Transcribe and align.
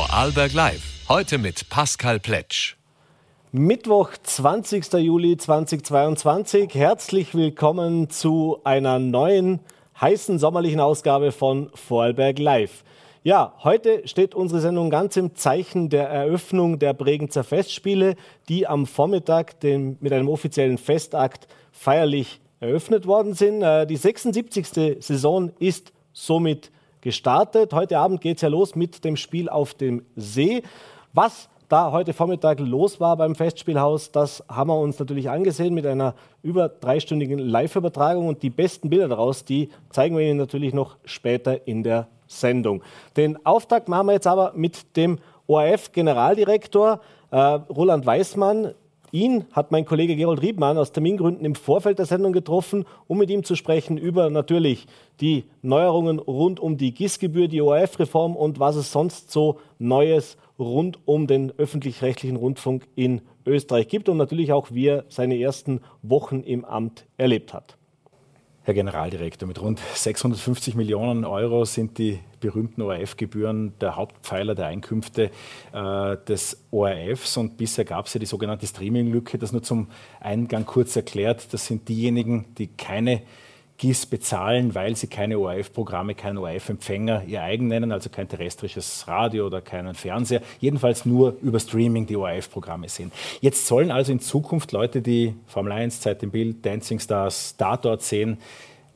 Vorarlberg 0.00 0.54
Live. 0.54 0.82
Heute 1.10 1.36
mit 1.36 1.68
Pascal 1.68 2.20
Pletsch. 2.20 2.76
Mittwoch, 3.52 4.12
20. 4.22 4.94
Juli 4.94 5.36
2022. 5.36 6.74
Herzlich 6.74 7.34
willkommen 7.34 8.08
zu 8.08 8.60
einer 8.64 8.98
neuen 8.98 9.60
heißen 10.00 10.38
sommerlichen 10.38 10.80
Ausgabe 10.80 11.32
von 11.32 11.68
Vorarlberg 11.74 12.38
Live. 12.38 12.82
Ja, 13.24 13.52
heute 13.62 14.08
steht 14.08 14.34
unsere 14.34 14.62
Sendung 14.62 14.88
ganz 14.88 15.18
im 15.18 15.34
Zeichen 15.34 15.90
der 15.90 16.08
Eröffnung 16.08 16.78
der 16.78 16.94
Bregenzer 16.94 17.44
Festspiele, 17.44 18.16
die 18.48 18.66
am 18.66 18.86
Vormittag 18.86 19.60
den, 19.60 19.98
mit 20.00 20.14
einem 20.14 20.30
offiziellen 20.30 20.78
Festakt 20.78 21.46
feierlich 21.72 22.40
eröffnet 22.58 23.06
worden 23.06 23.34
sind. 23.34 23.60
Äh, 23.60 23.86
die 23.86 23.96
76. 23.96 25.04
Saison 25.04 25.52
ist 25.58 25.92
somit 26.14 26.70
gestartet. 27.00 27.72
Heute 27.72 27.98
Abend 27.98 28.20
geht 28.20 28.36
es 28.36 28.42
ja 28.42 28.48
los 28.48 28.74
mit 28.74 29.04
dem 29.04 29.16
Spiel 29.16 29.48
auf 29.48 29.74
dem 29.74 30.04
See. 30.16 30.62
Was 31.12 31.48
da 31.70 31.92
heute 31.92 32.12
Vormittag 32.12 32.58
los 32.58 32.98
war 32.98 33.16
beim 33.16 33.36
Festspielhaus, 33.36 34.10
das 34.10 34.44
haben 34.48 34.70
wir 34.70 34.78
uns 34.78 34.98
natürlich 34.98 35.30
angesehen 35.30 35.72
mit 35.72 35.86
einer 35.86 36.14
über 36.42 36.68
dreistündigen 36.68 37.38
Live-Übertragung 37.38 38.26
und 38.26 38.42
die 38.42 38.50
besten 38.50 38.90
Bilder 38.90 39.08
daraus, 39.08 39.44
die 39.44 39.70
zeigen 39.90 40.16
wir 40.16 40.24
Ihnen 40.24 40.38
natürlich 40.38 40.74
noch 40.74 40.96
später 41.04 41.68
in 41.68 41.84
der 41.84 42.08
Sendung. 42.26 42.82
Den 43.16 43.44
Auftakt 43.46 43.88
machen 43.88 44.08
wir 44.08 44.14
jetzt 44.14 44.26
aber 44.26 44.52
mit 44.56 44.96
dem 44.96 45.18
ORF-Generaldirektor 45.46 47.00
äh, 47.30 47.36
Roland 47.36 48.04
Weißmann. 48.04 48.74
Ihn 49.12 49.46
hat 49.52 49.72
mein 49.72 49.84
Kollege 49.84 50.14
Gerold 50.14 50.40
Riebmann 50.40 50.78
aus 50.78 50.92
Termingründen 50.92 51.44
im 51.44 51.56
Vorfeld 51.56 51.98
der 51.98 52.06
Sendung 52.06 52.32
getroffen, 52.32 52.84
um 53.08 53.18
mit 53.18 53.28
ihm 53.28 53.42
zu 53.42 53.56
sprechen 53.56 53.98
über 53.98 54.30
natürlich 54.30 54.86
die 55.20 55.44
Neuerungen 55.62 56.20
rund 56.20 56.60
um 56.60 56.76
die 56.76 56.94
GIS-Gebühr, 56.94 57.48
die 57.48 57.60
ORF-Reform 57.60 58.36
und 58.36 58.60
was 58.60 58.76
es 58.76 58.92
sonst 58.92 59.32
so 59.32 59.58
Neues 59.78 60.36
rund 60.60 60.98
um 61.06 61.26
den 61.26 61.52
öffentlich-rechtlichen 61.58 62.36
Rundfunk 62.36 62.86
in 62.94 63.22
Österreich 63.46 63.88
gibt 63.88 64.08
und 64.08 64.16
natürlich 64.16 64.52
auch, 64.52 64.68
wie 64.70 64.86
er 64.86 65.04
seine 65.08 65.40
ersten 65.40 65.80
Wochen 66.02 66.42
im 66.42 66.64
Amt 66.64 67.06
erlebt 67.16 67.52
hat. 67.52 67.79
Herr 68.62 68.74
Generaldirektor, 68.74 69.48
mit 69.48 69.60
rund 69.62 69.80
650 69.94 70.74
Millionen 70.74 71.24
Euro 71.24 71.64
sind 71.64 71.96
die 71.96 72.20
berühmten 72.40 72.82
ORF-Gebühren 72.82 73.72
der 73.80 73.96
Hauptpfeiler 73.96 74.54
der 74.54 74.66
Einkünfte 74.66 75.30
äh, 75.72 76.16
des 76.28 76.62
ORFs. 76.70 77.38
Und 77.38 77.56
bisher 77.56 77.86
gab 77.86 78.06
es 78.06 78.14
ja 78.14 78.20
die 78.20 78.26
sogenannte 78.26 78.66
Streaming-Lücke. 78.66 79.38
Das 79.38 79.52
nur 79.52 79.62
zum 79.62 79.88
Eingang 80.20 80.66
kurz 80.66 80.94
erklärt. 80.94 81.54
Das 81.54 81.64
sind 81.64 81.88
diejenigen, 81.88 82.54
die 82.58 82.66
keine 82.66 83.22
GIS 83.80 84.04
bezahlen, 84.04 84.74
weil 84.74 84.94
sie 84.94 85.06
keine 85.06 85.38
ORF-Programme, 85.38 86.14
keinen 86.14 86.36
ORF-Empfänger 86.36 87.24
ihr 87.26 87.42
eigen 87.42 87.66
nennen, 87.66 87.92
also 87.92 88.10
kein 88.10 88.28
terrestrisches 88.28 89.08
Radio 89.08 89.46
oder 89.46 89.62
keinen 89.62 89.94
Fernseher, 89.94 90.42
jedenfalls 90.60 91.06
nur 91.06 91.36
über 91.40 91.58
Streaming 91.58 92.06
die 92.06 92.16
ORF-Programme 92.16 92.90
sehen. 92.90 93.10
Jetzt 93.40 93.66
sollen 93.66 93.90
also 93.90 94.12
in 94.12 94.20
Zukunft 94.20 94.72
Leute, 94.72 95.00
die 95.00 95.34
Formel 95.46 95.72
1, 95.72 96.02
Zeit 96.02 96.22
im 96.22 96.30
Bild, 96.30 96.64
Dancing 96.66 97.00
Stars, 97.00 97.56
Tatort 97.56 98.02
sehen, 98.02 98.36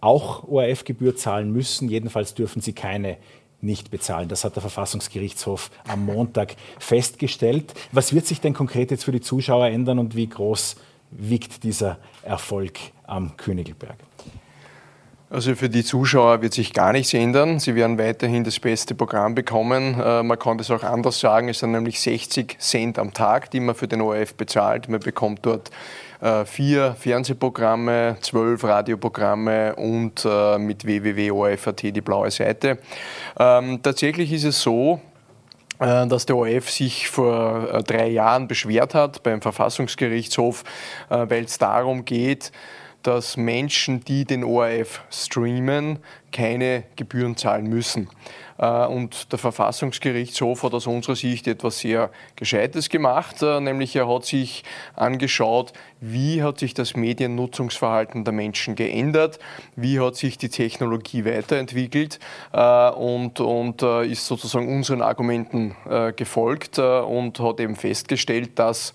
auch 0.03 0.47
ORF-Gebühr 0.47 1.17
zahlen 1.17 1.51
müssen. 1.51 1.89
Jedenfalls 1.89 2.35
dürfen 2.35 2.61
sie 2.61 2.75
keine 2.75 3.17
nicht 3.63 3.91
bezahlen. 3.91 4.29
Das 4.29 4.45
hat 4.45 4.55
der 4.55 4.61
Verfassungsgerichtshof 4.61 5.71
am 5.89 6.05
Montag 6.05 6.57
festgestellt. 6.79 7.73
Was 7.93 8.13
wird 8.13 8.27
sich 8.27 8.43
denn 8.43 8.53
konkret 8.53 8.91
jetzt 8.91 9.05
für 9.05 9.13
die 9.13 9.23
Zuschauer 9.23 9.69
ändern 9.69 9.99
und 9.99 10.15
wie 10.15 10.27
groß 10.27 10.77
wiegt 11.11 11.65
dieser 11.65 11.97
Erfolg 12.23 12.79
am 13.07 13.39
Königelberg? 13.39 13.97
Also 15.35 15.57
für 15.57 15.69
die 15.69 15.83
Zuschauer 15.83 16.43
wird 16.43 16.55
sich 16.55 16.73
gar 16.73 16.93
nichts 16.93 17.13
ändern. 17.13 17.59
Sie 17.59 17.75
werden 17.75 17.99
weiterhin 17.99 18.45
das 18.45 18.61
beste 18.61 18.95
Programm 18.95 19.35
bekommen. 19.35 20.01
Äh, 20.01 20.23
man 20.23 20.39
kann 20.39 20.59
das 20.59 20.71
auch 20.71 20.85
anders 20.85 21.19
sagen. 21.19 21.49
Es 21.49 21.59
sind 21.59 21.73
nämlich 21.73 22.01
60 22.01 22.57
Cent 22.61 23.01
am 23.01 23.13
Tag, 23.13 23.51
die 23.51 23.59
man 23.59 23.75
für 23.75 23.89
den 23.89 24.01
ORF 24.01 24.35
bezahlt. 24.35 24.89
Man 24.89 25.01
bekommt 25.01 25.41
dort 25.45 25.73
äh, 26.21 26.45
vier 26.45 26.95
Fernsehprogramme, 26.97 28.17
zwölf 28.21 28.63
Radioprogramme 28.63 29.75
und 29.75 30.25
äh, 30.25 30.57
mit 30.59 30.85
www.orf.at 30.85 31.83
die 31.83 32.01
blaue 32.01 32.31
Seite. 32.31 32.79
Ähm, 33.37 33.81
tatsächlich 33.83 34.33
ist 34.33 34.45
es 34.45 34.63
so, 34.63 35.01
dass 35.81 36.25
der 36.25 36.37
ORF 36.37 36.71
sich 36.71 37.09
vor 37.09 37.83
drei 37.85 38.09
Jahren 38.09 38.47
beschwert 38.47 38.95
hat 38.95 39.25
beim 39.25 39.43
Verfassungsgerichtshof, 39.43 40.63
weil 41.09 41.45
es 41.45 41.59
darum 41.59 42.05
geht, 42.05 42.53
dass 43.05 43.37
Menschen, 43.37 44.05
die 44.05 44.25
den 44.25 44.43
ORF 44.43 45.03
streamen, 45.11 46.01
keine 46.33 46.83
Gebühren 46.97 47.37
zahlen 47.37 47.67
müssen. 47.69 48.09
Äh, 48.59 48.87
und 48.87 49.33
der 49.33 49.39
Verfassungsgerichtshof 49.39 50.63
hat 50.63 50.75
aus 50.75 50.87
unserer 50.87 51.17
Sicht 51.17 51.47
etwas 51.47 51.79
sehr 51.79 52.11
Gescheites 52.37 52.89
gemacht, 52.89 53.43
äh, 53.43 53.61
nämlich 53.61 53.95
er 53.97 54.09
hat 54.09 54.25
sich 54.25 54.65
angeschaut, 54.95 55.73
wie 56.01 56.43
hat 56.43 56.59
sich 56.59 56.75
das 56.75 56.97
Mediennutzungsverhalten 56.97 58.25
der 58.25 58.33
Menschen 58.33 58.75
geändert, 58.75 59.39
wie 59.77 60.01
hat 60.01 60.17
sich 60.17 60.39
die 60.39 60.49
Technologie 60.49 61.25
weiterentwickelt 61.25 62.19
äh, 62.53 62.91
und, 62.91 63.41
und 63.41 63.83
ist 63.83 64.27
sozusagen 64.27 64.75
unseren 64.75 65.03
Argumenten 65.03 65.75
gefolgt 66.17 66.79
und 66.79 67.39
hat 67.41 67.61
eben 67.61 67.77
festgestellt, 67.77 68.59
dass 68.59 68.93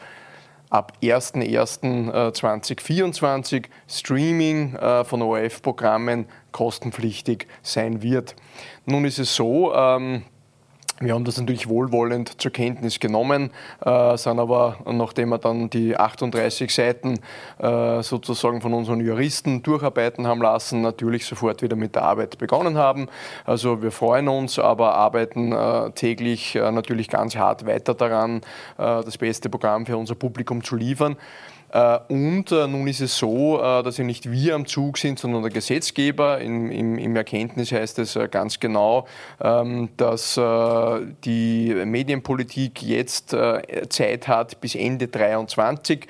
ab 0.70 0.94
01.01.2024 1.02 3.66
Streaming 3.88 4.76
äh, 4.76 5.04
von 5.04 5.22
ORF-Programmen 5.22 6.28
kostenpflichtig 6.52 7.48
sein 7.62 8.02
wird. 8.02 8.36
Nun 8.86 9.06
ist 9.06 9.20
es 9.20 9.36
so, 9.36 9.74
ähm, 9.74 10.24
wir 11.00 11.14
haben 11.14 11.24
das 11.24 11.38
natürlich 11.38 11.70
wohlwollend 11.70 12.42
zur 12.42 12.52
Kenntnis 12.52 13.00
genommen, 13.00 13.52
äh, 13.86 14.18
sind 14.18 14.40
aber, 14.40 14.78
nachdem 14.86 15.30
wir 15.30 15.38
dann 15.38 15.70
die 15.70 15.96
38 15.96 16.74
Seiten 16.74 17.20
äh, 17.58 18.04
sozusagen 18.04 18.62
von 18.62 18.74
unseren 18.74 19.00
Juristen 19.00 19.64
durcharbeiten 19.64 20.28
haben 20.28 20.42
lassen, 20.42 20.82
natürlich 20.82 21.26
sofort 21.26 21.62
wieder 21.62 21.76
mit 21.76 21.96
der 21.96 22.04
Arbeit 22.04 22.38
begonnen 22.38 22.78
haben. 22.78 23.08
Also 23.46 23.82
wir 23.82 23.92
freuen 23.92 24.28
uns, 24.28 24.60
aber 24.60 24.96
arbeiten 24.96 25.54
äh, 25.54 25.92
täglich 25.92 26.56
äh, 26.56 26.72
natürlich 26.72 27.08
ganz 27.08 27.36
hart 27.36 27.66
weiter 27.66 27.94
daran, 27.94 28.38
äh, 28.38 28.42
das 28.78 29.18
beste 29.18 29.50
Programm 29.50 29.86
für 29.86 29.98
unser 29.98 30.16
Publikum 30.16 30.64
zu 30.64 30.76
liefern. 30.76 31.16
Äh, 31.72 32.00
und 32.08 32.52
äh, 32.52 32.68
nun 32.68 32.88
ist 32.88 33.02
es 33.02 33.18
so, 33.18 33.60
äh, 33.60 33.84
dass 33.84 33.98
ja 33.98 34.04
nicht 34.04 34.32
wir 34.32 34.56
am 34.56 34.66
Zug 34.66 34.98
sind, 34.98 35.20
sondern 35.20 35.44
der 35.44 35.52
Gesetzgeber. 35.52 36.40
Im, 36.40 36.72
im, 36.72 36.98
im 36.98 37.16
Erkenntnis 37.16 37.72
heißt 37.72 38.00
es 38.00 38.18
ganz 38.32 38.60
genau, 38.60 39.08
ähm, 39.42 39.90
dass 39.98 40.40
die 41.24 41.74
Medienpolitik 41.86 42.82
jetzt 42.82 43.36
Zeit 43.90 44.28
hat, 44.28 44.62
bis 44.62 44.76
Ende 44.76 45.10
2023 45.10 46.08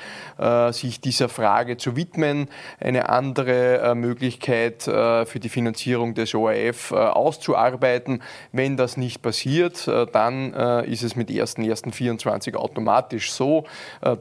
sich 0.71 1.01
dieser 1.01 1.29
Frage 1.29 1.77
zu 1.77 1.95
widmen, 1.95 2.47
eine 2.79 3.09
andere 3.09 3.95
Möglichkeit 3.95 4.83
für 4.83 5.39
die 5.41 5.49
Finanzierung 5.49 6.13
des 6.13 6.33
ORF 6.35 6.91
auszuarbeiten. 6.91 8.21
Wenn 8.51 8.77
das 8.77 8.97
nicht 8.97 9.21
passiert, 9.21 9.87
dann 9.87 10.53
ist 10.83 11.03
es 11.03 11.15
mit 11.15 11.29
1.1.24 11.29 12.55
automatisch 12.55 13.31
so, 13.31 13.65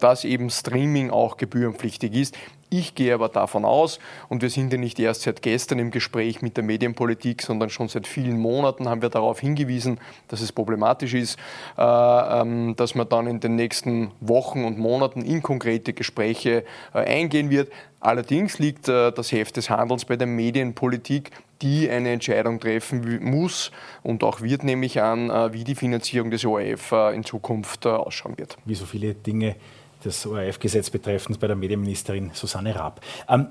dass 0.01 0.25
eben 0.25 0.51
Streaming 0.51 1.11
auch 1.11 1.28
auch 1.29 1.37
gebührenpflichtig 1.37 2.15
ist. 2.15 2.37
Ich 2.71 2.95
gehe 2.95 3.15
aber 3.15 3.29
davon 3.29 3.65
aus, 3.65 3.99
und 4.29 4.43
wir 4.43 4.51
sind 4.51 4.73
ja 4.73 4.79
nicht 4.79 4.99
erst 4.99 5.23
seit 5.23 5.41
gestern 5.41 5.79
im 5.79 5.91
Gespräch 5.91 6.43
mit 6.43 6.57
der 6.57 6.65
Medienpolitik, 6.65 7.41
sondern 7.41 7.71
schon 7.71 7.89
seit 7.89 8.07
vielen 8.07 8.39
Monaten 8.39 8.89
haben 8.89 9.01
wir 9.01 9.09
darauf 9.09 9.41
hingewiesen, 9.41 9.99
dass 10.29 10.43
es 10.43 10.53
problematisch 10.53 11.15
ist, 11.15 11.39
äh, 11.79 11.83
ähm, 11.83 12.75
dass 12.77 12.95
man 12.95 13.09
dann 13.09 13.27
in 13.27 13.41
den 13.41 13.57
nächsten 13.57 14.11
Wochen 14.21 14.65
und 14.65 14.79
Monaten 14.79 15.23
in 15.23 15.43
konkrete 15.43 15.95
Gespräche 15.95 16.65
äh, 16.93 16.99
eingehen 16.99 17.49
wird. 17.49 17.73
Allerdings 18.01 18.59
liegt 18.59 18.89
äh, 18.89 19.13
das 19.13 19.33
Heft 19.33 19.57
des 19.57 19.71
Handelns 19.71 20.05
bei 20.05 20.17
der 20.17 20.27
Medienpolitik, 20.27 21.31
die 21.63 21.89
eine 21.89 22.11
Entscheidung 22.11 22.61
treffen 22.61 23.25
muss 23.25 23.73
und 24.03 24.23
auch 24.23 24.43
wird, 24.43 24.63
nämlich 24.63 25.03
an, 25.03 25.29
wie 25.53 25.65
die 25.65 25.75
Finanzierung 25.75 26.31
des 26.31 26.45
ORF 26.45 26.93
in 27.13 27.25
Zukunft 27.25 27.85
ausschauen 27.85 28.39
wird. 28.39 28.57
Wie 28.65 28.77
so 28.77 28.87
viele 28.87 29.15
Dinge 29.15 29.57
das 30.03 30.27
ORF-Gesetz 30.27 30.91
betreffend 30.91 31.41
bei 31.41 31.47
der 31.47 31.57
Medienministerin 31.57 32.31
Susanne 32.35 32.75
Raab. 32.75 33.01
Ähm, 33.29 33.49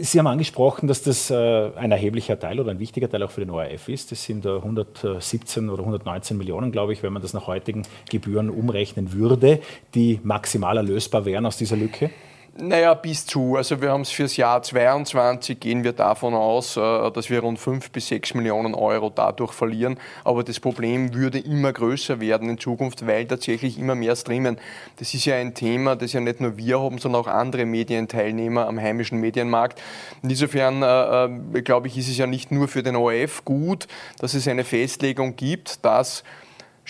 Sie 0.00 0.18
haben 0.18 0.26
angesprochen, 0.26 0.88
dass 0.88 1.02
das 1.02 1.30
äh, 1.30 1.70
ein 1.76 1.92
erheblicher 1.92 2.38
Teil 2.38 2.58
oder 2.58 2.70
ein 2.70 2.78
wichtiger 2.78 3.08
Teil 3.08 3.22
auch 3.22 3.30
für 3.30 3.40
den 3.40 3.50
ORF 3.50 3.88
ist. 3.88 4.10
Das 4.10 4.24
sind 4.24 4.44
äh, 4.44 4.56
117 4.56 5.68
oder 5.68 5.82
119 5.82 6.36
Millionen, 6.36 6.72
glaube 6.72 6.92
ich, 6.92 7.02
wenn 7.02 7.12
man 7.12 7.22
das 7.22 7.34
nach 7.34 7.46
heutigen 7.46 7.82
Gebühren 8.10 8.50
umrechnen 8.50 9.12
würde, 9.12 9.60
die 9.94 10.20
maximal 10.22 10.76
erlösbar 10.76 11.24
wären 11.24 11.46
aus 11.46 11.56
dieser 11.56 11.76
Lücke. 11.76 12.10
Naja, 12.58 12.94
bis 12.94 13.26
zu. 13.26 13.54
Also 13.54 13.80
wir 13.80 13.92
haben 13.92 14.00
es 14.00 14.10
fürs 14.10 14.36
Jahr 14.36 14.60
2022, 14.60 15.60
gehen 15.60 15.84
wir 15.84 15.92
davon 15.92 16.34
aus, 16.34 16.76
äh, 16.76 17.10
dass 17.12 17.30
wir 17.30 17.40
rund 17.40 17.60
5 17.60 17.92
bis 17.92 18.08
6 18.08 18.34
Millionen 18.34 18.74
Euro 18.74 19.08
dadurch 19.14 19.52
verlieren. 19.52 19.98
Aber 20.24 20.42
das 20.42 20.58
Problem 20.58 21.14
würde 21.14 21.38
immer 21.38 21.72
größer 21.72 22.20
werden 22.20 22.48
in 22.48 22.58
Zukunft, 22.58 23.06
weil 23.06 23.26
tatsächlich 23.26 23.78
immer 23.78 23.94
mehr 23.94 24.16
streamen. 24.16 24.58
Das 24.98 25.14
ist 25.14 25.26
ja 25.26 25.36
ein 25.36 25.54
Thema, 25.54 25.94
das 25.94 26.12
ja 26.12 26.20
nicht 26.20 26.40
nur 26.40 26.56
wir 26.56 26.80
haben, 26.80 26.98
sondern 26.98 27.22
auch 27.22 27.28
andere 27.28 27.66
Medienteilnehmer 27.66 28.66
am 28.66 28.80
heimischen 28.80 29.20
Medienmarkt. 29.20 29.80
Insofern, 30.22 30.82
äh, 30.82 31.58
äh, 31.58 31.62
glaube 31.62 31.86
ich, 31.86 31.96
ist 31.96 32.08
es 32.08 32.18
ja 32.18 32.26
nicht 32.26 32.50
nur 32.50 32.66
für 32.66 32.82
den 32.82 32.96
ORF 32.96 33.44
gut, 33.44 33.86
dass 34.18 34.34
es 34.34 34.48
eine 34.48 34.64
Festlegung 34.64 35.36
gibt, 35.36 35.84
dass 35.84 36.24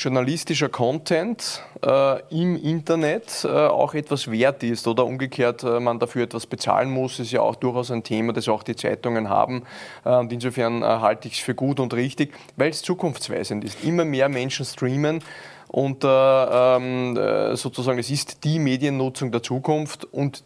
journalistischer 0.00 0.70
Content 0.70 1.62
äh, 1.84 2.20
im 2.30 2.56
Internet 2.56 3.44
äh, 3.44 3.48
auch 3.48 3.92
etwas 3.92 4.30
wert 4.30 4.62
ist 4.62 4.88
oder 4.88 5.04
umgekehrt 5.04 5.62
äh, 5.62 5.78
man 5.78 5.98
dafür 5.98 6.24
etwas 6.24 6.46
bezahlen 6.46 6.90
muss, 6.90 7.18
ist 7.18 7.32
ja 7.32 7.42
auch 7.42 7.54
durchaus 7.54 7.90
ein 7.90 8.02
Thema, 8.02 8.32
das 8.32 8.48
auch 8.48 8.62
die 8.62 8.74
Zeitungen 8.74 9.28
haben. 9.28 9.64
Äh, 10.04 10.16
und 10.16 10.32
insofern 10.32 10.82
äh, 10.82 10.86
halte 10.86 11.28
ich 11.28 11.34
es 11.34 11.40
für 11.40 11.54
gut 11.54 11.80
und 11.80 11.92
richtig, 11.92 12.32
weil 12.56 12.70
es 12.70 12.80
zukunftsweisend 12.80 13.62
ist. 13.62 13.84
Immer 13.84 14.06
mehr 14.06 14.30
Menschen 14.30 14.64
streamen 14.64 15.22
und 15.68 16.02
äh, 16.02 16.08
ähm, 16.08 17.56
sozusagen 17.56 17.98
es 17.98 18.10
ist 18.10 18.42
die 18.44 18.58
Mediennutzung 18.58 19.30
der 19.30 19.42
Zukunft 19.42 20.04
und 20.06 20.42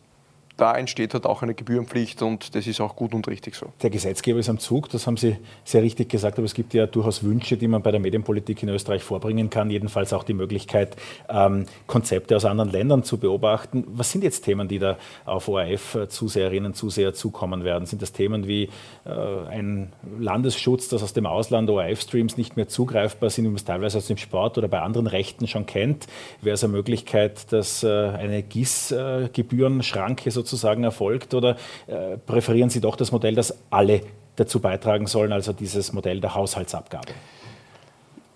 da 0.56 0.76
entsteht 0.76 1.14
halt 1.14 1.26
auch 1.26 1.42
eine 1.42 1.54
Gebührenpflicht 1.54 2.22
und 2.22 2.54
das 2.54 2.68
ist 2.68 2.80
auch 2.80 2.94
gut 2.94 3.12
und 3.12 3.26
richtig 3.26 3.56
so. 3.56 3.72
Der 3.82 3.90
Gesetzgeber 3.90 4.38
ist 4.38 4.48
am 4.48 4.60
Zug, 4.60 4.88
das 4.88 5.06
haben 5.06 5.16
Sie 5.16 5.36
sehr 5.64 5.82
richtig 5.82 6.08
gesagt, 6.08 6.38
aber 6.38 6.44
es 6.44 6.54
gibt 6.54 6.74
ja 6.74 6.86
durchaus 6.86 7.24
Wünsche, 7.24 7.56
die 7.56 7.66
man 7.66 7.82
bei 7.82 7.90
der 7.90 7.98
Medienpolitik 7.98 8.62
in 8.62 8.68
Österreich 8.68 9.02
vorbringen 9.02 9.50
kann, 9.50 9.68
jedenfalls 9.70 10.12
auch 10.12 10.22
die 10.22 10.32
Möglichkeit, 10.32 10.96
ähm, 11.28 11.66
Konzepte 11.88 12.36
aus 12.36 12.44
anderen 12.44 12.70
Ländern 12.70 13.02
zu 13.02 13.18
beobachten. 13.18 13.84
Was 13.88 14.12
sind 14.12 14.22
jetzt 14.22 14.44
Themen, 14.44 14.68
die 14.68 14.78
da 14.78 14.96
auf 15.24 15.48
ORF-Zuseherinnen, 15.48 16.74
Zuseher 16.74 17.14
zukommen 17.14 17.64
werden? 17.64 17.86
Sind 17.86 18.00
das 18.00 18.12
Themen 18.12 18.46
wie 18.46 18.68
äh, 19.04 19.10
ein 19.50 19.92
Landesschutz, 20.20 20.88
dass 20.88 21.02
aus 21.02 21.14
dem 21.14 21.26
Ausland 21.26 21.68
ORF-Streams 21.68 22.36
nicht 22.36 22.56
mehr 22.56 22.68
zugreifbar 22.68 23.30
sind, 23.30 23.44
wie 23.44 23.48
man 23.48 23.56
es 23.56 23.64
teilweise 23.64 23.98
aus 23.98 24.06
dem 24.06 24.18
Sport 24.18 24.56
oder 24.56 24.68
bei 24.68 24.80
anderen 24.80 25.08
Rechten 25.08 25.48
schon 25.48 25.66
kennt? 25.66 26.06
Wäre 26.42 26.54
es 26.54 26.62
eine 26.62 26.72
Möglichkeit, 26.72 27.52
dass 27.52 27.82
äh, 27.82 27.88
eine 27.88 28.44
GIS-Gebührenschranke 28.44 30.30
sozusagen 30.30 30.43
sozusagen 30.44 30.84
erfolgt 30.84 31.34
oder 31.34 31.56
äh, 31.86 32.16
präferieren 32.18 32.70
Sie 32.70 32.80
doch 32.80 32.96
das 32.96 33.12
Modell, 33.12 33.34
dass 33.34 33.56
alle 33.70 34.02
dazu 34.36 34.60
beitragen 34.60 35.06
sollen, 35.06 35.32
also 35.32 35.52
dieses 35.52 35.92
Modell 35.92 36.20
der 36.20 36.34
Haushaltsabgabe? 36.34 37.12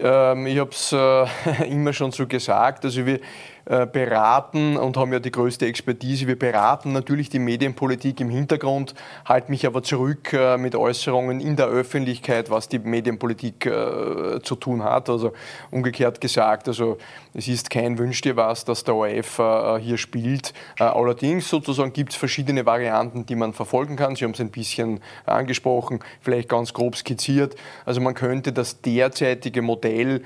Ähm, 0.00 0.46
ich 0.46 0.58
habe 0.58 0.70
es 0.70 0.92
äh, 0.92 1.66
immer 1.68 1.92
schon 1.92 2.12
so 2.12 2.26
gesagt. 2.26 2.84
Also 2.84 3.04
wir 3.04 3.20
beraten 3.68 4.78
und 4.78 4.96
haben 4.96 5.12
ja 5.12 5.20
die 5.20 5.30
größte 5.30 5.66
Expertise. 5.66 6.26
Wir 6.26 6.38
beraten 6.38 6.92
natürlich 6.92 7.28
die 7.28 7.38
Medienpolitik 7.38 8.18
im 8.18 8.30
Hintergrund, 8.30 8.94
halte 9.26 9.50
mich 9.50 9.66
aber 9.66 9.82
zurück 9.82 10.32
äh, 10.32 10.56
mit 10.56 10.74
Äußerungen 10.74 11.40
in 11.40 11.54
der 11.54 11.66
Öffentlichkeit, 11.66 12.48
was 12.48 12.70
die 12.70 12.78
Medienpolitik 12.78 13.66
äh, 13.66 14.40
zu 14.42 14.56
tun 14.56 14.82
hat. 14.82 15.10
Also 15.10 15.34
umgekehrt 15.70 16.18
gesagt, 16.22 16.66
also 16.66 16.96
es 17.34 17.46
ist 17.46 17.68
kein 17.68 17.98
Wünsch 17.98 18.22
dir 18.22 18.36
was, 18.36 18.64
dass 18.64 18.84
der 18.84 18.94
ORF 18.94 19.40
hier 19.80 19.98
spielt. 19.98 20.54
Allerdings 20.78 21.48
sozusagen 21.48 21.92
gibt 21.92 22.12
es 22.12 22.16
verschiedene 22.16 22.64
Varianten, 22.64 23.26
die 23.26 23.36
man 23.36 23.52
verfolgen 23.52 23.96
kann. 23.96 24.16
Sie 24.16 24.24
haben 24.24 24.32
es 24.32 24.40
ein 24.40 24.50
bisschen 24.50 25.00
angesprochen, 25.26 26.00
vielleicht 26.20 26.48
ganz 26.48 26.72
grob 26.72 26.96
skizziert. 26.96 27.54
Also 27.84 28.00
man 28.00 28.14
könnte 28.14 28.52
das 28.52 28.80
derzeitige 28.80 29.60
Modell, 29.62 30.22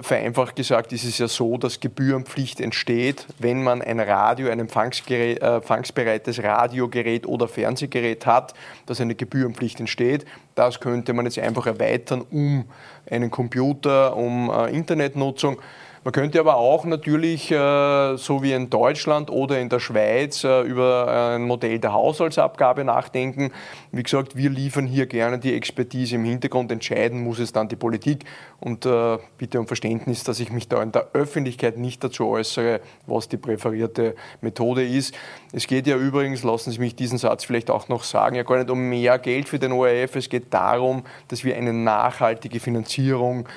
vereinfacht 0.00 0.56
gesagt, 0.56 0.92
ist 0.92 1.04
es 1.04 1.18
ja 1.18 1.26
so, 1.26 1.56
dass 1.56 1.80
Gebührenpflicht 1.80 2.60
entsteht 2.60 2.81
entsteht, 2.82 3.26
wenn 3.38 3.62
man 3.62 3.80
ein 3.80 4.00
Radio, 4.00 4.50
ein 4.50 4.58
äh, 4.58 4.62
empfangsbereites 4.62 6.42
Radiogerät 6.42 7.26
oder 7.26 7.46
Fernsehgerät 7.46 8.26
hat, 8.26 8.54
dass 8.86 9.00
eine 9.00 9.14
Gebührenpflicht 9.14 9.78
entsteht. 9.78 10.24
Das 10.56 10.80
könnte 10.80 11.12
man 11.12 11.24
jetzt 11.24 11.38
einfach 11.38 11.66
erweitern 11.66 12.22
um 12.30 12.64
einen 13.08 13.30
Computer, 13.30 14.16
um 14.16 14.50
äh, 14.50 14.70
Internetnutzung. 14.74 15.58
Man 16.04 16.10
könnte 16.10 16.40
aber 16.40 16.56
auch 16.56 16.84
natürlich, 16.84 17.52
äh, 17.52 18.16
so 18.16 18.42
wie 18.42 18.52
in 18.52 18.68
Deutschland 18.70 19.30
oder 19.30 19.60
in 19.60 19.68
der 19.68 19.78
Schweiz, 19.78 20.42
äh, 20.42 20.62
über 20.62 21.36
ein 21.36 21.44
Modell 21.44 21.78
der 21.78 21.92
Haushaltsabgabe 21.92 22.82
nachdenken. 22.82 23.52
Wie 23.92 24.02
gesagt, 24.02 24.34
wir 24.34 24.50
liefern 24.50 24.88
hier 24.88 25.06
gerne 25.06 25.38
die 25.38 25.54
Expertise 25.54 26.16
im 26.16 26.24
Hintergrund, 26.24 26.72
entscheiden 26.72 27.22
muss 27.22 27.38
es 27.38 27.52
dann 27.52 27.68
die 27.68 27.76
Politik. 27.76 28.24
Und 28.58 28.84
äh, 28.84 29.18
bitte 29.38 29.60
um 29.60 29.68
Verständnis, 29.68 30.24
dass 30.24 30.40
ich 30.40 30.50
mich 30.50 30.66
da 30.66 30.82
in 30.82 30.90
der 30.90 31.06
Öffentlichkeit 31.12 31.78
nicht 31.78 32.02
dazu 32.02 32.26
äußere, 32.26 32.80
was 33.06 33.28
die 33.28 33.36
präferierte 33.36 34.16
Methode 34.40 34.84
ist. 34.84 35.14
Es 35.52 35.68
geht 35.68 35.86
ja 35.86 35.96
übrigens, 35.96 36.42
lassen 36.42 36.72
Sie 36.72 36.80
mich 36.80 36.96
diesen 36.96 37.18
Satz 37.18 37.44
vielleicht 37.44 37.70
auch 37.70 37.88
noch 37.88 38.02
sagen, 38.02 38.34
ja 38.34 38.42
gar 38.42 38.58
nicht 38.58 38.70
um 38.70 38.88
mehr 38.88 39.20
Geld 39.20 39.48
für 39.48 39.60
den 39.60 39.70
ORF. 39.70 40.16
Es 40.16 40.28
geht 40.28 40.52
darum, 40.52 41.04
dass 41.28 41.44
wir 41.44 41.56
eine 41.56 41.72
nachhaltige 41.72 42.58
Finanzierung 42.58 43.48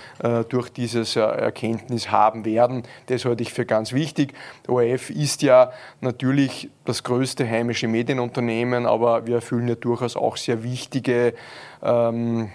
durch 0.49 0.69
dieses 0.69 1.15
Erkenntnis 1.15 2.11
haben 2.11 2.34
haben 2.35 2.45
werden. 2.45 2.83
Das 3.07 3.25
halte 3.25 3.43
ich 3.43 3.53
für 3.53 3.65
ganz 3.65 3.93
wichtig. 3.93 4.33
Der 4.67 4.73
ORF 4.73 5.09
ist 5.09 5.41
ja 5.41 5.71
natürlich 6.01 6.69
das 6.83 7.03
größte 7.03 7.47
heimische 7.49 7.87
Medienunternehmen, 7.87 8.85
aber 8.85 9.25
wir 9.25 9.35
erfüllen 9.35 9.67
ja 9.67 9.75
durchaus 9.75 10.15
auch 10.15 10.37
sehr 10.37 10.63
wichtige 10.63 11.33
ähm, 11.81 12.49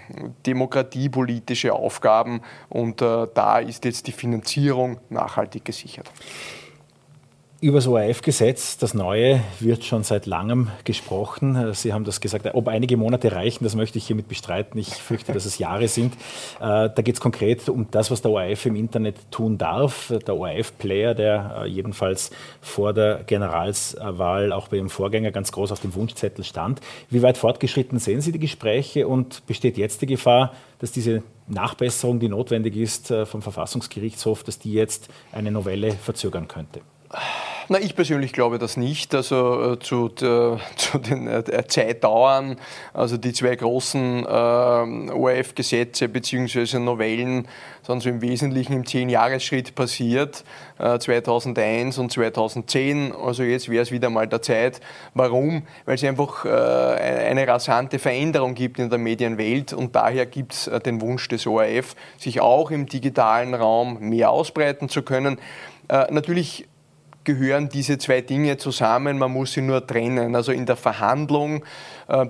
demokratiepolitische 0.47 1.73
Aufgaben 1.73 2.43
und 2.69 3.03
äh, 3.03 3.27
da 3.35 3.59
ist 3.59 3.85
jetzt 3.85 4.07
die 4.07 4.13
Finanzierung 4.13 4.99
nachhaltig 5.09 5.65
gesichert. 5.65 6.11
Über 7.63 7.77
das 7.77 7.87
ORF-Gesetz, 7.87 8.79
das 8.79 8.95
neue, 8.95 9.43
wird 9.59 9.85
schon 9.85 10.03
seit 10.03 10.25
langem 10.25 10.71
gesprochen. 10.85 11.75
Sie 11.75 11.93
haben 11.93 12.05
das 12.05 12.23
gesagt, 12.23 12.49
ob 12.55 12.69
einige 12.69 12.97
Monate 12.97 13.33
reichen, 13.33 13.65
das 13.65 13.75
möchte 13.75 13.99
ich 13.99 14.07
hiermit 14.07 14.29
bestreiten. 14.29 14.81
Ich 14.81 14.89
fürchte, 14.95 15.35
dass 15.35 15.45
es 15.45 15.59
Jahre 15.59 15.87
sind. 15.87 16.15
Äh, 16.15 16.89
da 16.89 17.03
geht 17.03 17.17
es 17.17 17.21
konkret 17.21 17.69
um 17.69 17.87
das, 17.91 18.11
was 18.11 18.23
der 18.23 18.31
ORF 18.31 18.65
im 18.65 18.77
Internet 18.77 19.17
tun 19.31 19.59
darf. 19.59 20.11
Der 20.27 20.35
ORF-Player, 20.35 21.13
der 21.13 21.65
äh, 21.65 21.69
jedenfalls 21.69 22.31
vor 22.63 22.95
der 22.95 23.25
Generalswahl 23.27 24.53
auch 24.53 24.69
bei 24.69 24.79
Ihrem 24.79 24.89
Vorgänger 24.89 25.31
ganz 25.31 25.53
groß 25.53 25.71
auf 25.71 25.81
dem 25.81 25.95
Wunschzettel 25.95 26.45
stand. 26.45 26.81
Wie 27.11 27.21
weit 27.21 27.37
fortgeschritten 27.37 27.99
sehen 27.99 28.23
Sie 28.23 28.33
die 28.33 28.39
Gespräche 28.39 29.07
und 29.07 29.47
besteht 29.47 29.77
jetzt 29.77 30.01
die 30.01 30.07
Gefahr, 30.07 30.55
dass 30.79 30.93
diese 30.93 31.23
Nachbesserung, 31.47 32.21
die 32.21 32.31
notwendig 32.31 32.75
ist 32.75 33.11
äh, 33.11 33.27
vom 33.27 33.43
Verfassungsgerichtshof, 33.43 34.45
dass 34.45 34.59
die 34.59 34.73
jetzt 34.73 35.11
eine 35.31 35.51
Novelle 35.51 35.93
verzögern 35.93 36.49
könnte? 36.49 36.81
Na, 37.73 37.79
ich 37.79 37.95
persönlich 37.95 38.33
glaube 38.33 38.59
das 38.59 38.77
nicht. 38.77 39.15
Also 39.15 39.75
äh, 39.75 39.79
zu, 39.79 40.07
äh, 40.07 40.57
zu, 40.77 40.99
den 40.99 41.29
äh, 41.29 41.45
Zeitdauern, 41.69 42.57
also 42.93 43.17
die 43.17 43.33
zwei 43.33 43.55
großen 43.55 44.25
äh, 44.25 45.13
ORF-Gesetze 45.13 46.09
bzw. 46.09 46.81
Novellen 46.81 47.47
sind 47.87 48.03
so 48.03 48.09
im 48.09 48.23
Wesentlichen 48.23 48.73
im 48.73 48.87
Zehn-Jahres-Schritt 48.87 49.75
passiert, 49.75 50.45
2001 50.79 51.99
und 51.99 52.13
2010. 52.13 53.13
Also 53.13 53.43
jetzt 53.43 53.69
wäre 53.69 53.83
es 53.83 53.91
wieder 53.91 54.11
mal 54.11 54.27
der 54.27 54.43
Zeit. 54.43 54.81
Warum? 55.15 55.63
Weil 55.87 55.95
es 55.95 56.05
einfach 56.05 56.45
eine 56.45 57.49
rasante 57.49 57.99
Veränderung 57.99 58.55
gibt 58.55 58.79
in 58.79 58.91
der 58.91 58.99
Medienwelt 58.99 59.73
und 59.73 59.97
daher 59.97 60.27
gibt 60.27 60.53
es 60.53 60.71
den 60.85 61.01
Wunsch 61.01 61.27
des 61.29 61.47
ORF, 61.47 61.97
sich 62.19 62.41
auch 62.41 62.71
im 62.71 62.87
digitalen 62.87 63.55
Raum 63.55 63.99
mehr 64.01 64.31
ausbreiten 64.31 64.89
zu 64.89 65.03
können. 65.03 65.39
Natürlich 65.89 66.69
gehören 67.35 67.69
diese 67.69 67.99
zwei 67.99 68.21
Dinge 68.21 68.57
zusammen, 68.57 69.19
man 69.19 69.33
muss 69.33 69.53
sie 69.53 69.63
nur 69.63 69.87
trennen. 69.87 70.35
Also 70.35 70.53
in 70.53 70.67
der 70.67 70.77
Verhandlung, 70.77 71.65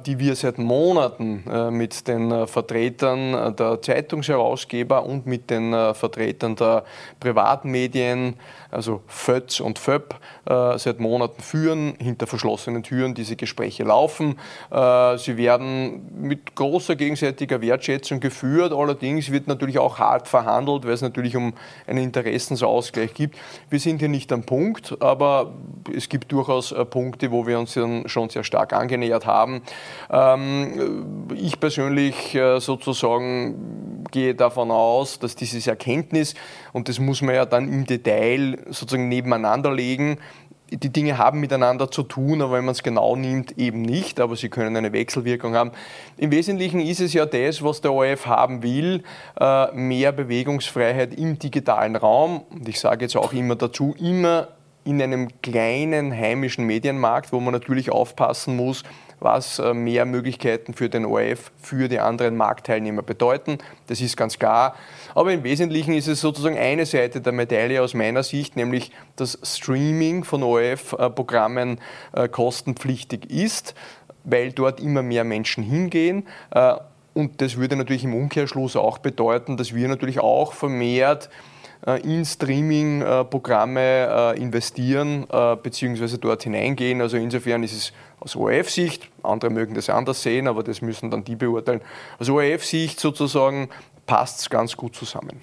die 0.04 0.18
wir 0.18 0.36
seit 0.36 0.58
Monaten 0.58 1.44
äh, 1.50 1.70
mit 1.70 2.06
den 2.06 2.30
äh, 2.30 2.46
Vertretern 2.46 3.56
der 3.56 3.80
Zeitungsherausgeber 3.82 5.04
und 5.04 5.26
mit 5.26 5.50
den 5.50 5.72
Vertretern 5.94 6.56
der 6.56 6.84
Privatmedien, 7.18 8.34
also 8.70 9.02
FÖTS 9.06 9.60
und 9.60 9.78
FÖP, 9.78 10.14
seit 10.44 11.00
Monaten 11.00 11.42
führen, 11.42 11.94
hinter 11.98 12.26
verschlossenen 12.26 12.82
Türen 12.82 13.14
diese 13.14 13.36
Gespräche 13.36 13.84
laufen. 13.84 14.38
Sie 14.70 15.36
werden 15.36 16.08
mit 16.20 16.54
großer 16.54 16.96
gegenseitiger 16.96 17.60
Wertschätzung 17.60 18.20
geführt, 18.20 18.72
allerdings 18.72 19.30
wird 19.30 19.46
natürlich 19.48 19.78
auch 19.78 19.98
hart 19.98 20.28
verhandelt, 20.28 20.84
weil 20.84 20.92
es 20.92 21.02
natürlich 21.02 21.36
um 21.36 21.54
einen 21.86 22.04
Interessensausgleich 22.04 23.14
gibt. 23.14 23.36
Wir 23.68 23.80
sind 23.80 23.98
hier 23.98 24.08
nicht 24.08 24.32
am 24.32 24.44
Punkt. 24.44 24.90
Aber 25.00 25.52
es 25.94 26.08
gibt 26.08 26.32
durchaus 26.32 26.72
äh, 26.72 26.84
Punkte, 26.84 27.30
wo 27.30 27.46
wir 27.46 27.58
uns 27.58 27.78
schon 28.06 28.28
sehr 28.30 28.44
stark 28.44 28.72
angenähert 28.72 29.26
haben. 29.26 29.62
Ähm, 30.10 31.28
ich 31.34 31.60
persönlich 31.60 32.34
äh, 32.34 32.60
sozusagen 32.60 34.04
gehe 34.10 34.34
davon 34.34 34.70
aus, 34.70 35.18
dass 35.18 35.36
dieses 35.36 35.66
Erkenntnis, 35.66 36.34
und 36.72 36.88
das 36.88 36.98
muss 36.98 37.22
man 37.22 37.34
ja 37.34 37.46
dann 37.46 37.68
im 37.68 37.86
Detail 37.86 38.58
sozusagen 38.70 39.08
nebeneinander 39.08 39.72
legen, 39.72 40.18
die 40.72 40.90
Dinge 40.90 41.18
haben 41.18 41.40
miteinander 41.40 41.90
zu 41.90 42.02
tun, 42.02 42.42
aber 42.42 42.52
wenn 42.54 42.64
man 42.64 42.72
es 42.72 42.82
genau 42.82 43.16
nimmt, 43.16 43.58
eben 43.58 43.82
nicht, 43.82 44.20
aber 44.20 44.36
sie 44.36 44.48
können 44.48 44.76
eine 44.76 44.92
Wechselwirkung 44.92 45.54
haben. 45.54 45.72
Im 46.16 46.30
Wesentlichen 46.30 46.80
ist 46.80 47.00
es 47.00 47.12
ja 47.12 47.26
das, 47.26 47.62
was 47.62 47.80
der 47.80 47.92
ORF 47.92 48.26
haben 48.26 48.62
will, 48.62 49.02
äh, 49.38 49.72
mehr 49.72 50.12
Bewegungsfreiheit 50.12 51.14
im 51.14 51.38
digitalen 51.38 51.96
Raum. 51.96 52.42
Und 52.50 52.68
ich 52.68 52.78
sage 52.78 53.04
jetzt 53.04 53.16
auch 53.16 53.32
immer 53.32 53.56
dazu, 53.56 53.94
immer 53.98 54.48
in 54.90 55.00
einem 55.00 55.28
kleinen 55.40 56.12
heimischen 56.12 56.66
Medienmarkt, 56.66 57.32
wo 57.32 57.38
man 57.38 57.52
natürlich 57.52 57.92
aufpassen 57.92 58.56
muss, 58.56 58.82
was 59.20 59.60
äh, 59.60 59.72
mehr 59.72 60.04
Möglichkeiten 60.04 60.74
für 60.74 60.88
den 60.88 61.04
ORF, 61.04 61.52
für 61.62 61.88
die 61.88 62.00
anderen 62.00 62.36
Marktteilnehmer 62.36 63.02
bedeuten. 63.02 63.58
Das 63.86 64.00
ist 64.00 64.16
ganz 64.16 64.38
klar. 64.38 64.74
Aber 65.14 65.32
im 65.32 65.44
Wesentlichen 65.44 65.94
ist 65.94 66.08
es 66.08 66.20
sozusagen 66.20 66.58
eine 66.58 66.86
Seite 66.86 67.20
der 67.20 67.32
Medaille 67.32 67.80
aus 67.80 67.94
meiner 67.94 68.24
Sicht, 68.24 68.56
nämlich 68.56 68.90
dass 69.14 69.38
Streaming 69.44 70.24
von 70.24 70.42
ORF-Programmen 70.42 71.78
äh, 72.12 72.28
kostenpflichtig 72.28 73.30
ist, 73.30 73.74
weil 74.24 74.50
dort 74.50 74.80
immer 74.80 75.02
mehr 75.02 75.22
Menschen 75.22 75.62
hingehen. 75.62 76.26
Äh, 76.50 76.74
und 77.14 77.40
das 77.40 77.58
würde 77.58 77.76
natürlich 77.76 78.04
im 78.04 78.14
Umkehrschluss 78.14 78.74
auch 78.74 78.98
bedeuten, 78.98 79.56
dass 79.56 79.72
wir 79.72 79.86
natürlich 79.86 80.18
auch 80.18 80.52
vermehrt 80.52 81.30
in 82.02 82.24
Streaming-Programme 82.24 84.34
investieren 84.36 85.26
bzw. 85.62 86.18
dort 86.18 86.42
hineingehen. 86.42 87.00
Also 87.00 87.16
insofern 87.16 87.62
ist 87.62 87.72
es 87.72 87.92
aus 88.20 88.36
ORF-Sicht, 88.36 89.08
andere 89.22 89.50
mögen 89.50 89.74
das 89.74 89.88
anders 89.88 90.22
sehen, 90.22 90.46
aber 90.46 90.62
das 90.62 90.82
müssen 90.82 91.10
dann 91.10 91.24
die 91.24 91.36
beurteilen. 91.36 91.80
Aus 92.18 92.28
ORF-Sicht 92.28 93.00
sozusagen 93.00 93.70
passt 94.06 94.40
es 94.40 94.50
ganz 94.50 94.76
gut 94.76 94.94
zusammen 94.94 95.40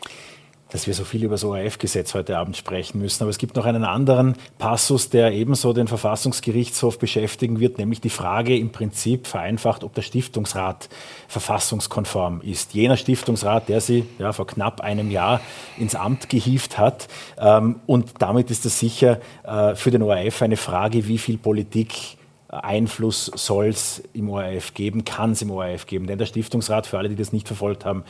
dass 0.69 0.87
wir 0.87 0.93
so 0.93 1.03
viel 1.03 1.23
über 1.23 1.35
das 1.35 1.43
ORF-Gesetz 1.43 2.13
heute 2.13 2.37
Abend 2.37 2.57
sprechen 2.57 2.99
müssen. 2.99 3.23
Aber 3.23 3.29
es 3.29 3.37
gibt 3.37 3.55
noch 3.55 3.65
einen 3.65 3.83
anderen 3.83 4.35
Passus, 4.57 5.09
der 5.09 5.31
ebenso 5.31 5.73
den 5.73 5.87
Verfassungsgerichtshof 5.87 6.99
beschäftigen 6.99 7.59
wird, 7.59 7.77
nämlich 7.77 8.01
die 8.01 8.09
Frage 8.09 8.57
im 8.57 8.71
Prinzip 8.71 9.27
vereinfacht, 9.27 9.83
ob 9.83 9.93
der 9.93 10.01
Stiftungsrat 10.01 10.89
verfassungskonform 11.27 12.41
ist. 12.41 12.73
Jener 12.73 12.97
Stiftungsrat, 12.97 13.69
der 13.69 13.81
sie 13.81 14.05
ja, 14.19 14.33
vor 14.33 14.47
knapp 14.47 14.81
einem 14.81 15.11
Jahr 15.11 15.41
ins 15.77 15.95
Amt 15.95 16.29
gehievt 16.29 16.77
hat. 16.77 17.07
Ähm, 17.37 17.79
und 17.85 18.13
damit 18.19 18.51
ist 18.51 18.65
es 18.65 18.79
sicher 18.79 19.19
äh, 19.43 19.75
für 19.75 19.91
den 19.91 20.01
ORF 20.01 20.41
eine 20.41 20.57
Frage, 20.57 21.07
wie 21.07 21.17
viel 21.17 21.37
Politik 21.37 22.17
Einfluss 22.49 23.25
soll 23.35 23.67
es 23.67 24.01
im 24.13 24.29
ORF 24.29 24.73
geben, 24.73 25.03
kann 25.03 25.31
es 25.31 25.41
im 25.41 25.51
ORF 25.51 25.85
geben. 25.85 26.07
Denn 26.07 26.17
der 26.17 26.25
Stiftungsrat, 26.25 26.87
für 26.87 26.97
alle, 26.97 27.09
die 27.09 27.15
das 27.15 27.33
nicht 27.33 27.47
verfolgt 27.47 27.85
haben, 27.85 28.03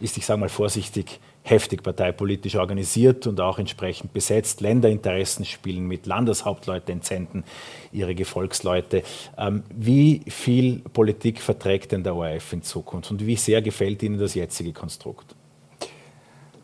ist, 0.00 0.16
ich 0.16 0.26
sage 0.26 0.40
mal 0.40 0.48
vorsichtig, 0.48 1.20
heftig 1.42 1.82
parteipolitisch 1.82 2.56
organisiert 2.56 3.26
und 3.26 3.40
auch 3.40 3.58
entsprechend 3.58 4.12
besetzt. 4.12 4.60
Länderinteressen 4.60 5.44
spielen 5.44 5.86
mit, 5.86 6.06
Landeshauptleute 6.06 6.92
entsenden 6.92 7.44
ihre 7.92 8.14
Gefolgsleute. 8.14 9.02
Ähm, 9.38 9.62
wie 9.74 10.22
viel 10.28 10.80
Politik 10.92 11.40
verträgt 11.40 11.92
denn 11.92 12.04
der 12.04 12.14
ORF 12.14 12.52
in 12.52 12.62
Zukunft 12.62 13.10
und 13.10 13.24
wie 13.24 13.36
sehr 13.36 13.62
gefällt 13.62 14.02
Ihnen 14.02 14.18
das 14.18 14.34
jetzige 14.34 14.72
Konstrukt? 14.72 15.34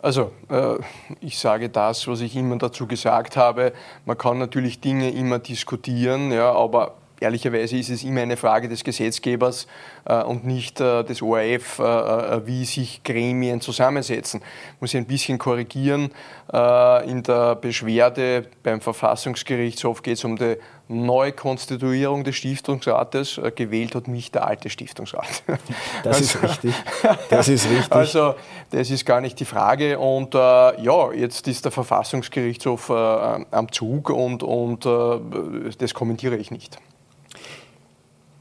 Also, 0.02 0.30
äh, 0.48 0.76
ich 1.20 1.38
sage 1.38 1.68
das, 1.68 2.06
was 2.06 2.20
ich 2.20 2.36
immer 2.36 2.56
dazu 2.58 2.86
gesagt 2.86 3.36
habe. 3.36 3.72
Man 4.04 4.16
kann 4.16 4.38
natürlich 4.38 4.80
Dinge 4.80 5.10
immer 5.10 5.38
diskutieren, 5.38 6.30
ja, 6.30 6.52
aber 6.52 6.94
ehrlicherweise 7.20 7.76
ist 7.76 7.90
es 7.90 8.04
immer 8.04 8.22
eine 8.22 8.36
Frage 8.36 8.68
des 8.68 8.84
Gesetzgebers 8.84 9.66
äh, 10.04 10.22
und 10.22 10.44
nicht 10.44 10.80
äh, 10.80 11.04
des 11.04 11.22
ORF, 11.22 11.78
äh, 11.78 11.82
äh, 11.82 12.46
wie 12.46 12.64
sich 12.64 13.02
Gremien 13.02 13.60
zusammensetzen. 13.60 14.42
Muss 14.80 14.94
ich 14.94 14.98
ein 14.98 15.06
bisschen 15.06 15.38
korrigieren. 15.38 16.10
Äh, 16.52 17.10
in 17.10 17.22
der 17.22 17.56
Beschwerde 17.56 18.46
beim 18.62 18.80
Verfassungsgerichtshof 18.80 20.02
geht 20.02 20.18
es 20.18 20.24
um 20.24 20.36
die 20.36 20.56
Neukonstituierung 20.88 22.22
des 22.22 22.36
Stiftungsrates. 22.36 23.38
Äh, 23.38 23.50
gewählt 23.50 23.94
hat 23.94 24.08
mich 24.08 24.30
der 24.30 24.46
alte 24.46 24.70
Stiftungsrat. 24.70 25.42
Das 26.02 26.18
also, 26.18 26.38
ist 26.38 26.42
richtig. 26.42 26.74
Das 27.30 27.48
ist 27.48 27.68
richtig. 27.68 27.92
Also, 27.92 28.34
das 28.70 28.90
ist 28.90 29.04
gar 29.04 29.20
nicht 29.20 29.40
die 29.40 29.44
Frage. 29.44 29.98
Und 29.98 30.34
ja, 30.34 31.12
jetzt 31.12 31.48
ist 31.48 31.64
der 31.64 31.72
Verfassungsgerichtshof 31.72 32.90
am 32.90 33.72
Zug 33.72 34.10
und, 34.10 34.42
und 34.42 34.84
das 34.84 35.94
kommentiere 35.94 36.36
ich 36.36 36.50
nicht. 36.50 36.78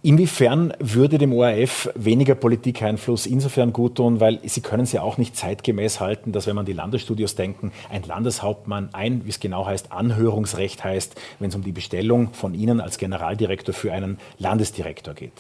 Inwiefern 0.06 0.72
würde 0.78 1.18
dem 1.18 1.34
ORF 1.34 1.90
weniger 1.96 2.36
Politikeinfluss 2.36 3.26
insofern 3.26 3.74
gut 3.74 3.96
tun, 3.96 4.20
weil 4.20 4.40
Sie 4.44 4.62
können 4.62 4.84
es 4.84 4.92
ja 4.92 5.02
auch 5.02 5.18
nicht 5.18 5.36
zeitgemäß 5.36 6.00
halten, 6.00 6.32
dass 6.32 6.46
wenn 6.46 6.56
man 6.56 6.68
die 6.68 6.74
Landesstudios 6.74 7.34
denken, 7.34 7.72
ein 7.90 8.04
Landeshauptmann 8.04 8.90
ein, 8.94 9.26
wie 9.26 9.30
es 9.30 9.40
genau 9.40 9.66
heißt, 9.66 9.92
Anhörungsrecht 9.92 10.84
heißt, 10.84 11.20
wenn 11.40 11.50
es 11.50 11.56
um 11.56 11.64
die 11.64 11.72
Bestellung 11.72 12.36
von 12.36 12.54
Ihnen 12.54 12.82
als 12.82 13.00
Generaldirektor 13.00 13.74
für 13.74 13.94
einen 13.94 14.20
Landesdirektor 14.38 15.16
geht. 15.16 15.34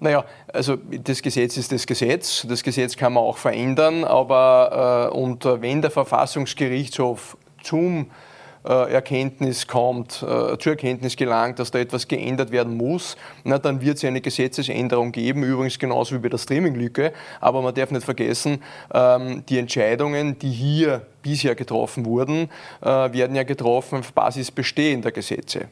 Naja, 0.00 0.26
also 0.52 0.76
das 1.02 1.22
Gesetz 1.22 1.56
ist 1.56 1.72
das 1.72 1.86
Gesetz. 1.86 2.46
Das 2.46 2.62
Gesetz 2.62 2.98
kann 2.98 3.14
man 3.14 3.22
auch 3.22 3.38
verändern, 3.38 4.04
aber 4.04 5.10
äh, 5.14 5.16
und 5.16 5.46
wenn 5.46 5.80
der 5.80 5.90
Verfassungsgerichtshof 5.90 7.38
zum 7.62 8.02
äh, 8.02 8.33
Erkenntnis 8.68 9.66
kommt, 9.66 10.22
äh, 10.22 10.56
zur 10.58 10.72
Erkenntnis 10.72 11.16
gelangt, 11.16 11.58
dass 11.58 11.70
da 11.70 11.78
etwas 11.78 12.08
geändert 12.08 12.50
werden 12.50 12.76
muss, 12.76 13.16
na, 13.44 13.58
dann 13.58 13.82
wird 13.82 13.98
es 13.98 14.04
eine 14.04 14.20
Gesetzesänderung 14.22 15.12
geben, 15.12 15.42
übrigens 15.42 15.78
genauso 15.78 16.14
wie 16.14 16.18
bei 16.18 16.30
der 16.30 16.38
Streaming-Lücke. 16.38 17.12
Aber 17.40 17.60
man 17.60 17.74
darf 17.74 17.90
nicht 17.90 18.04
vergessen, 18.04 18.62
ähm, 18.92 19.44
die 19.48 19.58
Entscheidungen, 19.58 20.38
die 20.38 20.50
hier 20.50 21.02
bisher 21.22 21.54
getroffen 21.54 22.06
wurden, 22.06 22.50
äh, 22.80 22.86
werden 22.86 23.36
ja 23.36 23.42
getroffen 23.42 23.98
auf 23.98 24.12
Basis 24.12 24.50
bestehender 24.50 25.10
Gesetze. 25.10 25.68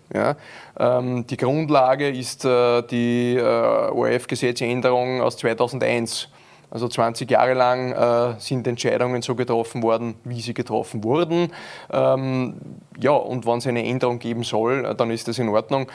Ähm, 0.79 1.27
die 1.27 1.37
Grundlage 1.37 2.11
ist 2.11 2.45
die 2.45 3.39
ORF-Gesetzänderung 3.41 5.21
aus 5.21 5.37
2001. 5.39 6.29
Also 6.73 6.89
20 6.89 7.31
Jahre 7.31 7.53
lang 7.53 7.93
äh, 7.93 8.41
sind 8.41 8.67
Entscheidungen 8.67 9.21
so 9.21 9.35
getroffen 9.35 9.83
worden, 9.83 10.15
wie 10.25 10.41
sie 10.41 10.55
getroffen 10.55 11.05
wurden. 11.05 11.53
Ähm, 11.93 12.55
ja, 12.99 13.11
und 13.11 13.45
wenn 13.45 13.59
es 13.59 13.67
eine 13.67 13.85
Änderung 13.85 14.19
geben 14.19 14.43
soll, 14.43 14.87
äh, 14.87 14.95
dann 14.95 15.11
ist 15.11 15.29
das 15.29 15.39
in 15.39 15.51
Ordnung. 15.51 15.89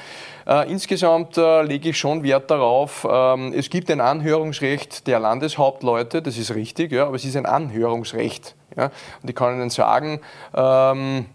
Äh, 0.46 0.72
insgesamt 0.72 1.36
äh, 1.40 1.64
lege 1.64 1.90
ich 1.90 1.98
schon 1.98 2.22
Wert 2.22 2.52
darauf, 2.52 3.08
ähm, 3.10 3.54
es 3.58 3.72
gibt 3.72 3.90
ein 3.90 4.00
Anhörungsrecht 4.00 5.08
der 5.08 5.20
Landeshauptleute, 5.20 6.22
das 6.22 6.38
ist 6.38 6.54
richtig, 6.54 6.92
ja, 6.92 7.08
aber 7.08 7.16
es 7.16 7.26
ist 7.26 7.36
ein 7.36 7.48
Anhörungsrecht. 7.48 8.56
Ja. 8.76 8.92
Und 9.24 9.30
ich 9.30 9.36
kann 9.36 9.56
Ihnen 9.56 9.72
sagen, 9.72 10.20
ähm, 10.54 11.26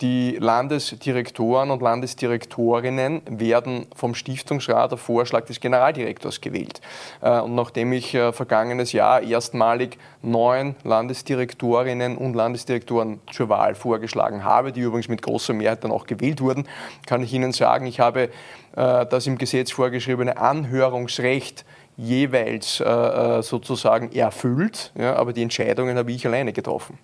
die 0.00 0.36
Landesdirektoren 0.40 1.70
und 1.70 1.82
Landesdirektorinnen 1.82 3.22
werden 3.26 3.86
vom 3.94 4.14
Stiftungsrat 4.14 4.92
auf 4.92 5.00
Vorschlag 5.00 5.44
des 5.44 5.60
Generaldirektors 5.60 6.40
gewählt. 6.40 6.80
Äh, 7.20 7.40
und 7.40 7.54
nachdem 7.54 7.92
ich 7.92 8.14
äh, 8.14 8.32
vergangenes 8.32 8.92
Jahr 8.92 9.22
erstmalig 9.22 9.98
neun 10.22 10.74
Landesdirektorinnen 10.84 12.16
und 12.16 12.34
Landesdirektoren 12.34 13.20
zur 13.30 13.48
Wahl 13.48 13.74
vorgeschlagen 13.74 14.44
habe, 14.44 14.72
die 14.72 14.80
übrigens 14.80 15.08
mit 15.08 15.22
großer 15.22 15.52
Mehrheit 15.52 15.84
dann 15.84 15.92
auch 15.92 16.06
gewählt 16.06 16.40
wurden, 16.40 16.66
kann 17.06 17.22
ich 17.22 17.32
Ihnen 17.32 17.52
sagen, 17.52 17.86
ich 17.86 18.00
habe 18.00 18.30
äh, 18.76 19.06
das 19.06 19.26
im 19.26 19.36
Gesetz 19.36 19.70
vorgeschriebene 19.70 20.38
Anhörungsrecht 20.38 21.64
jeweils 21.96 22.76
sozusagen 22.76 24.10
erfüllt, 24.12 24.90
aber 24.96 25.34
die 25.34 25.42
Entscheidungen 25.42 25.98
habe 25.98 26.10
ich 26.12 26.26
alleine 26.26 26.54
getroffen 26.54 26.98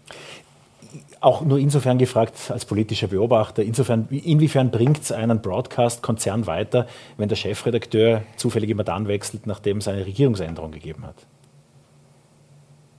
auch 1.20 1.42
nur 1.42 1.58
insofern 1.58 1.98
gefragt 1.98 2.34
als 2.50 2.64
politischer 2.64 3.08
Beobachter, 3.08 3.62
insofern, 3.62 4.08
inwiefern 4.10 4.70
bringt 4.70 5.02
es 5.02 5.12
einen 5.12 5.40
Broadcast-Konzern 5.40 6.46
weiter, 6.46 6.86
wenn 7.16 7.28
der 7.28 7.36
Chefredakteur 7.36 8.22
zufällig 8.36 8.70
immer 8.70 8.84
dann 8.84 9.08
wechselt, 9.08 9.46
nachdem 9.46 9.78
es 9.78 9.88
eine 9.88 10.06
Regierungsänderung 10.06 10.72
gegeben 10.72 11.04
hat? 11.06 11.16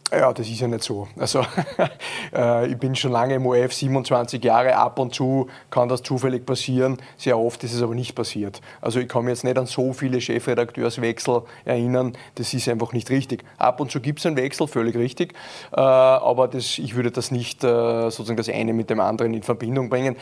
Ja, 0.09 0.31
das 0.31 0.47
ist 0.47 0.61
ja 0.61 0.69
nicht 0.69 0.83
so. 0.83 1.09
Also 1.17 1.45
äh, 2.33 2.67
ich 2.67 2.77
bin 2.77 2.95
schon 2.95 3.11
lange 3.11 3.35
im 3.35 3.45
OF, 3.45 3.73
27 3.73 4.41
Jahre, 4.41 4.77
ab 4.77 4.99
und 4.99 5.13
zu 5.13 5.47
kann 5.69 5.89
das 5.89 6.01
zufällig 6.01 6.45
passieren, 6.45 6.97
sehr 7.17 7.37
oft 7.37 7.61
ist 7.65 7.73
es 7.73 7.81
aber 7.81 7.93
nicht 7.93 8.15
passiert. 8.15 8.61
Also 8.79 9.01
ich 9.01 9.09
kann 9.09 9.25
mich 9.25 9.31
jetzt 9.31 9.43
nicht 9.43 9.57
an 9.57 9.65
so 9.65 9.91
viele 9.91 10.21
Chefredakteurswechsel 10.21 11.41
erinnern, 11.65 12.13
das 12.35 12.53
ist 12.53 12.69
einfach 12.69 12.93
nicht 12.93 13.09
richtig. 13.09 13.43
Ab 13.57 13.81
und 13.81 13.91
zu 13.91 13.99
gibt 13.99 14.19
es 14.19 14.25
einen 14.25 14.37
Wechsel, 14.37 14.67
völlig 14.67 14.95
richtig, 14.95 15.33
äh, 15.73 15.81
aber 15.81 16.47
das, 16.47 16.77
ich 16.77 16.95
würde 16.95 17.11
das 17.11 17.31
nicht 17.31 17.65
äh, 17.65 18.09
sozusagen 18.09 18.37
das 18.37 18.47
eine 18.47 18.71
mit 18.71 18.89
dem 18.89 19.01
anderen 19.01 19.33
in 19.33 19.43
Verbindung 19.43 19.89
bringen. 19.89 20.15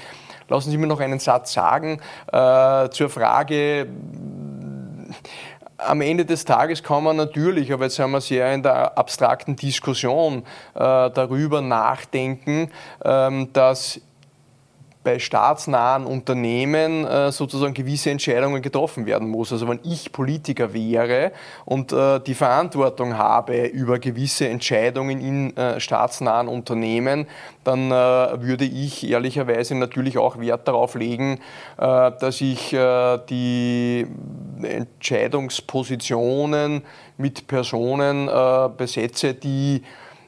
Lassen 0.48 0.72
Sie 0.72 0.77
mir 0.77 0.88
noch 0.88 1.00
einen 1.00 1.20
Satz 1.20 1.54
sagen 1.54 2.01
äh, 2.32 2.89
zur 2.89 3.10
Frage, 3.10 3.88
am 5.77 6.01
Ende 6.01 6.25
des 6.25 6.46
Tages 6.46 6.84
kann 6.84 7.03
man 7.03 7.15
natürlich, 7.15 7.72
aber 7.74 7.86
jetzt 7.86 7.96
sind 7.96 8.12
wir 8.12 8.22
sehr 8.22 8.53
in 8.53 8.63
der 8.63 8.98
abstrakten 8.98 9.55
Diskussion, 9.55 10.44
äh, 10.74 11.10
darüber 11.10 11.62
nachdenken, 11.62 12.72
ähm, 13.03 13.51
dass 13.53 14.00
bei 15.05 15.19
staatsnahen 15.19 16.05
Unternehmen 16.05 17.05
äh, 17.05 17.31
sozusagen 17.31 17.75
gewisse 17.75 18.09
Entscheidungen 18.09 18.62
getroffen 18.62 19.05
werden 19.05 19.29
muss. 19.29 19.53
Also 19.53 19.69
wenn 19.69 19.79
ich 19.83 20.12
Politiker 20.12 20.74
wäre 20.74 21.31
und 21.63 21.93
äh, 21.93 22.19
die 22.19 22.33
Verantwortung 22.33 23.17
habe 23.17 23.67
über 23.67 24.00
gewisse 24.00 24.50
Entscheidungen 24.50 25.21
in 25.21 25.55
äh, 25.55 25.79
staatsnahen 25.79 26.47
Unternehmen, 26.47 27.27
dann 27.63 27.91
äh, 27.91 28.41
würde 28.41 28.65
ich 28.65 29.07
ehrlicherweise 29.07 29.75
natürlich 29.75 30.17
auch 30.17 30.39
Wert 30.39 30.67
darauf 30.67 30.95
legen, 30.95 31.39
äh, 31.77 32.12
dass 32.19 32.41
ich 32.41 32.74
äh, 32.74 33.19
die 33.29 34.07
Entscheidungspositionen 34.63 36.81
mit 37.17 37.47
Personen 37.47 38.29
besetze, 38.75 39.33
die 39.33 39.83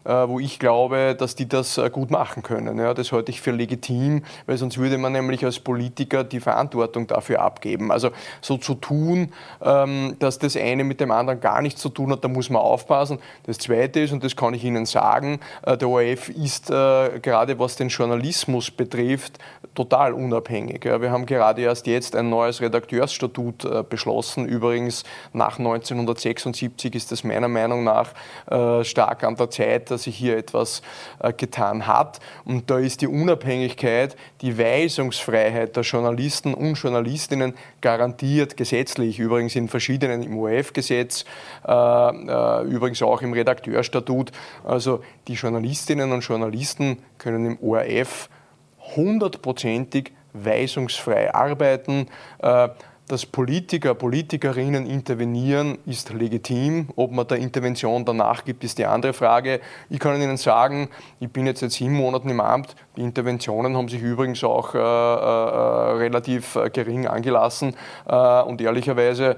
wo 0.07 0.39
ich 0.39 0.57
glaube, 0.57 1.15
dass 1.17 1.35
die 1.35 1.49
das 1.49 1.77
äh, 1.77 1.89
gut 1.89 2.11
machen 2.11 2.41
können. 2.41 2.77
Das 2.77 3.11
halte 3.11 3.31
ich 3.31 3.41
für 3.41 3.51
legitim, 3.51 4.23
weil 4.45 4.57
sonst 4.57 4.77
würde 4.77 4.97
man 4.97 5.11
nämlich 5.11 5.43
als 5.43 5.59
Politiker 5.59 6.23
die 6.23 6.39
Verantwortung 6.39 7.07
dafür 7.07 7.41
abgeben. 7.41 7.91
Also 7.91 8.11
so 8.41 8.57
zu 8.57 8.75
tun, 8.75 9.33
ähm, 9.61 10.15
dass 10.19 10.39
das 10.39 10.55
eine 10.55 10.85
mit 10.85 11.01
dem 11.01 11.11
anderen 11.11 11.41
gar 11.41 11.61
nichts 11.61 11.81
zu 11.81 11.89
tun 11.89 12.11
hat, 12.11 12.23
da 12.23 12.29
muss 12.29 12.49
man 12.49 12.61
aufpassen. 12.61 13.19
Das 13.43 13.57
Zweite 13.57 13.99
ist, 13.99 14.13
und 14.13 14.23
das 14.23 14.35
kann 14.35 14.53
ich 14.53 14.63
Ihnen 14.63 14.85
sagen, 14.85 15.39
äh, 15.63 15.77
der 15.77 15.89
ORF 15.89 16.29
ist 16.29 16.67
gerade 16.67 17.59
was 17.59 17.75
den 17.75 17.89
Journalismus 17.89 18.71
betrifft, 18.71 19.39
total 19.75 20.13
unabhängig. 20.13 20.83
Wir 20.83 21.11
haben 21.11 21.25
gerade 21.25 21.61
erst 21.61 21.87
jetzt 21.87 22.15
ein 22.15 22.29
neues 22.29 22.61
Redakteursstatut 22.61 23.89
beschlossen. 23.89 24.45
Übrigens 24.45 25.03
nach 25.33 25.59
1976 25.59 26.95
ist 26.95 27.11
das 27.11 27.23
meiner 27.23 27.47
Meinung 27.47 27.83
nach 27.83 28.09
stark 28.83 29.23
an 29.23 29.35
der 29.35 29.49
Zeit, 29.49 29.89
dass 29.97 30.03
sich 30.03 30.15
hier 30.15 30.37
etwas 30.37 30.83
äh, 31.17 31.33
getan 31.33 31.87
hat. 31.87 32.19
Und 32.45 32.69
da 32.69 32.77
ist 32.77 33.01
die 33.01 33.07
Unabhängigkeit, 33.07 34.15
die 34.41 34.55
Weisungsfreiheit 34.55 35.75
der 35.75 35.81
Journalisten 35.81 36.53
und 36.53 36.75
Journalistinnen 36.75 37.55
garantiert 37.81 38.57
gesetzlich, 38.57 39.17
übrigens 39.17 39.55
in 39.55 39.67
verschiedenen 39.67 40.21
im 40.21 40.37
ORF-Gesetz, 40.37 41.25
äh, 41.67 41.71
äh, 41.71 42.63
übrigens 42.65 43.01
auch 43.01 43.23
im 43.23 43.33
Redakteurstatut. 43.33 44.31
Also 44.63 45.03
die 45.27 45.33
Journalistinnen 45.33 46.11
und 46.11 46.21
Journalisten 46.21 46.99
können 47.17 47.45
im 47.47 47.59
ORF 47.59 48.29
hundertprozentig 48.95 50.11
weisungsfrei 50.33 51.33
arbeiten. 51.33 52.07
Dass 53.07 53.25
Politiker, 53.25 53.95
Politikerinnen 53.95 54.85
intervenieren, 54.85 55.77
ist 55.85 56.11
legitim. 56.11 56.89
Ob 56.97 57.13
man 57.13 57.25
der 57.25 57.37
Intervention 57.37 58.03
danach 58.03 58.43
gibt, 58.43 58.65
ist 58.65 58.79
die 58.79 58.85
andere 58.85 59.13
Frage. 59.13 59.61
Ich 59.89 59.97
kann 59.97 60.21
Ihnen 60.21 60.35
sagen, 60.35 60.89
ich 61.21 61.29
bin 61.29 61.45
jetzt 61.45 61.61
seit 61.61 61.71
sieben 61.71 61.93
Monaten 61.93 62.27
im 62.27 62.41
Amt. 62.41 62.75
Die 62.97 63.01
Interventionen 63.01 63.77
haben 63.77 63.87
sich 63.87 64.01
übrigens 64.01 64.43
auch 64.43 64.73
äh, 64.73 64.79
äh, 64.79 64.81
relativ 65.97 66.55
äh, 66.55 66.69
gering 66.69 67.07
angelassen. 67.07 67.75
Äh, 68.07 68.41
und 68.41 68.59
ehrlicherweise 68.59 69.37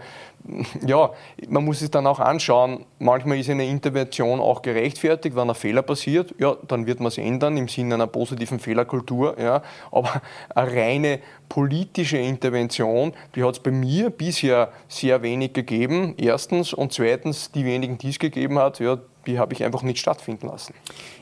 ja, 0.85 1.11
man 1.47 1.65
muss 1.65 1.81
es 1.81 1.91
dann 1.91 2.07
auch 2.07 2.19
anschauen. 2.19 2.85
Manchmal 2.99 3.39
ist 3.39 3.49
eine 3.49 3.65
Intervention 3.65 4.39
auch 4.39 4.61
gerechtfertigt, 4.61 5.35
wenn 5.35 5.49
ein 5.49 5.55
Fehler 5.55 5.81
passiert, 5.81 6.33
ja, 6.39 6.55
dann 6.67 6.87
wird 6.87 6.99
man 6.99 7.07
es 7.07 7.17
ändern 7.17 7.57
im 7.57 7.67
Sinne 7.67 7.95
einer 7.95 8.07
positiven 8.07 8.59
Fehlerkultur. 8.59 9.39
Ja. 9.39 9.61
Aber 9.91 10.21
eine 10.55 10.71
reine 10.71 11.19
politische 11.49 12.17
Intervention, 12.17 13.13
die 13.35 13.43
hat 13.43 13.55
es 13.55 13.59
bei 13.59 13.71
mir 13.71 14.09
bisher 14.09 14.71
sehr 14.87 15.21
wenig 15.21 15.53
gegeben. 15.53 16.15
Erstens 16.17 16.73
und 16.73 16.93
zweitens, 16.93 17.51
die 17.51 17.65
wenigen, 17.65 17.97
die 17.97 18.09
es 18.09 18.19
gegeben 18.19 18.59
hat, 18.59 18.79
ja, 18.79 18.97
die 19.29 19.39
habe 19.39 19.53
ich 19.53 19.63
einfach 19.63 19.83
nicht 19.83 19.99
stattfinden 19.99 20.47
lassen. 20.47 20.73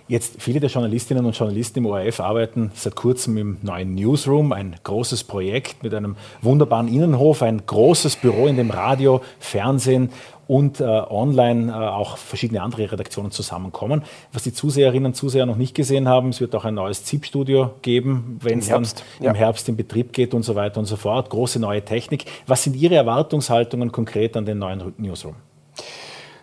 Jetzt, 0.08 0.42
viele 0.42 0.62
der 0.62 0.70
Journalistinnen 0.70 1.26
und 1.26 1.38
Journalisten 1.38 1.80
im 1.80 1.86
ORF 1.88 2.22
arbeiten 2.22 2.72
seit 2.74 2.96
kurzem 2.96 3.38
im 3.38 3.58
neuen 3.62 3.94
Newsroom, 3.94 4.54
ein 4.54 4.76
großes 4.84 5.26
Projekt 5.26 5.84
mit 5.84 5.94
einem 5.94 6.16
wunderbaren 6.42 6.88
Innenhof, 6.88 7.42
ein 7.42 7.66
großes 7.66 8.16
Büro, 8.16 8.48
in 8.48 8.56
dem 8.56 8.72
Radio, 8.72 9.22
Fernsehen 9.40 10.12
und 10.48 10.80
äh, 10.80 10.86
online 10.86 11.72
äh, 11.72 11.76
auch 11.76 12.16
verschiedene 12.18 12.62
andere 12.62 12.90
Redaktionen 12.90 13.32
zusammenkommen. 13.32 14.04
Was 14.32 14.44
die 14.44 14.54
Zuseherinnen 14.54 15.08
und 15.08 15.16
Zuseher 15.16 15.46
noch 15.46 15.58
nicht 15.58 15.76
gesehen 15.76 16.08
haben, 16.08 16.30
es 16.30 16.40
wird 16.40 16.56
auch 16.56 16.64
ein 16.64 16.76
neues 16.76 17.04
ZIP-Studio 17.04 17.72
geben, 17.82 18.40
wenn 18.42 18.60
es 18.60 18.70
dann 18.70 18.88
ja. 19.20 19.32
im 19.32 19.36
Herbst 19.36 19.68
in 19.68 19.76
Betrieb 19.76 20.14
geht 20.14 20.34
und 20.34 20.44
so 20.44 20.56
weiter 20.56 20.80
und 20.80 20.86
so 20.86 20.96
fort. 20.96 21.30
Große 21.30 21.60
neue 21.60 21.84
Technik. 21.84 22.24
Was 22.48 22.64
sind 22.64 22.78
Ihre 22.78 22.96
Erwartungshaltungen 22.96 23.92
konkret 23.92 24.38
an 24.38 24.46
den 24.46 24.60
neuen 24.60 24.94
Newsroom? 24.98 25.36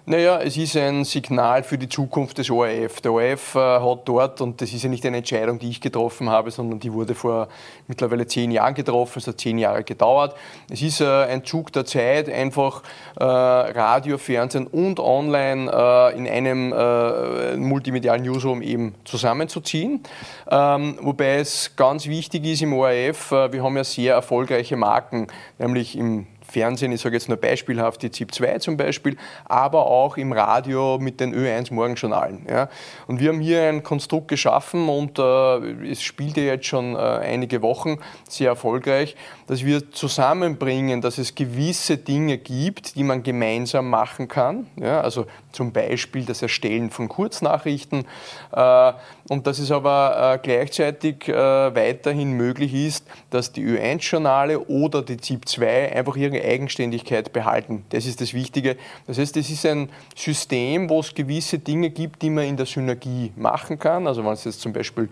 Naja, 0.06 0.38
es 0.42 0.58
ist 0.58 0.76
ein 0.76 1.06
Signal 1.06 1.62
für 1.62 1.78
die 1.78 1.88
Zukunft 1.88 2.36
des 2.36 2.50
ORF. 2.50 3.00
Der 3.00 3.10
ORF 3.10 3.54
äh, 3.54 3.58
hat 3.58 4.00
dort, 4.04 4.42
und 4.42 4.60
das 4.60 4.70
ist 4.74 4.82
ja 4.82 4.90
nicht 4.90 5.06
eine 5.06 5.16
Entscheidung, 5.16 5.58
die 5.58 5.70
ich 5.70 5.80
getroffen 5.80 6.28
habe, 6.28 6.50
sondern 6.50 6.78
die 6.78 6.92
wurde 6.92 7.14
vor 7.14 7.48
mittlerweile 7.88 8.26
zehn 8.26 8.50
Jahren 8.50 8.74
getroffen, 8.74 9.20
es 9.20 9.26
hat 9.26 9.40
zehn 9.40 9.56
Jahre 9.56 9.82
gedauert. 9.82 10.36
Es 10.70 10.82
ist 10.82 11.00
äh, 11.00 11.06
ein 11.06 11.42
Zug 11.42 11.72
der 11.72 11.86
Zeit, 11.86 12.28
einfach 12.28 12.82
äh, 13.18 13.24
Radio, 13.24 14.18
Fernsehen 14.18 14.66
und 14.66 15.00
Online 15.00 15.72
äh, 15.72 16.18
in 16.18 16.28
einem 16.28 16.74
äh, 16.74 17.56
multimedialen 17.56 18.24
Newsroom 18.24 18.60
eben 18.60 18.94
zusammenzuziehen. 19.06 20.02
Ähm, 20.50 20.98
wobei 21.00 21.36
es 21.36 21.76
ganz 21.76 22.06
wichtig 22.08 22.44
ist 22.44 22.60
im 22.60 22.74
ORF, 22.74 23.32
äh, 23.32 23.50
wir 23.54 23.62
haben 23.62 23.78
ja 23.78 23.84
sehr 23.84 24.12
erfolgreiche 24.16 24.76
Marken, 24.76 25.28
nämlich 25.58 25.96
im 25.96 26.26
Fernsehen, 26.54 26.92
ich 26.92 27.00
sage 27.00 27.16
jetzt 27.16 27.28
nur 27.28 27.36
beispielhaft 27.36 28.02
die 28.02 28.10
ZIP 28.10 28.32
2 28.32 28.58
zum 28.60 28.76
Beispiel, 28.76 29.16
aber 29.44 29.86
auch 29.86 30.16
im 30.16 30.32
Radio 30.32 30.98
mit 31.00 31.18
den 31.18 31.34
Ö1 31.34 31.74
Morgenjournalen. 31.74 32.46
Ja. 32.48 32.68
Und 33.08 33.18
wir 33.18 33.30
haben 33.30 33.40
hier 33.40 33.64
ein 33.64 33.82
Konstrukt 33.82 34.28
geschaffen 34.28 34.88
und 34.88 35.18
äh, 35.18 35.90
es 35.90 36.02
spielt 36.02 36.36
ja 36.36 36.44
jetzt 36.44 36.66
schon 36.66 36.94
äh, 36.94 36.98
einige 36.98 37.60
Wochen 37.60 37.98
sehr 38.28 38.50
erfolgreich, 38.50 39.16
dass 39.46 39.64
wir 39.64 39.90
zusammenbringen, 39.90 41.00
dass 41.00 41.18
es 41.18 41.34
gewisse 41.34 41.98
Dinge 41.98 42.38
gibt, 42.38 42.96
die 42.96 43.04
man 43.04 43.22
gemeinsam 43.22 43.90
machen 43.90 44.28
kann. 44.28 44.66
Ja. 44.76 45.00
Also 45.00 45.26
zum 45.52 45.72
Beispiel 45.72 46.24
das 46.24 46.42
Erstellen 46.42 46.90
von 46.90 47.08
Kurznachrichten 47.08 48.06
äh, 48.52 48.92
und 49.28 49.46
dass 49.46 49.58
es 49.58 49.70
aber 49.70 50.34
äh, 50.34 50.38
gleichzeitig 50.42 51.28
äh, 51.28 51.34
weiterhin 51.34 52.32
möglich 52.32 52.74
ist, 52.74 53.06
dass 53.30 53.52
die 53.52 53.64
Ö1-Journale 53.64 54.60
oder 54.60 55.02
die 55.02 55.16
ZIP 55.16 55.48
2 55.48 55.94
einfach 55.94 56.16
ihre 56.16 56.42
Eigenständigkeit 56.42 57.32
behalten. 57.32 57.84
Das 57.90 58.06
ist 58.06 58.20
das 58.20 58.34
Wichtige. 58.34 58.76
Das 59.06 59.18
heißt, 59.18 59.36
es 59.36 59.50
ist 59.50 59.64
ein 59.66 59.90
System, 60.16 60.90
wo 60.90 61.00
es 61.00 61.14
gewisse 61.14 61.58
Dinge 61.58 61.90
gibt, 61.90 62.22
die 62.22 62.30
man 62.30 62.44
in 62.44 62.56
der 62.56 62.66
Synergie 62.66 63.32
machen 63.36 63.78
kann. 63.78 64.06
Also 64.06 64.24
wenn 64.24 64.32
es 64.32 64.44
jetzt 64.44 64.60
zum 64.60 64.72
Beispiel 64.72 65.08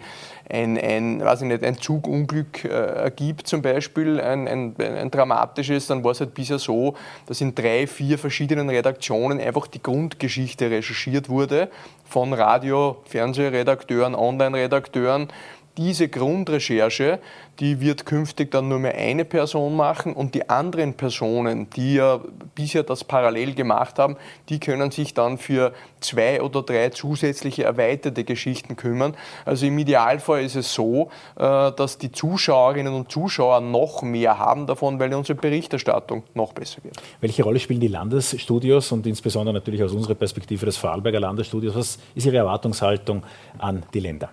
ein, 0.49 0.79
ein, 0.79 1.25
weiß 1.25 1.43
ich 1.43 1.49
nicht, 1.49 1.65
ein 1.65 1.79
Zugunglück 1.79 2.65
äh, 2.65 3.11
gibt, 3.15 3.47
zum 3.47 3.63
Beispiel 3.63 4.21
ein, 4.21 4.49
ein, 4.49 4.75
ein, 4.79 5.11
dramatisches, 5.11 5.87
dann 5.87 6.05
war 6.05 6.13
es 6.13 6.21
halt 6.21 6.35
bisher 6.35 6.59
so, 6.59 6.95
dass 7.27 7.41
in 7.41 7.55
drei, 7.55 7.87
vier 7.87 8.19
verschiedenen 8.19 8.69
Redaktionen 8.69 9.41
einfach 9.41 9.67
die 9.67 9.83
Grundgeschichte 9.83 10.71
recherchiert 10.71 11.29
wurde 11.29 11.71
von 12.05 12.33
Radio, 12.33 13.03
Fernsehredakteuren, 13.07 14.15
Online-Redakteuren 14.15 15.29
diese 15.77 16.09
Grundrecherche, 16.09 17.19
die 17.61 17.81
wird 17.81 18.07
künftig 18.07 18.51
dann 18.51 18.69
nur 18.69 18.79
mehr 18.79 18.95
eine 18.95 19.25
Person 19.25 19.77
machen 19.77 20.15
und 20.15 20.35
die 20.35 20.49
anderen 20.49 20.95
Personen, 20.95 21.69
die 21.71 21.95
ja 21.95 22.21
bisher 22.55 22.83
das 22.83 23.05
parallel 23.05 23.55
gemacht 23.55 23.99
haben, 23.99 24.17
die 24.49 24.59
können 24.59 24.91
sich 24.91 25.15
dann 25.15 25.39
für 25.39 25.73
zwei 26.01 26.43
oder 26.43 26.63
drei 26.63 26.91
zusätzliche 26.91 27.65
erweiterte 27.65 28.25
Geschichten 28.25 28.77
kümmern. 28.77 29.15
Also 29.45 29.67
im 29.67 29.79
Idealfall 29.79 30.43
ist 30.43 30.57
es 30.57 30.75
so, 30.75 31.11
äh, 31.37 31.73
dass 31.73 31.99
die 31.99 32.13
Zuschauerinnen 32.13 32.93
und 32.93 33.11
Zuschauer 33.11 33.61
noch 33.61 34.03
mehr 34.03 34.39
haben 34.39 34.67
davon, 34.67 34.99
weil 34.99 35.13
unsere 35.15 35.39
Berichterstattung 35.39 36.23
noch 36.35 36.53
besser 36.53 36.83
wird. 36.85 36.97
Welche 37.21 37.43
Rolle 37.45 37.61
spielen 37.61 37.81
die 37.81 37.89
Landesstudios 37.89 38.93
und 38.93 39.07
insbesondere 39.07 39.55
natürlich 39.55 39.83
aus 39.83 39.93
unserer 39.93 40.15
Perspektive 40.15 40.67
das 40.67 40.77
Vorarlberger 40.77 41.21
Landesstudios? 41.21 41.75
Was 41.75 41.99
ist 42.15 42.27
Ihre 42.27 42.39
Erwartungshaltung 42.39 43.23
an 43.59 43.85
die 43.95 44.01
Länder? 44.01 44.31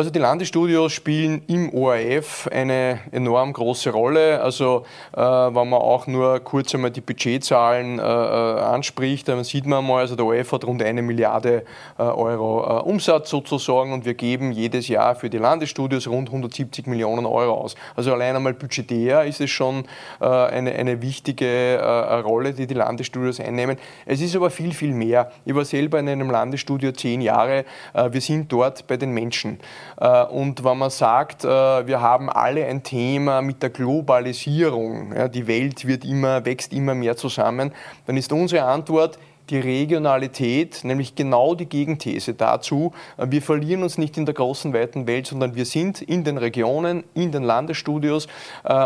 Also 0.00 0.08
die 0.08 0.18
Landesstudios 0.18 0.94
spielen 0.94 1.42
im 1.46 1.74
ORF 1.74 2.48
eine 2.50 3.00
enorm 3.12 3.52
große 3.52 3.90
Rolle. 3.90 4.40
Also 4.40 4.86
äh, 5.14 5.20
wenn 5.20 5.68
man 5.68 5.74
auch 5.74 6.06
nur 6.06 6.40
kurz 6.40 6.74
einmal 6.74 6.90
die 6.90 7.02
Budgetzahlen 7.02 7.98
äh, 7.98 8.02
äh 8.02 8.60
anspricht, 8.60 9.28
dann 9.28 9.44
sieht 9.44 9.66
man 9.66 9.86
mal, 9.86 9.98
also 9.98 10.16
der 10.16 10.24
ORF 10.24 10.52
hat 10.52 10.64
rund 10.64 10.82
eine 10.82 11.02
Milliarde 11.02 11.64
äh, 11.98 12.02
Euro 12.02 12.78
äh, 12.78 12.82
Umsatz 12.88 13.28
sozusagen 13.28 13.92
und 13.92 14.06
wir 14.06 14.14
geben 14.14 14.52
jedes 14.52 14.88
Jahr 14.88 15.16
für 15.16 15.28
die 15.28 15.36
Landesstudios 15.36 16.08
rund 16.08 16.30
170 16.30 16.86
Millionen 16.86 17.26
Euro 17.26 17.52
aus. 17.52 17.74
Also 17.94 18.14
allein 18.14 18.34
einmal 18.34 18.54
budgetär 18.54 19.26
ist 19.26 19.42
es 19.42 19.50
schon 19.50 19.84
äh, 20.22 20.24
eine, 20.24 20.72
eine 20.72 21.02
wichtige 21.02 22.22
Rolle, 22.24 22.54
die 22.54 22.66
die 22.66 22.72
Landesstudios 22.72 23.38
einnehmen. 23.38 23.76
Es 24.06 24.22
ist 24.22 24.34
aber 24.34 24.48
viel, 24.48 24.72
viel 24.72 24.94
mehr. 24.94 25.30
Ich 25.44 25.54
war 25.54 25.66
selber 25.66 25.98
in 25.98 26.08
einem 26.08 26.30
Landesstudio 26.30 26.92
zehn 26.92 27.20
Jahre. 27.20 27.66
wir 27.92 28.20
sind 28.22 28.50
dort 28.50 28.86
bei 28.86 28.96
den 28.96 29.10
Menschen. 29.10 29.58
Äh, 29.98 30.24
und 30.24 30.64
wenn 30.64 30.78
man 30.78 30.90
sagt, 30.90 31.44
äh, 31.44 31.48
wir 31.86 32.00
haben 32.00 32.28
alle 32.30 32.66
ein 32.66 32.82
Thema 32.82 33.42
mit 33.42 33.62
der 33.62 33.70
Globalisierung, 33.70 35.14
die 35.32 35.46
Welt 35.46 35.86
wird 35.86 36.04
immer, 36.04 36.44
wächst 36.44 36.72
immer 36.72 36.94
mehr 36.94 37.16
zusammen, 37.16 37.72
dann 38.06 38.16
ist 38.16 38.32
unsere 38.32 38.64
Antwort, 38.64 39.18
die 39.48 39.58
Regionalität, 39.58 40.84
nämlich 40.84 41.16
genau 41.16 41.56
die 41.56 41.66
Gegenthese 41.66 42.34
dazu. 42.34 42.92
Äh, 43.16 43.26
wir 43.30 43.42
verlieren 43.42 43.82
uns 43.82 43.98
nicht 43.98 44.16
in 44.16 44.24
der 44.24 44.34
großen, 44.34 44.72
weiten 44.72 45.06
Welt, 45.06 45.26
sondern 45.26 45.54
wir 45.54 45.64
sind 45.64 46.02
in 46.02 46.24
den 46.24 46.38
Regionen, 46.38 47.04
in 47.14 47.32
den 47.32 47.42
Landesstudios 47.42 48.28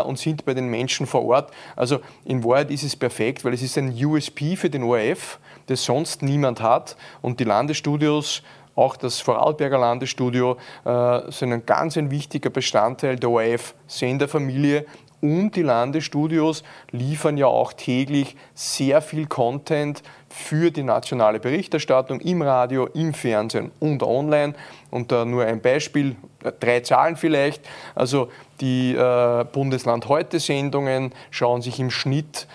und 0.05 0.17
sind 0.17 0.45
bei 0.45 0.53
den 0.53 0.67
Menschen 0.67 1.05
vor 1.05 1.25
Ort. 1.25 1.51
Also 1.75 1.99
in 2.23 2.43
Wahrheit 2.43 2.71
ist 2.71 2.83
es 2.83 2.95
perfekt, 2.95 3.45
weil 3.45 3.53
es 3.53 3.61
ist 3.61 3.77
ein 3.77 3.93
USP 3.93 4.55
für 4.55 4.69
den 4.69 4.83
ORF, 4.83 5.39
das 5.67 5.83
sonst 5.83 6.21
niemand 6.21 6.61
hat. 6.61 6.95
Und 7.21 7.39
die 7.39 7.43
Landesstudios 7.43 8.41
auch 8.75 8.97
das 8.97 9.19
Vorarlberger 9.21 9.77
Landesstudio 9.77 10.57
äh, 10.83 11.31
sind 11.31 11.53
ein 11.53 11.65
ganz 11.65 11.97
ein 11.97 12.11
wichtiger 12.11 12.49
Bestandteil 12.49 13.15
der 13.15 13.29
ORF-Senderfamilie. 13.29 14.85
Und 15.21 15.55
die 15.55 15.63
Landesstudios 15.63 16.63
liefern 16.91 17.37
ja 17.37 17.47
auch 17.47 17.73
täglich 17.73 18.35
sehr 18.53 19.01
viel 19.01 19.25
Content 19.25 20.03
für 20.29 20.69
die 20.69 20.83
nationale 20.83 21.39
Berichterstattung 21.39 22.19
im 22.19 22.41
Radio, 22.41 22.87
im 22.87 23.13
Fernsehen 23.13 23.71
und 23.79 24.03
online. 24.03 24.53
Und 24.91 25.11
da 25.11 25.23
nur 25.23 25.45
ein 25.45 25.61
Beispiel, 25.61 26.17
äh, 26.43 26.51
drei 26.59 26.81
Zahlen 26.81 27.15
vielleicht. 27.15 27.63
Also 27.95 28.29
die 28.59 28.93
äh, 28.93 29.45
Bundesland 29.51 30.09
heute 30.09 30.39
Sendungen 30.39 31.13
schauen 31.31 31.61
sich 31.61 31.79
im 31.79 31.91
Schnitt 31.91 32.47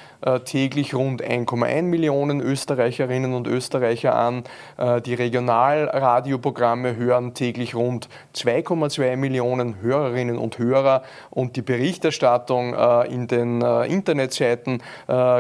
täglich 0.44 0.94
rund 0.94 1.22
1,1 1.22 1.83
Millionen 1.83 2.40
Österreicherinnen 2.40 3.35
und 3.35 3.46
Österreicher 3.46 4.14
an. 4.14 4.44
Äh, 4.76 5.00
die 5.00 5.14
Regionalradioprogramme 5.14 6.96
hören 6.96 7.35
täglich 7.35 7.74
rund 7.74 8.09
2,2 8.35 9.16
Millionen 9.16 9.80
Hörerinnen 9.80 10.38
und 10.38 10.59
Hörer 10.59 11.02
und 11.30 11.56
die 11.56 11.62
Berichterstattung 11.62 12.74
äh, 12.74 13.12
in 13.12 13.26
den 13.26 13.61
Internetseiten 13.61 14.83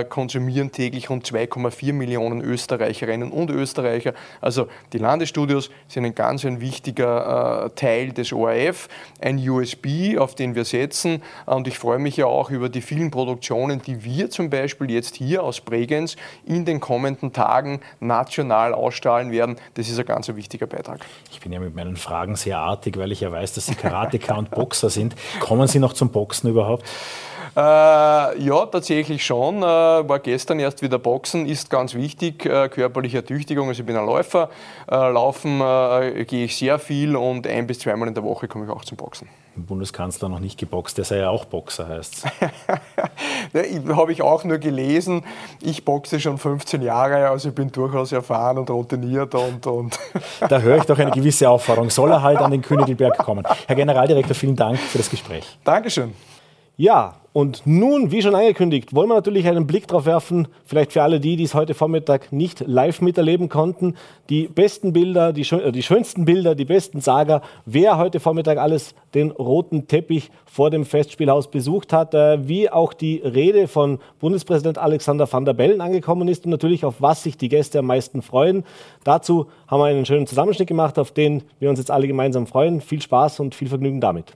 konsumieren 0.08 0.72
täglich 0.72 1.10
rund 1.10 1.26
2,4 1.26 1.92
Millionen 1.92 2.40
Österreicherinnen 2.40 3.30
und 3.30 3.50
Österreicher. 3.50 4.14
Also 4.40 4.68
die 4.92 4.98
Landesstudios 4.98 5.70
sind 5.88 6.04
ein 6.04 6.14
ganz 6.14 6.44
ein 6.44 6.60
wichtiger 6.60 7.66
äh, 7.66 7.70
Teil 7.70 8.12
des 8.12 8.32
ORF, 8.32 8.88
ein 9.20 9.36
USB, 9.48 10.18
auf 10.18 10.34
den 10.34 10.54
wir 10.54 10.64
setzen. 10.64 11.22
Und 11.46 11.68
ich 11.68 11.78
freue 11.78 11.98
mich 11.98 12.16
ja 12.16 12.26
auch 12.26 12.50
über 12.50 12.68
die 12.68 12.80
vielen 12.80 13.10
Produktionen, 13.10 13.82
die 13.82 14.04
wir 14.04 14.30
zum 14.30 14.50
Beispiel 14.50 14.69
jetzt 14.88 15.16
hier 15.16 15.42
aus 15.42 15.60
Bregenz 15.60 16.16
in 16.44 16.64
den 16.64 16.80
kommenden 16.80 17.32
Tagen 17.32 17.80
national 18.00 18.74
ausstrahlen 18.74 19.32
werden. 19.32 19.56
Das 19.74 19.88
ist 19.88 19.98
ein 19.98 20.06
ganz 20.06 20.28
wichtiger 20.28 20.66
Beitrag. 20.66 21.00
Ich 21.30 21.40
bin 21.40 21.52
ja 21.52 21.60
mit 21.60 21.74
meinen 21.74 21.96
Fragen 21.96 22.36
sehr 22.36 22.58
artig, 22.58 22.96
weil 22.98 23.12
ich 23.12 23.20
ja 23.20 23.32
weiß, 23.32 23.54
dass 23.54 23.66
Sie 23.66 23.74
Karateka 23.74 24.34
und 24.36 24.50
Boxer 24.50 24.90
sind. 24.90 25.14
Kommen 25.40 25.66
Sie 25.68 25.78
noch 25.78 25.92
zum 25.92 26.10
Boxen 26.10 26.50
überhaupt? 26.50 26.84
Äh, 27.56 27.60
ja, 27.60 28.66
tatsächlich 28.66 29.24
schon. 29.24 29.58
Äh, 29.58 29.62
war 29.62 30.20
gestern 30.20 30.60
erst 30.60 30.82
wieder 30.82 30.98
Boxen, 30.98 31.46
ist 31.46 31.68
ganz 31.68 31.94
wichtig, 31.94 32.46
äh, 32.46 32.68
körperliche 32.68 33.18
Ertüchtigung. 33.18 33.68
Also 33.68 33.80
ich 33.80 33.86
bin 33.86 33.96
ein 33.96 34.06
Läufer. 34.06 34.50
Äh, 34.90 34.94
laufen 34.94 35.60
äh, 35.60 36.24
gehe 36.26 36.44
ich 36.44 36.56
sehr 36.56 36.78
viel 36.78 37.16
und 37.16 37.46
ein 37.46 37.66
bis 37.66 37.80
zweimal 37.80 38.08
in 38.08 38.14
der 38.14 38.22
Woche 38.22 38.46
komme 38.46 38.66
ich 38.66 38.70
auch 38.70 38.84
zum 38.84 38.96
Boxen. 38.96 39.28
Bundeskanzler 39.56 40.28
noch 40.28 40.40
nicht 40.40 40.58
geboxt, 40.58 40.98
der 40.98 41.04
sei 41.04 41.18
ja 41.18 41.30
auch 41.30 41.44
Boxer, 41.44 41.88
heißt 41.88 42.24
es. 43.52 43.96
Habe 43.96 44.12
ich 44.12 44.22
auch 44.22 44.44
nur 44.44 44.58
gelesen. 44.58 45.24
Ich 45.60 45.84
boxe 45.84 46.20
schon 46.20 46.38
15 46.38 46.82
Jahre, 46.82 47.28
also 47.28 47.48
ich 47.48 47.54
bin 47.54 47.70
durchaus 47.70 48.12
erfahren 48.12 48.58
und 48.58 48.70
routiniert. 48.70 49.34
Und, 49.34 49.66
und 49.66 49.98
da 50.48 50.60
höre 50.60 50.78
ich 50.78 50.84
doch 50.84 50.98
eine 50.98 51.10
gewisse 51.10 51.48
Aufforderung. 51.48 51.90
Soll 51.90 52.10
er 52.10 52.22
halt 52.22 52.38
an 52.38 52.50
den 52.50 52.62
Königelberg 52.62 53.18
kommen. 53.18 53.44
Herr 53.66 53.76
Generaldirektor, 53.76 54.34
vielen 54.34 54.56
Dank 54.56 54.78
für 54.78 54.98
das 54.98 55.10
Gespräch. 55.10 55.58
Dankeschön. 55.64 56.14
Ja, 56.80 57.16
und 57.34 57.66
nun, 57.66 58.10
wie 58.10 58.22
schon 58.22 58.34
angekündigt, 58.34 58.94
wollen 58.94 59.10
wir 59.10 59.14
natürlich 59.14 59.46
einen 59.46 59.66
Blick 59.66 59.86
darauf 59.86 60.06
werfen, 60.06 60.48
vielleicht 60.64 60.94
für 60.94 61.02
alle 61.02 61.20
die, 61.20 61.36
die 61.36 61.44
es 61.44 61.52
heute 61.52 61.74
Vormittag 61.74 62.32
nicht 62.32 62.60
live 62.66 63.02
miterleben 63.02 63.50
konnten, 63.50 63.96
die 64.30 64.48
besten 64.48 64.94
Bilder, 64.94 65.34
die, 65.34 65.42
äh, 65.42 65.72
die 65.72 65.82
schönsten 65.82 66.24
Bilder, 66.24 66.54
die 66.54 66.64
besten 66.64 67.02
Sager, 67.02 67.42
wer 67.66 67.98
heute 67.98 68.18
Vormittag 68.18 68.56
alles 68.56 68.94
den 69.12 69.30
roten 69.30 69.88
Teppich 69.88 70.30
vor 70.46 70.70
dem 70.70 70.86
Festspielhaus 70.86 71.50
besucht 71.50 71.92
hat, 71.92 72.14
äh, 72.14 72.48
wie 72.48 72.70
auch 72.70 72.94
die 72.94 73.16
Rede 73.16 73.68
von 73.68 73.98
Bundespräsident 74.18 74.78
Alexander 74.78 75.30
van 75.30 75.44
der 75.44 75.52
Bellen 75.52 75.82
angekommen 75.82 76.28
ist 76.28 76.46
und 76.46 76.50
natürlich 76.50 76.86
auf 76.86 76.94
was 77.02 77.24
sich 77.24 77.36
die 77.36 77.50
Gäste 77.50 77.80
am 77.80 77.86
meisten 77.88 78.22
freuen. 78.22 78.64
Dazu 79.04 79.48
haben 79.68 79.80
wir 79.80 79.84
einen 79.84 80.06
schönen 80.06 80.26
Zusammenschnitt 80.26 80.68
gemacht, 80.68 80.98
auf 80.98 81.12
den 81.12 81.42
wir 81.58 81.68
uns 81.68 81.78
jetzt 81.78 81.90
alle 81.90 82.06
gemeinsam 82.06 82.46
freuen. 82.46 82.80
Viel 82.80 83.02
Spaß 83.02 83.40
und 83.40 83.54
viel 83.54 83.68
Vergnügen 83.68 84.00
damit. 84.00 84.34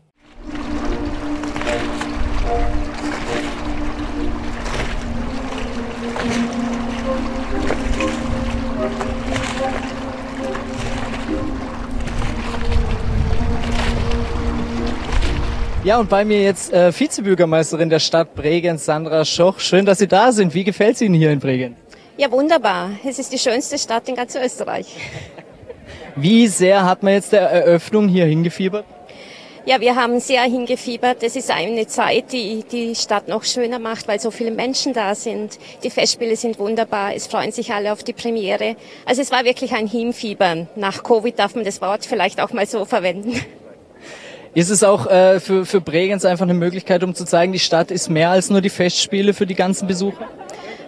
Ja, 15.84 15.98
und 15.98 16.08
bei 16.08 16.24
mir 16.24 16.40
jetzt 16.40 16.72
äh, 16.72 16.90
Vizebürgermeisterin 16.98 17.90
der 17.90 17.98
Stadt 17.98 18.34
Bregenz, 18.34 18.86
Sandra 18.86 19.22
Schoch. 19.26 19.60
Schön, 19.60 19.84
dass 19.84 19.98
Sie 19.98 20.08
da 20.08 20.32
sind. 20.32 20.54
Wie 20.54 20.64
gefällt 20.64 20.94
es 20.94 21.02
Ihnen 21.02 21.14
hier 21.14 21.30
in 21.30 21.40
Bregenz? 21.40 21.76
Ja, 22.16 22.32
wunderbar. 22.32 22.92
Es 23.06 23.18
ist 23.18 23.30
die 23.34 23.38
schönste 23.38 23.76
Stadt 23.76 24.08
in 24.08 24.14
ganz 24.14 24.34
Österreich. 24.34 24.86
Wie 26.16 26.46
sehr 26.46 26.86
hat 26.86 27.02
man 27.02 27.12
jetzt 27.12 27.32
der 27.32 27.42
Eröffnung 27.42 28.08
hier 28.08 28.24
hingefiebert? 28.24 28.86
Ja, 29.66 29.78
wir 29.78 29.94
haben 29.94 30.20
sehr 30.20 30.44
hingefiebert. 30.44 31.22
Es 31.22 31.36
ist 31.36 31.50
eine 31.50 31.86
Zeit, 31.86 32.32
die 32.32 32.64
die 32.64 32.94
Stadt 32.94 33.28
noch 33.28 33.44
schöner 33.44 33.78
macht, 33.78 34.08
weil 34.08 34.18
so 34.20 34.30
viele 34.30 34.52
Menschen 34.52 34.94
da 34.94 35.14
sind. 35.14 35.58
Die 35.82 35.90
Festspiele 35.90 36.36
sind 36.36 36.58
wunderbar. 36.58 37.14
Es 37.14 37.26
freuen 37.26 37.52
sich 37.52 37.74
alle 37.74 37.92
auf 37.92 38.02
die 38.02 38.14
Premiere. 38.14 38.76
Also 39.04 39.20
es 39.20 39.30
war 39.30 39.44
wirklich 39.44 39.74
ein 39.74 39.86
Hinfiebern. 39.86 40.66
Nach 40.76 41.02
Covid 41.02 41.38
darf 41.38 41.54
man 41.54 41.66
das 41.66 41.82
Wort 41.82 42.06
vielleicht 42.06 42.40
auch 42.40 42.54
mal 42.54 42.66
so 42.66 42.86
verwenden. 42.86 43.38
Ist 44.54 44.70
es 44.70 44.84
auch 44.84 45.08
äh, 45.08 45.40
für, 45.40 45.66
für 45.66 45.80
Bregenz 45.80 46.24
einfach 46.24 46.44
eine 46.44 46.54
Möglichkeit, 46.54 47.02
um 47.02 47.12
zu 47.12 47.24
zeigen, 47.24 47.52
die 47.52 47.58
Stadt 47.58 47.90
ist 47.90 48.08
mehr 48.08 48.30
als 48.30 48.50
nur 48.50 48.60
die 48.60 48.70
Festspiele 48.70 49.34
für 49.34 49.46
die 49.46 49.56
ganzen 49.56 49.88
Besucher? 49.88 50.28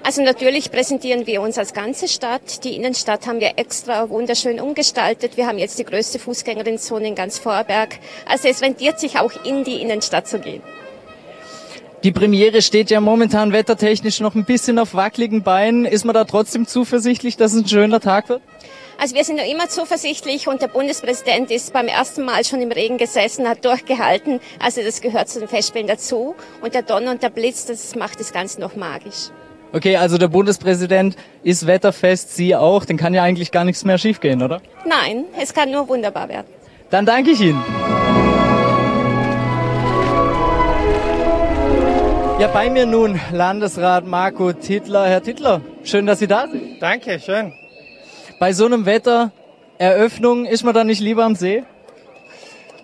Also 0.05 0.23
natürlich 0.23 0.71
präsentieren 0.71 1.27
wir 1.27 1.43
uns 1.43 1.59
als 1.59 1.75
ganze 1.75 2.07
Stadt. 2.07 2.63
Die 2.63 2.77
Innenstadt 2.77 3.27
haben 3.27 3.41
wir 3.41 3.55
extra 3.57 4.09
wunderschön 4.09 4.61
umgestaltet. 4.61 5.37
Wir 5.37 5.49
haben 5.49 5.59
jetzt 5.59 5.81
die 5.81 5.85
größte 5.85 6.21
Fußgängerinzone 6.21 7.09
in 7.09 7.15
ganz 7.17 7.39
Vorberg. 7.41 7.99
Also 8.29 8.47
es 8.47 8.63
rentiert 8.63 9.01
sich 9.01 9.19
auch 9.19 9.33
in 9.45 9.65
die 9.65 9.83
Innenstadt 9.83 10.29
zu 10.29 10.39
gehen. 10.39 10.63
Die 12.05 12.13
Premiere 12.13 12.63
steht 12.63 12.91
ja 12.91 13.01
momentan 13.01 13.53
wettertechnisch 13.53 14.21
noch 14.21 14.35
ein 14.35 14.45
bisschen 14.45 14.79
auf 14.79 14.95
wackeligen 14.95 15.43
Beinen. 15.43 15.87
Ist 15.87 16.05
man 16.05 16.15
da 16.15 16.25
trotzdem 16.25 16.67
zuversichtlich, 16.67 17.37
dass 17.37 17.55
es 17.55 17.63
ein 17.63 17.69
schöner 17.69 18.01
Tag 18.01 18.29
wird? 18.29 18.43
Also 18.99 19.15
wir 19.15 19.25
sind 19.25 19.39
ja 19.39 19.45
immer 19.45 19.69
zuversichtlich 19.69 20.49
und 20.49 20.63
der 20.63 20.69
Bundespräsident 20.69 21.51
ist 21.51 21.73
beim 21.73 21.87
ersten 21.87 22.25
Mal 22.25 22.45
schon 22.45 22.63
im 22.63 22.73
Regen 22.73 22.97
gesessen, 22.97 23.49
hat 23.49 23.65
durchgehalten. 23.65 24.41
Also 24.59 24.83
das 24.83 25.01
gehört 25.01 25.29
zu 25.29 25.39
den 25.39 25.49
Festspielen 25.49 25.87
dazu. 25.87 26.35
Und 26.63 26.75
der 26.75 26.83
Donner 26.83 27.11
und 27.11 27.23
der 27.23 27.31
Blitz, 27.31 27.67
das 27.67 27.95
macht 27.95 28.21
das 28.21 28.33
Ganze 28.33 28.61
noch 28.61 28.77
magisch. 28.77 29.31
Okay, 29.73 29.97
also 29.97 30.17
der 30.17 30.29
Bundespräsident 30.29 31.17
ist 31.43 31.67
wetterfest, 31.67 32.35
Sie 32.35 32.55
auch. 32.55 32.85
Dann 32.85 32.97
kann 32.97 33.13
ja 33.13 33.23
eigentlich 33.23 33.51
gar 33.51 33.65
nichts 33.65 33.85
mehr 33.85 33.99
schiefgehen, 33.99 34.43
oder? 34.43 34.63
Nein, 34.87 35.25
es 35.41 35.53
kann 35.53 35.71
nur 35.71 35.89
wunderbar 35.89 36.29
werden. 36.29 36.47
Dann 36.89 37.05
danke 37.05 37.33
ich 37.33 37.41
Ihnen. 37.41 37.63
Ja, 42.39 42.49
bei 42.49 42.71
mir 42.71 42.87
nun 42.87 43.21
Landesrat 43.33 44.07
Marco 44.07 44.53
Tittler. 44.53 45.09
Herr 45.09 45.23
Tittler, 45.23 45.63
schön, 45.85 46.07
dass 46.07 46.19
Sie 46.19 46.27
da 46.27 46.47
sind. 46.49 46.81
Danke, 46.81 47.19
schön 47.19 47.53
bei 48.39 48.53
so 48.53 48.67
einem 48.67 48.87
Wetter, 48.87 49.33
Eröffnung, 49.79 50.47
ist 50.47 50.63
man 50.63 50.75
da 50.75 50.85
nicht 50.85 51.01
lieber 51.01 51.25
am 51.25 51.35
See? 51.35 51.65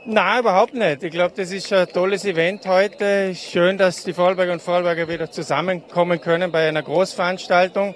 Nein, 0.04 0.40
überhaupt 0.40 0.74
nicht. 0.74 1.02
Ich 1.02 1.12
glaube, 1.12 1.34
das 1.36 1.52
ist 1.52 1.72
ein 1.72 1.86
tolles 1.88 2.24
Event 2.24 2.66
heute. 2.66 3.34
Schön, 3.34 3.78
dass 3.78 4.02
die 4.02 4.12
Vorarlberger 4.12 4.52
und 4.52 4.62
Vorarlberger 4.62 5.08
wieder 5.08 5.30
zusammenkommen 5.30 6.20
können 6.20 6.50
bei 6.50 6.68
einer 6.68 6.82
Großveranstaltung. 6.82 7.94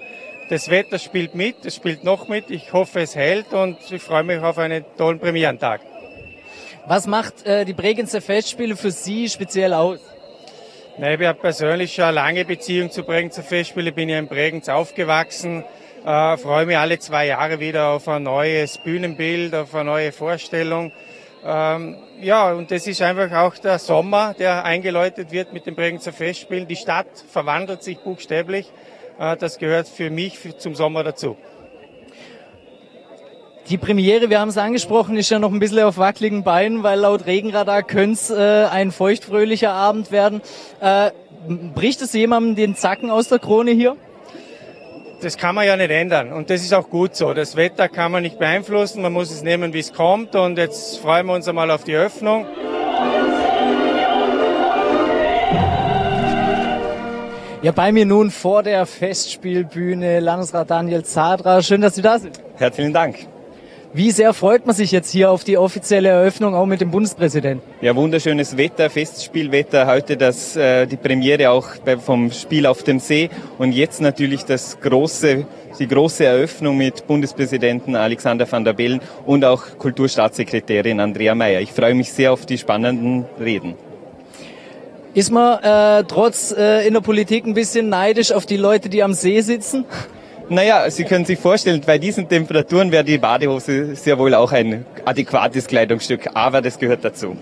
Das 0.49 0.69
Wetter 0.69 0.99
spielt 0.99 1.35
mit, 1.35 1.65
es 1.65 1.75
spielt 1.75 2.05
noch 2.05 2.29
mit. 2.29 2.49
Ich 2.49 2.71
hoffe, 2.71 3.01
es 3.01 3.15
hält 3.15 3.51
und 3.51 3.77
ich 3.91 4.01
freue 4.01 4.23
mich 4.23 4.39
auf 4.39 4.57
einen 4.57 4.85
tollen 4.97 5.19
Premierentag. 5.19 5.81
Was 6.85 7.05
macht 7.07 7.45
äh, 7.45 7.65
die 7.65 7.73
Bregenzer 7.73 8.21
Festspiele 8.21 8.77
für 8.77 8.91
Sie 8.91 9.27
speziell 9.27 9.73
aus? 9.73 9.99
Na, 10.99 11.13
ich 11.13 11.27
habe 11.27 11.39
persönlich 11.39 11.93
schon 11.93 12.05
eine 12.05 12.15
lange 12.15 12.43
Beziehung 12.43 12.89
zu 12.89 13.03
Bregenzer 13.03 13.43
Festspiele, 13.43 13.91
bin 13.91 14.09
ja 14.09 14.17
in 14.17 14.27
Bregenz 14.27 14.67
aufgewachsen, 14.67 15.63
äh, 16.03 16.37
freue 16.37 16.65
mich 16.65 16.75
alle 16.75 16.97
zwei 16.97 17.27
Jahre 17.27 17.59
wieder 17.59 17.89
auf 17.89 18.07
ein 18.07 18.23
neues 18.23 18.79
Bühnenbild, 18.79 19.53
auf 19.53 19.75
eine 19.75 19.83
neue 19.83 20.11
Vorstellung. 20.11 20.91
Ähm, 21.45 21.97
ja, 22.19 22.51
und 22.51 22.71
das 22.71 22.87
ist 22.87 23.03
einfach 23.03 23.31
auch 23.31 23.55
der 23.59 23.77
Sommer, 23.77 24.33
der 24.39 24.65
eingeläutet 24.65 25.31
wird 25.31 25.53
mit 25.53 25.67
dem 25.67 25.75
Bregenzer 25.75 26.13
Festspielen. 26.13 26.67
Die 26.67 26.75
Stadt 26.75 27.05
verwandelt 27.31 27.83
sich 27.83 27.99
buchstäblich. 27.99 28.71
Äh, 29.19 29.37
das 29.37 29.59
gehört 29.59 29.87
für 29.87 30.09
mich 30.09 30.39
zum 30.57 30.73
Sommer 30.73 31.03
dazu. 31.03 31.37
Die 33.69 33.77
Premiere, 33.77 34.29
wir 34.29 34.39
haben 34.39 34.49
es 34.49 34.57
angesprochen, 34.57 35.17
ist 35.17 35.29
ja 35.29 35.39
noch 35.39 35.51
ein 35.51 35.59
bisschen 35.59 35.79
auf 35.79 35.97
wackeligen 35.97 36.43
Beinen, 36.43 36.83
weil 36.83 36.99
laut 36.99 37.25
Regenradar 37.25 37.83
könnte 37.83 38.13
es 38.13 38.29
äh, 38.29 38.65
ein 38.71 38.91
feuchtfröhlicher 38.91 39.73
Abend 39.73 40.11
werden. 40.11 40.41
Äh, 40.79 41.11
bricht 41.75 42.01
es 42.01 42.13
jemandem 42.13 42.55
den 42.55 42.75
Zacken 42.75 43.11
aus 43.11 43.27
der 43.27 43.39
Krone 43.39 43.71
hier? 43.71 43.97
das 45.21 45.37
kann 45.37 45.55
man 45.55 45.65
ja 45.65 45.75
nicht 45.75 45.89
ändern. 45.89 46.31
Und 46.31 46.49
das 46.49 46.61
ist 46.61 46.73
auch 46.73 46.89
gut 46.89 47.15
so. 47.15 47.33
Das 47.33 47.55
Wetter 47.55 47.89
kann 47.89 48.11
man 48.11 48.23
nicht 48.23 48.39
beeinflussen. 48.39 49.01
Man 49.01 49.13
muss 49.13 49.31
es 49.31 49.41
nehmen, 49.41 49.73
wie 49.73 49.79
es 49.79 49.93
kommt. 49.93 50.35
Und 50.35 50.57
jetzt 50.57 50.99
freuen 50.99 51.25
wir 51.25 51.33
uns 51.33 51.47
einmal 51.47 51.71
auf 51.71 51.83
die 51.83 51.95
Öffnung. 51.95 52.45
Ja, 57.63 57.71
bei 57.71 57.91
mir 57.91 58.05
nun 58.05 58.29
vor 58.29 58.61
der 58.61 58.85
Festspielbühne 58.85 60.19
Landesrat 60.19 60.69
Daniel 60.69 61.03
Zadra. 61.03 61.61
Schön, 61.63 61.81
dass 61.81 61.95
Sie 61.95 62.03
da 62.03 62.19
sind. 62.19 62.39
Herzlichen 62.57 62.93
Dank. 62.93 63.27
Wie 63.97 64.11
sehr 64.11 64.31
freut 64.35 64.67
man 64.67 64.75
sich 64.75 64.91
jetzt 64.91 65.09
hier 65.09 65.31
auf 65.31 65.43
die 65.43 65.57
offizielle 65.57 66.09
Eröffnung 66.09 66.53
auch 66.53 66.67
mit 66.67 66.81
dem 66.81 66.91
Bundespräsidenten? 66.91 67.67
Ja, 67.81 67.95
wunderschönes 67.95 68.55
Wetter, 68.55 68.91
Festspielwetter. 68.91 69.87
Heute 69.87 70.15
das, 70.15 70.55
äh, 70.55 70.85
die 70.85 70.97
Premiere 70.97 71.49
auch 71.49 71.67
bei, 71.83 71.97
vom 71.97 72.31
Spiel 72.31 72.67
auf 72.67 72.83
dem 72.83 72.99
See 72.99 73.31
und 73.57 73.71
jetzt 73.71 73.99
natürlich 73.99 74.45
das 74.45 74.79
große, 74.81 75.47
die 75.79 75.87
große 75.87 76.25
Eröffnung 76.25 76.77
mit 76.77 77.07
Bundespräsidenten 77.07 77.95
Alexander 77.95 78.45
van 78.51 78.63
der 78.63 78.73
Bellen 78.73 79.01
und 79.25 79.43
auch 79.43 79.63
Kulturstaatssekretärin 79.79 80.99
Andrea 80.99 81.33
Mayer. 81.33 81.61
Ich 81.61 81.71
freue 81.71 81.95
mich 81.95 82.13
sehr 82.13 82.31
auf 82.31 82.45
die 82.45 82.59
spannenden 82.59 83.25
Reden. 83.39 83.73
Ist 85.15 85.31
man 85.31 85.57
äh, 85.63 86.03
trotz 86.03 86.51
äh, 86.55 86.85
in 86.85 86.93
der 86.93 87.01
Politik 87.01 87.47
ein 87.47 87.55
bisschen 87.55 87.89
neidisch 87.89 88.31
auf 88.31 88.45
die 88.45 88.57
Leute, 88.57 88.89
die 88.89 89.01
am 89.01 89.13
See 89.13 89.41
sitzen? 89.41 89.85
Naja, 90.49 90.89
Sie 90.89 91.03
können 91.03 91.25
sich 91.25 91.39
vorstellen, 91.39 91.81
bei 91.85 91.97
diesen 91.97 92.29
Temperaturen 92.29 92.89
wäre 92.89 93.03
die 93.03 93.17
Badehose 93.17 93.95
sehr 93.95 94.17
wohl 94.17 94.33
auch 94.33 94.53
ein 94.53 94.85
adäquates 95.03 95.67
Kleidungsstück, 95.67 96.29
aber 96.33 96.61
das 96.61 96.79
gehört 96.79 97.03
dazu. 97.03 97.35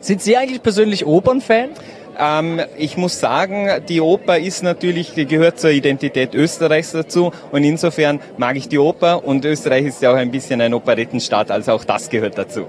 Sind 0.00 0.22
Sie 0.22 0.36
eigentlich 0.36 0.62
persönlich 0.62 1.04
Opernfan? 1.04 1.70
Ähm, 2.16 2.60
ich 2.78 2.96
muss 2.96 3.18
sagen, 3.18 3.68
die 3.88 4.00
Oper 4.00 4.38
ist 4.38 4.62
natürlich, 4.62 5.12
die 5.14 5.26
gehört 5.26 5.58
zur 5.58 5.70
Identität 5.70 6.36
Österreichs 6.36 6.92
dazu 6.92 7.32
und 7.50 7.64
insofern 7.64 8.20
mag 8.38 8.56
ich 8.56 8.68
die 8.68 8.78
Oper 8.78 9.24
und 9.24 9.44
Österreich 9.44 9.86
ist 9.86 10.00
ja 10.00 10.12
auch 10.12 10.16
ein 10.16 10.30
bisschen 10.30 10.60
ein 10.60 10.72
Operettenstaat, 10.72 11.50
also 11.50 11.72
auch 11.72 11.84
das 11.84 12.08
gehört 12.08 12.38
dazu. 12.38 12.68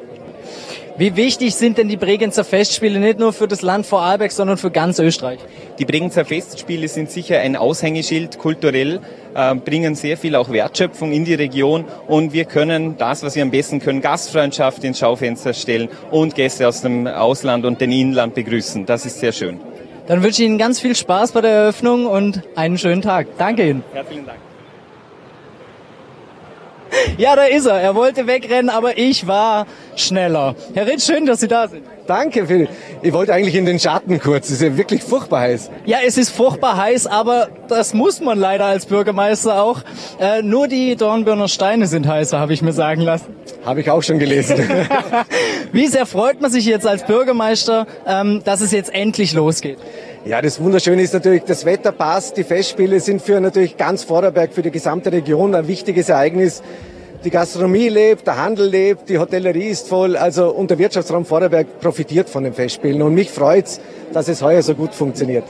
Wie 0.99 1.15
wichtig 1.15 1.53
sind 1.53 1.77
denn 1.77 1.89
die 1.89 1.95
Bregenzer 1.95 2.43
Festspiele 2.43 2.99
nicht 2.99 3.19
nur 3.19 3.31
für 3.31 3.47
das 3.47 3.62
Land 3.62 3.86
Vorarlberg, 3.86 4.31
sondern 4.31 4.57
für 4.57 4.71
ganz 4.71 4.97
Österreich? 4.97 5.38
Die 5.77 5.86
Bregenzer 5.86 6.25
Festspiele 6.25 6.88
sind 6.88 7.12
sicher 7.12 7.38
ein 7.39 7.55
Aushängeschild 7.55 8.39
kulturell, 8.39 8.99
äh, 9.36 9.53
bringen 9.53 9.93
sehr 9.93 10.17
viel 10.17 10.36
auch 10.36 10.49
Wertschöpfung 10.49 11.12
in 11.12 11.23
die 11.23 11.36
Region 11.36 11.86
und 12.07 12.33
wir 12.33 12.45
können 12.45 12.97
das, 12.97 13.21
was 13.21 13.36
wir 13.36 13.43
am 13.43 13.51
besten 13.51 13.79
können, 13.79 14.01
Gastfreundschaft 14.01 14.83
ins 14.83 14.97
Schaufenster 14.97 15.53
stellen 15.53 15.89
und 16.10 16.33
Gäste 16.33 16.67
aus 16.67 16.81
dem 16.81 17.05
Ausland 17.05 17.65
und 17.65 17.79
dem 17.79 17.91
Inland 17.91 18.33
begrüßen. 18.33 18.88
Das 18.88 19.05
ist 19.05 19.19
sehr 19.19 19.33
schön. 19.33 19.60
Dann 20.07 20.23
wünsche 20.23 20.41
ich 20.41 20.47
Ihnen 20.47 20.57
ganz 20.57 20.79
viel 20.79 20.95
Spaß 20.95 21.31
bei 21.31 21.41
der 21.41 21.51
Eröffnung 21.51 22.07
und 22.07 22.41
einen 22.55 22.79
schönen 22.79 23.03
Tag. 23.03 23.27
Danke 23.38 23.69
Ihnen. 23.69 23.83
Herzlichen 23.93 24.25
Dank. 24.25 24.39
Ja, 27.17 27.36
da 27.36 27.45
ist 27.45 27.65
er. 27.65 27.79
Er 27.79 27.95
wollte 27.95 28.27
wegrennen, 28.27 28.69
aber 28.69 28.97
ich 28.97 29.27
war 29.27 29.65
schneller. 29.95 30.55
Herr 30.73 30.88
Ritz, 30.88 31.05
schön, 31.05 31.25
dass 31.25 31.39
Sie 31.39 31.47
da 31.47 31.67
sind. 31.67 31.86
Danke, 32.07 32.47
Phil. 32.47 32.69
Ich 33.01 33.11
wollte 33.11 33.33
eigentlich 33.33 33.55
in 33.55 33.65
den 33.65 33.79
Schatten 33.79 34.19
kurz. 34.19 34.45
Es 34.47 34.53
ist 34.53 34.61
ja 34.61 34.77
wirklich 34.77 35.03
furchtbar 35.03 35.41
heiß. 35.41 35.69
Ja, 35.85 35.97
es 36.05 36.17
ist 36.17 36.29
furchtbar 36.29 36.77
heiß, 36.77 37.05
aber 37.05 37.49
das 37.67 37.93
muss 37.93 38.21
man 38.21 38.39
leider 38.39 38.65
als 38.65 38.85
Bürgermeister 38.85 39.61
auch. 39.61 39.81
Äh, 40.19 40.41
nur 40.41 40.69
die 40.69 40.95
Dornbirner 40.95 41.49
Steine 41.49 41.85
sind 41.85 42.07
heißer, 42.07 42.39
habe 42.39 42.53
ich 42.53 42.61
mir 42.61 42.71
sagen 42.71 43.01
lassen. 43.01 43.35
Habe 43.65 43.81
ich 43.81 43.91
auch 43.91 44.01
schon 44.01 44.19
gelesen. 44.19 44.57
Wie 45.73 45.87
sehr 45.87 46.05
freut 46.05 46.39
man 46.41 46.49
sich 46.49 46.65
jetzt 46.65 46.87
als 46.87 47.05
Bürgermeister, 47.05 47.85
ähm, 48.07 48.41
dass 48.45 48.61
es 48.61 48.71
jetzt 48.71 48.93
endlich 48.93 49.33
losgeht? 49.33 49.77
Ja, 50.23 50.41
das 50.41 50.61
Wunderschöne 50.61 51.01
ist 51.01 51.13
natürlich, 51.13 51.43
das 51.43 51.65
Wetter 51.65 51.91
passt. 51.91 52.37
Die 52.37 52.45
Festspiele 52.45 53.01
sind 53.01 53.21
für 53.21 53.41
natürlich 53.41 53.75
ganz 53.75 54.05
Vorarlberg, 54.05 54.53
für 54.53 54.61
die 54.61 54.71
gesamte 54.71 55.11
Region 55.11 55.53
ein 55.55 55.67
wichtiges 55.67 56.07
Ereignis. 56.07 56.63
Die 57.27 57.31
Gastronomie 57.31 57.89
lebt, 57.89 58.25
der 58.25 58.41
Handel 58.41 58.69
lebt, 58.69 59.09
die 59.09 59.19
Hotellerie 59.19 59.67
ist 59.67 59.89
voll. 59.89 60.15
Also 60.15 60.49
und 60.49 60.69
der 60.69 60.77
Wirtschaftsraum 60.77 61.25
Vorarlberg 61.25 61.81
profitiert 61.81 62.29
von 62.29 62.45
den 62.45 62.53
Festspielen. 62.53 63.01
Und 63.01 63.15
mich 63.15 63.31
freut's, 63.31 63.81
dass 64.13 64.29
es 64.29 64.41
heuer 64.41 64.61
so 64.61 64.73
gut 64.75 64.95
funktioniert. 64.95 65.43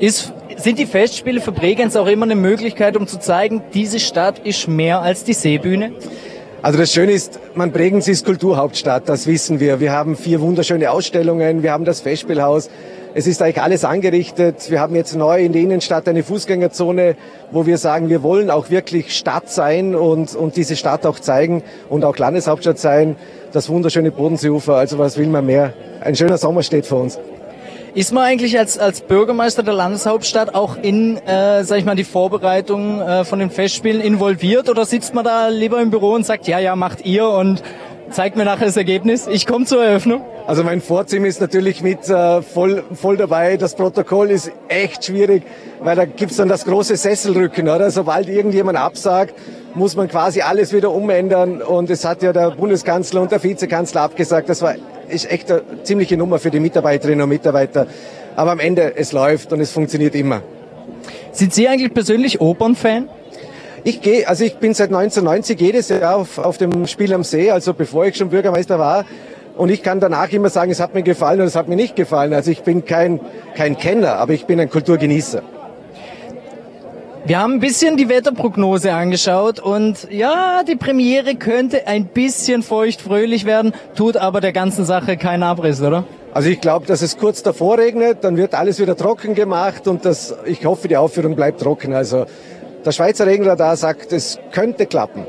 Ist, 0.00 0.32
sind 0.56 0.78
die 0.78 0.86
Festspiele 0.86 1.42
für 1.42 1.52
Bregenz 1.52 1.94
auch 1.94 2.06
immer 2.06 2.24
eine 2.24 2.36
Möglichkeit, 2.36 2.96
um 2.96 3.06
zu 3.06 3.20
zeigen, 3.20 3.62
diese 3.74 4.00
Stadt 4.00 4.38
ist 4.46 4.66
mehr 4.66 5.02
als 5.02 5.24
die 5.24 5.34
Seebühne? 5.34 5.92
Also 6.62 6.78
das 6.78 6.90
Schöne 6.90 7.12
ist, 7.12 7.38
man 7.54 7.70
Bregenz 7.70 8.08
ist 8.08 8.24
Kulturhauptstadt, 8.24 9.10
das 9.10 9.26
wissen 9.26 9.60
wir. 9.60 9.78
Wir 9.78 9.92
haben 9.92 10.16
vier 10.16 10.40
wunderschöne 10.40 10.90
Ausstellungen, 10.90 11.62
wir 11.62 11.70
haben 11.70 11.84
das 11.84 12.00
Festspielhaus. 12.00 12.70
Es 13.14 13.26
ist 13.26 13.42
eigentlich 13.42 13.60
alles 13.60 13.84
angerichtet. 13.84 14.70
Wir 14.70 14.80
haben 14.80 14.94
jetzt 14.94 15.14
neu 15.14 15.44
in 15.44 15.52
der 15.52 15.60
Innenstadt 15.60 16.08
eine 16.08 16.22
Fußgängerzone, 16.22 17.16
wo 17.50 17.66
wir 17.66 17.76
sagen, 17.76 18.08
wir 18.08 18.22
wollen 18.22 18.50
auch 18.50 18.70
wirklich 18.70 19.14
Stadt 19.14 19.50
sein 19.50 19.94
und, 19.94 20.34
und 20.34 20.56
diese 20.56 20.76
Stadt 20.76 21.04
auch 21.04 21.18
zeigen 21.18 21.62
und 21.90 22.06
auch 22.06 22.16
Landeshauptstadt 22.16 22.78
sein. 22.78 23.16
Das 23.52 23.68
wunderschöne 23.68 24.12
Bodenseeufer, 24.12 24.76
also 24.76 24.98
was 24.98 25.18
will 25.18 25.26
man 25.26 25.44
mehr? 25.44 25.74
Ein 26.00 26.16
schöner 26.16 26.38
Sommer 26.38 26.62
steht 26.62 26.86
vor 26.86 27.02
uns. 27.02 27.18
Ist 27.94 28.14
man 28.14 28.24
eigentlich 28.24 28.58
als, 28.58 28.78
als 28.78 29.02
Bürgermeister 29.02 29.62
der 29.62 29.74
Landeshauptstadt 29.74 30.54
auch 30.54 30.78
in, 30.80 31.18
äh, 31.18 31.62
sag 31.64 31.78
ich 31.78 31.84
mal, 31.84 31.94
die 31.94 32.04
Vorbereitung 32.04 33.02
äh, 33.02 33.26
von 33.26 33.38
den 33.38 33.50
Festspielen 33.50 34.00
involviert 34.00 34.70
oder 34.70 34.86
sitzt 34.86 35.12
man 35.12 35.24
da 35.24 35.48
lieber 35.48 35.82
im 35.82 35.90
Büro 35.90 36.14
und 36.14 36.24
sagt, 36.24 36.48
ja, 36.48 36.58
ja, 36.58 36.74
macht 36.74 37.04
ihr 37.04 37.28
und 37.28 37.62
zeigt 38.12 38.36
mir 38.36 38.44
nachher 38.44 38.66
das 38.66 38.76
Ergebnis? 38.76 39.26
Ich 39.26 39.46
komme 39.46 39.64
zur 39.64 39.84
Eröffnung. 39.84 40.24
Also 40.46 40.64
mein 40.64 40.80
Vorzimmer 40.80 41.26
ist 41.26 41.40
natürlich 41.40 41.82
mit 41.82 42.08
äh, 42.08 42.42
voll, 42.42 42.84
voll 42.94 43.16
dabei. 43.16 43.56
Das 43.56 43.74
Protokoll 43.74 44.30
ist 44.30 44.50
echt 44.68 45.04
schwierig, 45.04 45.44
weil 45.80 45.96
da 45.96 46.04
gibt's 46.04 46.36
dann 46.36 46.48
das 46.48 46.64
große 46.64 46.96
Sesselrücken. 46.96 47.68
Oder? 47.68 47.90
Sobald 47.90 48.28
irgendjemand 48.28 48.78
absagt, 48.78 49.34
muss 49.74 49.96
man 49.96 50.08
quasi 50.08 50.42
alles 50.42 50.72
wieder 50.72 50.90
umändern. 50.92 51.62
Und 51.62 51.90
es 51.90 52.04
hat 52.04 52.22
ja 52.22 52.32
der 52.32 52.50
Bundeskanzler 52.50 53.22
und 53.22 53.32
der 53.32 53.42
Vizekanzler 53.42 54.02
abgesagt. 54.02 54.48
Das 54.48 54.62
war 54.62 54.74
ist 55.08 55.30
echt 55.30 55.50
eine 55.50 55.62
ziemliche 55.82 56.16
Nummer 56.16 56.38
für 56.38 56.50
die 56.50 56.60
Mitarbeiterinnen 56.60 57.22
und 57.22 57.28
Mitarbeiter. 57.28 57.86
Aber 58.34 58.52
am 58.52 58.60
Ende, 58.60 58.96
es 58.96 59.12
läuft 59.12 59.52
und 59.52 59.60
es 59.60 59.70
funktioniert 59.70 60.14
immer. 60.14 60.42
Sind 61.32 61.52
Sie 61.52 61.68
eigentlich 61.68 61.92
persönlich 61.92 62.40
Opernfan? 62.40 63.08
Ich 63.84 64.00
gehe, 64.00 64.28
also 64.28 64.44
ich 64.44 64.58
bin 64.58 64.74
seit 64.74 64.90
1990 64.90 65.60
jedes 65.60 65.88
Jahr 65.88 66.16
auf, 66.16 66.38
auf 66.38 66.56
dem 66.56 66.86
Spiel 66.86 67.12
am 67.12 67.24
See, 67.24 67.50
also 67.50 67.74
bevor 67.74 68.06
ich 68.06 68.16
schon 68.16 68.28
Bürgermeister 68.28 68.78
war. 68.78 69.04
Und 69.56 69.70
ich 69.70 69.82
kann 69.82 69.98
danach 69.98 70.30
immer 70.30 70.50
sagen, 70.50 70.70
es 70.70 70.78
hat 70.78 70.94
mir 70.94 71.02
gefallen 71.02 71.40
oder 71.40 71.48
es 71.48 71.56
hat 71.56 71.68
mir 71.68 71.74
nicht 71.74 71.96
gefallen. 71.96 72.32
Also 72.32 72.52
ich 72.52 72.62
bin 72.62 72.84
kein, 72.84 73.20
kein 73.56 73.76
Kenner, 73.76 74.16
aber 74.16 74.34
ich 74.34 74.46
bin 74.46 74.60
ein 74.60 74.70
Kulturgenießer. 74.70 75.42
Wir 77.24 77.40
haben 77.40 77.54
ein 77.54 77.60
bisschen 77.60 77.96
die 77.96 78.08
Wetterprognose 78.08 78.92
angeschaut 78.92 79.60
und 79.60 80.08
ja, 80.10 80.62
die 80.66 80.74
Premiere 80.74 81.34
könnte 81.36 81.86
ein 81.86 82.06
bisschen 82.06 82.62
feucht-fröhlich 82.62 83.44
werden, 83.44 83.74
tut 83.94 84.16
aber 84.16 84.40
der 84.40 84.52
ganzen 84.52 84.84
Sache 84.84 85.16
keinen 85.16 85.44
Abriss, 85.44 85.80
oder? 85.80 86.04
Also 86.34 86.48
ich 86.48 86.60
glaube, 86.60 86.86
dass 86.86 87.02
es 87.02 87.18
kurz 87.18 87.42
davor 87.42 87.78
regnet, 87.78 88.24
dann 88.24 88.36
wird 88.36 88.54
alles 88.54 88.80
wieder 88.80 88.96
trocken 88.96 89.34
gemacht 89.34 89.86
und 89.86 90.04
das, 90.04 90.34
ich 90.46 90.64
hoffe, 90.66 90.88
die 90.88 90.96
Aufführung 90.96 91.36
bleibt 91.36 91.60
trocken. 91.60 91.94
Also 91.94 92.26
der 92.84 92.92
Schweizer 92.92 93.26
Regenradar 93.26 93.76
sagt, 93.76 94.12
es 94.12 94.38
könnte 94.50 94.86
klappen. 94.86 95.24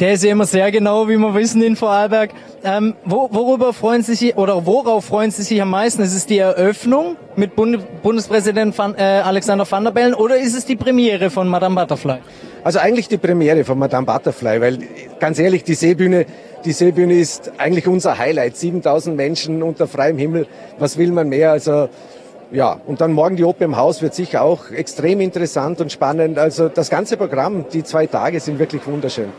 Der 0.00 0.14
ist 0.14 0.24
ja 0.24 0.32
immer 0.32 0.46
sehr 0.46 0.72
genau, 0.72 1.08
wie 1.08 1.16
wir 1.16 1.34
wissen 1.34 1.62
in 1.62 1.76
Vorarlberg. 1.76 2.30
Ähm, 2.64 2.94
wo, 3.04 3.28
worüber 3.30 3.72
freuen 3.72 4.02
Sie 4.02 4.14
sich 4.14 4.36
oder 4.36 4.66
worauf 4.66 5.04
freuen 5.04 5.30
Sie 5.30 5.42
sich 5.42 5.60
am 5.62 5.70
meisten? 5.70 6.02
Ist 6.02 6.14
es 6.14 6.26
die 6.26 6.38
Eröffnung 6.38 7.16
mit 7.36 7.54
Bund 7.54 7.78
Bundespräsident 8.02 8.76
Van, 8.76 8.94
äh, 8.96 9.02
Alexander 9.02 9.70
Van 9.70 9.84
der 9.84 9.90
Bellen 9.92 10.14
oder 10.14 10.38
ist 10.38 10.56
es 10.56 10.64
die 10.64 10.76
Premiere 10.76 11.30
von 11.30 11.46
Madame 11.46 11.76
Butterfly? 11.76 12.18
Also 12.64 12.78
eigentlich 12.78 13.08
die 13.08 13.18
Premiere 13.18 13.64
von 13.64 13.78
Madame 13.78 14.06
Butterfly, 14.06 14.60
weil 14.60 14.78
ganz 15.20 15.38
ehrlich, 15.38 15.64
die 15.64 15.74
Seebühne, 15.74 16.26
die 16.64 16.72
Seebühne 16.72 17.14
ist 17.14 17.52
eigentlich 17.58 17.86
unser 17.86 18.18
Highlight. 18.18 18.56
7000 18.56 19.16
Menschen 19.16 19.62
unter 19.62 19.86
freiem 19.86 20.18
Himmel. 20.18 20.46
Was 20.78 20.96
will 20.96 21.10
man 21.12 21.28
mehr? 21.28 21.52
Also 21.52 21.88
ja, 22.52 22.80
und 22.86 23.00
dann 23.00 23.12
morgen 23.12 23.36
die 23.36 23.44
Oper 23.44 23.64
im 23.64 23.76
Haus 23.76 24.02
wird 24.02 24.14
sicher 24.14 24.42
auch 24.42 24.70
extrem 24.70 25.20
interessant 25.20 25.80
und 25.80 25.90
spannend. 25.90 26.38
Also 26.38 26.68
das 26.68 26.90
ganze 26.90 27.16
Programm, 27.16 27.64
die 27.72 27.82
zwei 27.82 28.06
Tage 28.06 28.40
sind 28.40 28.58
wirklich 28.58 28.86
wunderschön. 28.86 29.32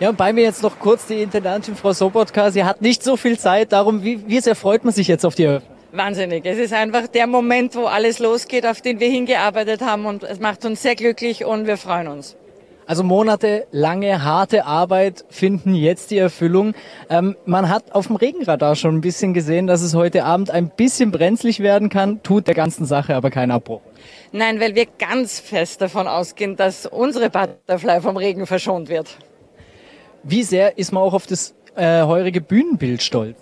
Ja, 0.00 0.08
und 0.08 0.16
bei 0.16 0.32
mir 0.32 0.44
jetzt 0.44 0.62
noch 0.62 0.78
kurz 0.78 1.06
die 1.06 1.22
Intendantin 1.22 1.76
Frau 1.76 1.92
Sobotka. 1.92 2.50
Sie 2.50 2.64
hat 2.64 2.80
nicht 2.80 3.02
so 3.02 3.16
viel 3.16 3.38
Zeit, 3.38 3.72
darum, 3.72 4.02
wie, 4.02 4.26
wie 4.26 4.40
sehr 4.40 4.56
freut 4.56 4.84
man 4.84 4.94
sich 4.94 5.08
jetzt 5.08 5.24
auf 5.26 5.34
die 5.34 5.44
Eröffnung? 5.44 5.76
Wahnsinnig. 5.92 6.46
Es 6.46 6.58
ist 6.58 6.72
einfach 6.72 7.06
der 7.08 7.26
Moment, 7.26 7.74
wo 7.74 7.86
alles 7.86 8.18
losgeht, 8.18 8.64
auf 8.64 8.80
den 8.80 9.00
wir 9.00 9.08
hingearbeitet 9.08 9.80
haben 9.82 10.06
und 10.06 10.22
es 10.22 10.38
macht 10.38 10.64
uns 10.64 10.82
sehr 10.82 10.94
glücklich 10.94 11.44
und 11.44 11.66
wir 11.66 11.76
freuen 11.76 12.08
uns. 12.08 12.36
Also 12.90 13.04
monatelange 13.04 14.24
harte 14.24 14.66
Arbeit 14.66 15.24
finden 15.28 15.76
jetzt 15.76 16.10
die 16.10 16.18
Erfüllung. 16.18 16.74
Ähm, 17.08 17.36
man 17.46 17.68
hat 17.68 17.92
auf 17.92 18.08
dem 18.08 18.16
Regenradar 18.16 18.74
schon 18.74 18.96
ein 18.96 19.00
bisschen 19.00 19.32
gesehen, 19.32 19.68
dass 19.68 19.80
es 19.80 19.94
heute 19.94 20.24
Abend 20.24 20.50
ein 20.50 20.70
bisschen 20.70 21.12
brenzlig 21.12 21.60
werden 21.60 21.88
kann, 21.88 22.20
tut 22.24 22.48
der 22.48 22.56
ganzen 22.56 22.86
Sache 22.86 23.14
aber 23.14 23.30
keinen 23.30 23.52
Abbruch. 23.52 23.80
Nein, 24.32 24.58
weil 24.58 24.74
wir 24.74 24.86
ganz 24.98 25.38
fest 25.38 25.80
davon 25.80 26.08
ausgehen, 26.08 26.56
dass 26.56 26.84
unsere 26.84 27.30
Butterfly 27.30 28.00
vom 28.00 28.16
Regen 28.16 28.44
verschont 28.44 28.88
wird. 28.88 29.18
Wie 30.24 30.42
sehr 30.42 30.76
ist 30.76 30.90
man 30.90 31.04
auch 31.04 31.14
auf 31.14 31.28
das 31.28 31.54
äh, 31.76 32.02
heurige 32.02 32.40
Bühnenbild 32.40 33.04
stolz? 33.04 33.36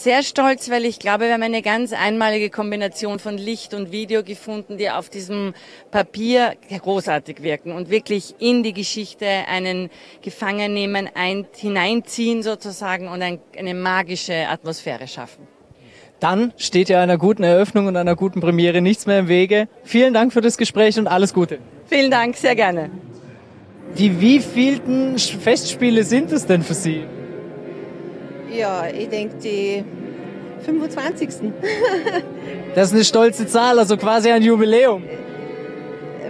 Sehr 0.00 0.22
stolz, 0.22 0.70
weil 0.70 0.84
ich 0.84 1.00
glaube, 1.00 1.24
wir 1.24 1.32
haben 1.32 1.42
eine 1.42 1.60
ganz 1.60 1.92
einmalige 1.92 2.50
Kombination 2.50 3.18
von 3.18 3.36
Licht 3.36 3.74
und 3.74 3.90
Video 3.90 4.22
gefunden, 4.22 4.76
die 4.76 4.88
auf 4.90 5.08
diesem 5.08 5.54
Papier 5.90 6.54
großartig 6.70 7.42
wirken 7.42 7.72
und 7.72 7.90
wirklich 7.90 8.36
in 8.38 8.62
die 8.62 8.72
Geschichte 8.72 9.26
einen 9.26 9.90
Gefangen 10.22 10.72
nehmen, 10.72 11.10
ein, 11.14 11.48
hineinziehen 11.56 12.44
sozusagen 12.44 13.08
und 13.08 13.22
ein, 13.22 13.40
eine 13.58 13.74
magische 13.74 14.46
Atmosphäre 14.48 15.08
schaffen. 15.08 15.48
Dann 16.20 16.52
steht 16.56 16.88
ja 16.90 17.02
einer 17.02 17.18
guten 17.18 17.42
Eröffnung 17.42 17.88
und 17.88 17.96
einer 17.96 18.14
guten 18.14 18.40
Premiere 18.40 18.80
nichts 18.80 19.06
mehr 19.06 19.18
im 19.18 19.26
Wege. 19.26 19.66
Vielen 19.82 20.14
Dank 20.14 20.32
für 20.32 20.42
das 20.42 20.58
Gespräch 20.58 20.96
und 21.00 21.08
alles 21.08 21.34
Gute. 21.34 21.58
Vielen 21.86 22.12
Dank, 22.12 22.36
sehr 22.36 22.54
gerne. 22.54 22.90
Die 23.96 24.20
wievielten 24.20 25.18
Festspiele 25.18 26.04
sind 26.04 26.30
es 26.30 26.46
denn 26.46 26.62
für 26.62 26.74
Sie? 26.74 27.04
Ja, 28.50 28.86
ich 28.88 29.08
denke 29.08 29.36
die 29.36 29.84
25. 30.64 31.28
das 32.74 32.88
ist 32.88 32.94
eine 32.94 33.04
stolze 33.04 33.46
Zahl, 33.46 33.78
also 33.78 33.96
quasi 33.96 34.30
ein 34.30 34.42
Jubiläum. 34.42 35.04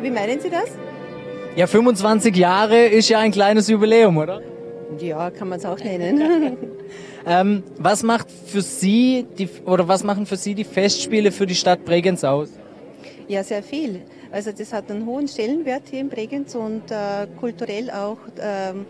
Wie 0.01 0.11
meinen 0.11 0.41
Sie 0.41 0.51
das? 0.51 0.71
Ja, 1.57 1.67
25 1.67 2.37
Jahre 2.37 2.87
ist 2.87 3.09
ja 3.09 3.19
ein 3.19 3.33
kleines 3.33 3.69
Jubiläum, 3.69 4.17
oder? 4.17 4.41
Ja, 5.01 5.31
kann 5.31 5.49
man 5.49 5.59
es 5.59 5.65
auch 5.65 5.79
nennen. 5.79 6.57
ähm, 7.27 7.63
was 7.79 8.03
macht 8.03 8.29
für 8.31 8.63
Sie 8.63 9.27
die 9.39 9.49
oder 9.65 9.87
was 9.89 10.05
machen 10.05 10.27
für 10.27 10.37
Sie 10.37 10.55
die 10.55 10.65
Festspiele 10.65 11.33
für 11.33 11.47
die 11.47 11.55
Stadt 11.55 11.85
Bregenz 11.85 12.25
aus? 12.25 12.51
Ja, 13.29 13.43
sehr 13.45 13.63
viel. 13.63 14.03
Also 14.31 14.53
das 14.53 14.73
hat 14.73 14.91
einen 14.91 15.07
hohen 15.07 15.29
Stellenwert 15.29 15.85
hier 15.91 16.01
in 16.01 16.09
Bregenz 16.09 16.55
und 16.55 16.91
äh, 16.91 17.27
kulturell 17.39 17.91
auch. 17.91 18.19
Ähm, 18.41 18.87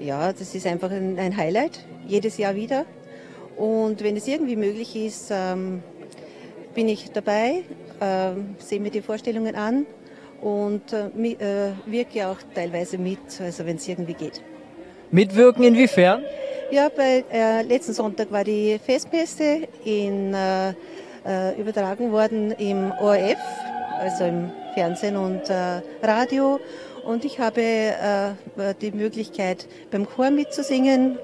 ja, 0.00 0.32
das 0.32 0.54
ist 0.54 0.66
einfach 0.66 0.90
ein, 0.90 1.18
ein, 1.18 1.36
Highlight, 1.36 1.84
jedes 2.08 2.38
Jahr 2.38 2.56
wieder. 2.56 2.84
Und 3.56 4.02
wenn 4.02 4.16
es 4.16 4.26
irgendwie 4.26 4.56
möglich 4.56 4.96
ist, 4.96 5.28
ähm, 5.30 5.82
bin 6.74 6.88
ich 6.88 7.10
dabei, 7.10 7.64
äh, 8.00 8.30
sehe 8.58 8.80
mir 8.80 8.90
die 8.90 9.02
Vorstellungen 9.02 9.54
an 9.54 9.86
und 10.40 10.92
äh, 10.92 11.08
äh, 11.32 11.72
wirke 11.86 12.28
auch 12.28 12.38
teilweise 12.54 12.98
mit, 12.98 13.18
also 13.40 13.66
wenn 13.66 13.76
es 13.76 13.88
irgendwie 13.88 14.14
geht. 14.14 14.42
Mitwirken 15.10 15.64
inwiefern? 15.64 16.22
Ja, 16.70 16.88
bei 16.94 17.24
äh, 17.32 17.62
letzten 17.62 17.94
Sonntag 17.94 18.30
war 18.30 18.44
die 18.44 18.78
Festmesse 18.78 19.66
in, 19.84 20.34
äh, 20.34 20.74
äh, 21.26 21.58
übertragen 21.58 22.12
worden 22.12 22.52
im 22.52 22.92
ORF, 23.00 23.38
also 23.98 24.24
im 24.24 24.50
Fernsehen 24.74 25.16
und 25.16 25.48
äh, 25.48 25.80
Radio. 26.02 26.60
Und 27.04 27.24
ich 27.24 27.40
habe 27.40 28.36
die 28.82 28.90
Möglichkeit, 28.90 29.66
beim 29.90 30.06
Chor 30.06 30.30
mitzusingen. 30.30 31.18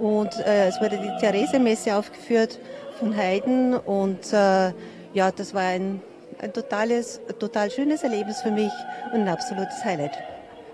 Und 0.00 0.38
äh, 0.46 0.68
es 0.68 0.80
wurde 0.80 0.98
die 0.98 1.10
Therese-Messe 1.20 1.94
aufgeführt 1.94 2.58
von 2.98 3.16
Haydn. 3.16 3.74
Und 3.74 4.32
äh, 4.32 4.72
ja, 5.12 5.30
das 5.34 5.52
war 5.54 5.62
ein, 5.62 6.00
ein 6.40 6.52
totales, 6.52 7.20
total 7.38 7.70
schönes 7.70 8.02
Erlebnis 8.02 8.40
für 8.40 8.50
mich 8.50 8.72
und 9.12 9.20
ein 9.20 9.28
absolutes 9.28 9.84
Highlight. 9.84 10.12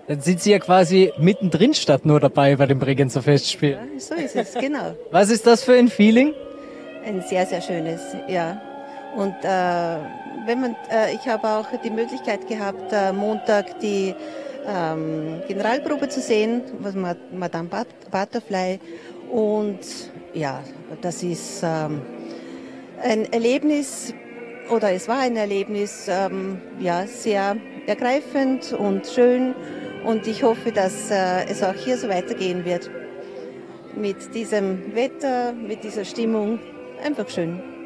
Dann 0.07 0.21
sind 0.21 0.41
Sie 0.41 0.51
ja 0.51 0.59
quasi 0.59 1.11
mittendrin 1.17 1.73
statt 1.73 2.05
nur 2.05 2.21
dabei 2.21 2.55
bei 2.55 2.65
dem 2.65 2.79
Bregenzer 2.79 3.21
Festspiel. 3.21 3.71
Ja, 3.71 3.99
so 3.99 4.15
ist 4.15 4.35
es, 4.37 4.53
genau. 4.53 4.95
Was 5.11 5.29
ist 5.29 5.45
das 5.45 5.65
für 5.65 5.73
ein 5.73 5.89
Feeling? 5.89 6.33
Ein 7.05 7.21
sehr, 7.21 7.45
sehr 7.45 7.61
schönes, 7.61 8.01
ja. 8.29 8.61
Und 9.17 9.35
äh, 9.43 9.97
wenn 10.45 10.61
man, 10.61 10.75
äh, 10.89 11.13
ich 11.13 11.27
habe 11.27 11.47
auch 11.49 11.67
die 11.83 11.89
Möglichkeit 11.89 12.47
gehabt, 12.47 12.93
äh, 12.93 13.11
Montag 13.11 13.79
die 13.81 14.15
ähm, 14.67 15.41
Generalprobe 15.47 16.09
zu 16.09 16.21
sehen, 16.21 16.61
was 16.79 16.93
Madame 16.95 17.69
Butterfly. 18.11 18.79
Und 19.29 19.79
ja, 20.33 20.63
das 21.01 21.23
ist 21.23 21.61
ähm, 21.63 22.01
ein 23.01 23.31
Erlebnis, 23.31 24.13
oder 24.69 24.91
es 24.91 25.07
war 25.07 25.19
ein 25.19 25.35
Erlebnis, 25.35 26.07
ähm, 26.09 26.61
ja, 26.79 27.05
sehr 27.07 27.57
ergreifend 27.85 28.73
und 28.73 29.07
schön. 29.07 29.55
Und 30.05 30.27
ich 30.27 30.43
hoffe, 30.43 30.71
dass 30.71 31.11
äh, 31.11 31.45
es 31.49 31.63
auch 31.63 31.73
hier 31.73 31.97
so 31.97 32.09
weitergehen 32.09 32.65
wird. 32.65 32.89
Mit 33.95 34.33
diesem 34.33 34.95
Wetter, 34.95 35.53
mit 35.53 35.83
dieser 35.83 36.05
Stimmung. 36.05 36.59
Einfach 37.03 37.29
schön. 37.29 37.76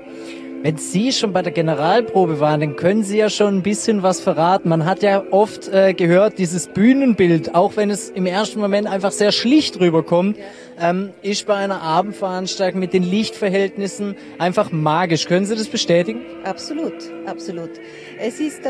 Wenn 0.63 0.77
Sie 0.77 1.11
schon 1.11 1.33
bei 1.33 1.41
der 1.41 1.51
Generalprobe 1.51 2.39
waren, 2.39 2.59
dann 2.59 2.75
können 2.75 3.03
Sie 3.03 3.17
ja 3.17 3.31
schon 3.31 3.57
ein 3.57 3.63
bisschen 3.63 4.03
was 4.03 4.21
verraten. 4.21 4.69
Man 4.69 4.85
hat 4.85 5.01
ja 5.01 5.23
oft 5.31 5.67
äh, 5.67 5.95
gehört, 5.95 6.37
dieses 6.37 6.67
Bühnenbild, 6.67 7.55
auch 7.55 7.77
wenn 7.77 7.89
es 7.89 8.11
im 8.11 8.27
ersten 8.27 8.59
Moment 8.59 8.87
einfach 8.87 9.11
sehr 9.11 9.31
schlicht 9.31 9.79
rüberkommt, 9.79 10.37
ähm, 10.79 11.13
ist 11.23 11.47
bei 11.47 11.55
einer 11.55 11.81
Abendveranstaltung 11.81 12.79
mit 12.79 12.93
den 12.93 13.01
Lichtverhältnissen 13.01 14.15
einfach 14.37 14.71
magisch. 14.71 15.25
Können 15.25 15.47
Sie 15.47 15.55
das 15.55 15.67
bestätigen? 15.67 16.21
Absolut, 16.43 16.93
absolut. 17.25 17.71
Es 18.19 18.39
ist, 18.39 18.63
äh, 18.63 18.69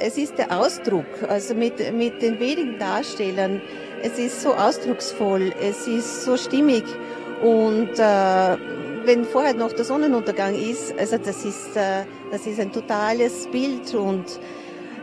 es 0.00 0.18
ist 0.18 0.36
der 0.36 0.58
Ausdruck, 0.58 1.06
also 1.28 1.54
mit, 1.54 1.74
mit 1.96 2.22
den 2.22 2.40
wenigen 2.40 2.76
Darstellern. 2.80 3.62
Es 4.02 4.18
ist 4.18 4.42
so 4.42 4.52
ausdrucksvoll, 4.52 5.52
es 5.62 5.86
ist 5.86 6.24
so 6.24 6.36
stimmig 6.36 6.82
und 7.40 7.98
äh, 8.00 8.56
wenn 9.06 9.24
vorher 9.24 9.54
noch 9.54 9.72
der 9.72 9.84
Sonnenuntergang 9.84 10.54
ist, 10.54 10.98
also 10.98 11.18
das 11.18 11.44
ist, 11.44 11.76
äh, 11.76 12.04
das 12.30 12.46
ist 12.46 12.60
ein 12.60 12.72
totales 12.72 13.46
Bild 13.48 13.94
und 13.94 14.40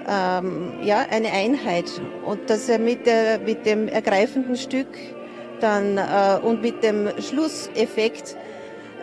ähm, 0.07 0.73
ja, 0.83 1.05
eine 1.09 1.31
Einheit. 1.31 2.01
Und 2.25 2.49
dass 2.49 2.69
er 2.69 2.79
mit, 2.79 3.05
der, 3.05 3.39
mit 3.39 3.65
dem 3.65 3.87
ergreifenden 3.87 4.55
Stück 4.55 4.87
dann 5.59 5.97
äh, 5.97 6.39
und 6.41 6.61
mit 6.61 6.83
dem 6.83 7.09
Schlusseffekt 7.19 8.35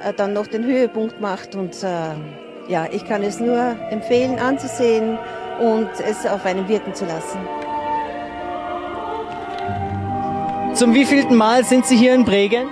äh, 0.05 0.13
dann 0.13 0.33
noch 0.33 0.47
den 0.47 0.65
Höhepunkt 0.65 1.21
macht. 1.21 1.55
Und 1.55 1.83
äh, 1.83 2.69
ja, 2.69 2.87
ich 2.91 3.05
kann 3.07 3.23
es 3.23 3.41
nur 3.41 3.77
empfehlen 3.91 4.39
anzusehen 4.39 5.19
und 5.61 5.89
es 6.07 6.27
auf 6.27 6.45
einen 6.45 6.69
wirken 6.69 6.95
zu 6.95 7.05
lassen. 7.05 7.39
Zum 10.75 10.95
wievielten 10.95 11.35
Mal 11.35 11.65
sind 11.65 11.87
Sie 11.87 11.97
hier 11.97 12.15
in 12.15 12.25
Bregenz? 12.25 12.71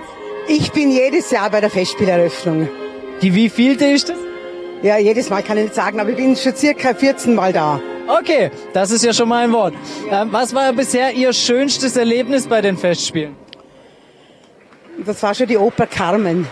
Ich 0.49 0.71
bin 0.71 0.91
jedes 0.91 1.29
Jahr 1.31 1.49
bei 1.49 1.59
der 1.59 1.69
Festspieleröffnung. 1.69 2.69
Die 3.21 3.33
wievielte 3.33 3.85
ist 3.85 4.09
das? 4.09 4.17
Ja, 4.81 4.97
jedes 4.97 5.29
Mal 5.29 5.43
kann 5.43 5.57
ich 5.57 5.65
nicht 5.65 5.75
sagen, 5.75 5.99
aber 5.99 6.11
ich 6.11 6.15
bin 6.15 6.35
schon 6.35 6.55
circa 6.55 6.93
14 6.93 7.35
Mal 7.35 7.51
da. 7.51 7.81
Okay, 8.07 8.51
das 8.71 8.91
ist 8.91 9.03
ja 9.03 9.11
schon 9.11 9.27
mal 9.27 9.43
ein 9.43 9.51
Wort. 9.51 9.73
Ähm, 10.09 10.29
was 10.31 10.55
war 10.55 10.71
bisher 10.71 11.11
Ihr 11.11 11.33
schönstes 11.33 11.97
Erlebnis 11.97 12.47
bei 12.47 12.61
den 12.61 12.77
Festspielen? 12.77 13.35
Das 15.05 15.21
war 15.21 15.35
schon 15.35 15.47
die 15.47 15.57
Oper 15.57 15.85
Carmen. 15.85 16.47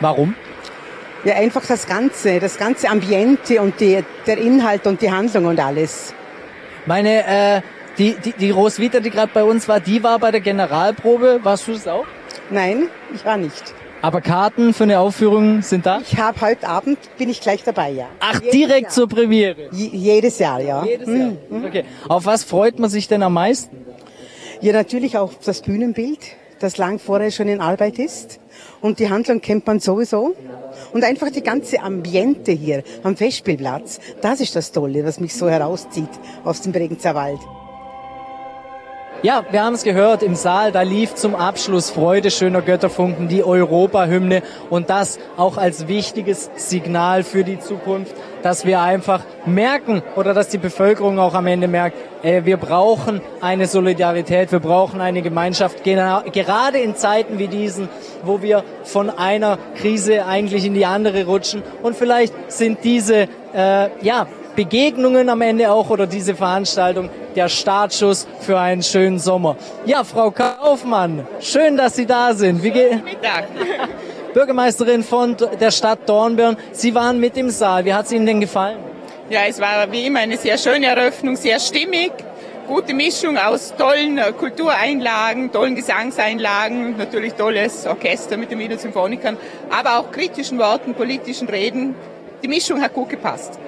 Warum? 0.00 0.34
Ja, 1.24 1.36
einfach 1.36 1.64
das 1.64 1.86
Ganze, 1.86 2.40
das 2.40 2.58
ganze 2.58 2.88
Ambiente 2.88 3.60
und 3.60 3.80
die, 3.80 4.02
der 4.26 4.38
Inhalt 4.38 4.86
und 4.86 5.00
die 5.00 5.12
Handlung 5.12 5.46
und 5.46 5.60
alles. 5.60 6.12
Meine, 6.86 7.24
äh, 7.26 7.60
die, 7.98 8.14
die, 8.14 8.32
die 8.32 8.50
Roswitha, 8.50 9.00
die 9.00 9.10
gerade 9.10 9.30
bei 9.32 9.44
uns 9.44 9.68
war, 9.68 9.80
die 9.80 10.02
war 10.02 10.18
bei 10.18 10.30
der 10.30 10.40
Generalprobe. 10.40 11.40
Warst 11.42 11.68
du 11.68 11.72
das 11.72 11.86
auch? 11.86 12.06
Nein, 12.50 12.88
ich 13.14 13.24
war 13.24 13.36
nicht. 13.36 13.74
Aber 14.02 14.20
Karten 14.20 14.72
für 14.72 14.84
eine 14.84 15.00
Aufführung 15.00 15.62
sind 15.62 15.86
da? 15.86 16.00
Ich 16.00 16.16
habe 16.18 16.40
heute 16.40 16.68
Abend, 16.68 16.98
bin 17.18 17.28
ich 17.28 17.40
gleich 17.40 17.64
dabei, 17.64 17.90
ja. 17.90 18.06
Ach, 18.20 18.34
jedes 18.40 18.50
direkt 18.52 18.82
Jahr. 18.82 18.90
zur 18.92 19.08
Premiere? 19.08 19.62
J 19.72 19.92
jedes 19.92 20.38
Jahr, 20.38 20.60
ja. 20.60 20.84
Jedes 20.84 21.08
Jahr. 21.08 21.32
Mhm. 21.48 21.64
Okay. 21.64 21.84
Auf 22.08 22.26
was 22.26 22.44
freut 22.44 22.78
man 22.78 22.90
sich 22.90 23.08
denn 23.08 23.22
am 23.22 23.32
meisten? 23.32 23.84
Ja, 24.60 24.72
natürlich 24.72 25.18
auf 25.18 25.38
das 25.44 25.62
Bühnenbild, 25.62 26.20
das 26.60 26.76
lang 26.76 26.98
vorher 26.98 27.30
schon 27.30 27.48
in 27.48 27.60
Arbeit 27.60 27.98
ist. 27.98 28.38
Und 28.80 29.00
die 29.00 29.10
Handlung 29.10 29.40
kennt 29.40 29.66
man 29.66 29.80
sowieso. 29.80 30.36
Und 30.92 31.02
einfach 31.04 31.30
die 31.30 31.42
ganze 31.42 31.80
Ambiente 31.82 32.52
hier 32.52 32.82
am 33.02 33.16
Festspielplatz, 33.16 33.98
das 34.20 34.40
ist 34.40 34.54
das 34.54 34.72
Tolle, 34.72 35.04
was 35.04 35.18
mich 35.20 35.34
so 35.34 35.48
herauszieht 35.48 36.08
aus 36.44 36.60
dem 36.60 36.72
Bregenzer 36.72 37.14
Wald. 37.14 37.40
Ja, 39.26 39.44
wir 39.50 39.64
haben 39.64 39.74
es 39.74 39.82
gehört 39.82 40.22
im 40.22 40.36
Saal, 40.36 40.70
da 40.70 40.82
lief 40.82 41.16
zum 41.16 41.34
Abschluss 41.34 41.90
Freude 41.90 42.30
schöner 42.30 42.62
Götterfunken 42.62 43.26
die 43.26 43.42
Europahymne. 43.42 44.40
Und 44.70 44.88
das 44.88 45.18
auch 45.36 45.56
als 45.56 45.88
wichtiges 45.88 46.48
Signal 46.54 47.24
für 47.24 47.42
die 47.42 47.58
Zukunft, 47.58 48.14
dass 48.44 48.64
wir 48.64 48.80
einfach 48.82 49.24
merken 49.44 50.04
oder 50.14 50.32
dass 50.32 50.46
die 50.46 50.58
Bevölkerung 50.58 51.18
auch 51.18 51.34
am 51.34 51.48
Ende 51.48 51.66
merkt, 51.66 51.96
äh, 52.22 52.44
wir 52.44 52.56
brauchen 52.56 53.20
eine 53.40 53.66
Solidarität, 53.66 54.52
wir 54.52 54.60
brauchen 54.60 55.00
eine 55.00 55.22
Gemeinschaft, 55.22 55.82
gerade 55.82 56.78
in 56.78 56.94
Zeiten 56.94 57.40
wie 57.40 57.48
diesen, 57.48 57.88
wo 58.22 58.42
wir 58.42 58.62
von 58.84 59.10
einer 59.10 59.58
Krise 59.74 60.24
eigentlich 60.24 60.64
in 60.64 60.74
die 60.74 60.86
andere 60.86 61.26
rutschen. 61.26 61.64
Und 61.82 61.96
vielleicht 61.96 62.32
sind 62.52 62.84
diese 62.84 63.26
äh, 63.52 63.88
ja 64.02 64.28
Begegnungen 64.54 65.28
am 65.28 65.40
Ende 65.40 65.72
auch 65.72 65.90
oder 65.90 66.06
diese 66.06 66.36
Veranstaltung 66.36 67.10
der 67.36 67.48
Startschuss 67.48 68.26
für 68.40 68.58
einen 68.58 68.82
schönen 68.82 69.18
Sommer. 69.18 69.56
Ja, 69.84 70.02
Frau 70.04 70.30
Kaufmann, 70.30 71.26
schön, 71.40 71.76
dass 71.76 71.94
Sie 71.96 72.06
da 72.06 72.34
sind. 72.34 72.62
Wie 72.62 72.70
geht? 72.70 73.04
Mittag. 73.04 73.44
Bürgermeisterin 74.34 75.02
von 75.02 75.36
der 75.60 75.70
Stadt 75.70 76.00
Dornbirn. 76.06 76.56
Sie 76.72 76.94
waren 76.94 77.20
mit 77.20 77.36
im 77.36 77.50
Saal. 77.50 77.84
Wie 77.84 77.94
hat 77.94 78.06
es 78.06 78.12
Ihnen 78.12 78.26
denn 78.26 78.40
gefallen? 78.40 78.78
Ja, 79.30 79.40
es 79.48 79.60
war 79.60 79.90
wie 79.90 80.06
immer 80.06 80.20
eine 80.20 80.36
sehr 80.36 80.58
schöne 80.58 80.86
Eröffnung, 80.86 81.36
sehr 81.36 81.58
stimmig. 81.58 82.12
Gute 82.66 82.94
Mischung 82.94 83.38
aus 83.38 83.74
tollen 83.76 84.18
äh, 84.18 84.32
Kultureinlagen, 84.32 85.52
tollen 85.52 85.76
Gesangseinlagen, 85.76 86.96
natürlich 86.96 87.34
tolles 87.34 87.86
Orchester 87.86 88.36
mit 88.36 88.50
den 88.50 88.58
Wiener 88.58 88.76
Symphonikern, 88.76 89.36
aber 89.70 90.00
auch 90.00 90.10
kritischen 90.10 90.58
Worten, 90.58 90.94
politischen 90.94 91.48
Reden. 91.48 91.94
Die 92.42 92.48
Mischung 92.48 92.82
hat 92.82 92.92
gut 92.92 93.08
gepasst. 93.08 93.58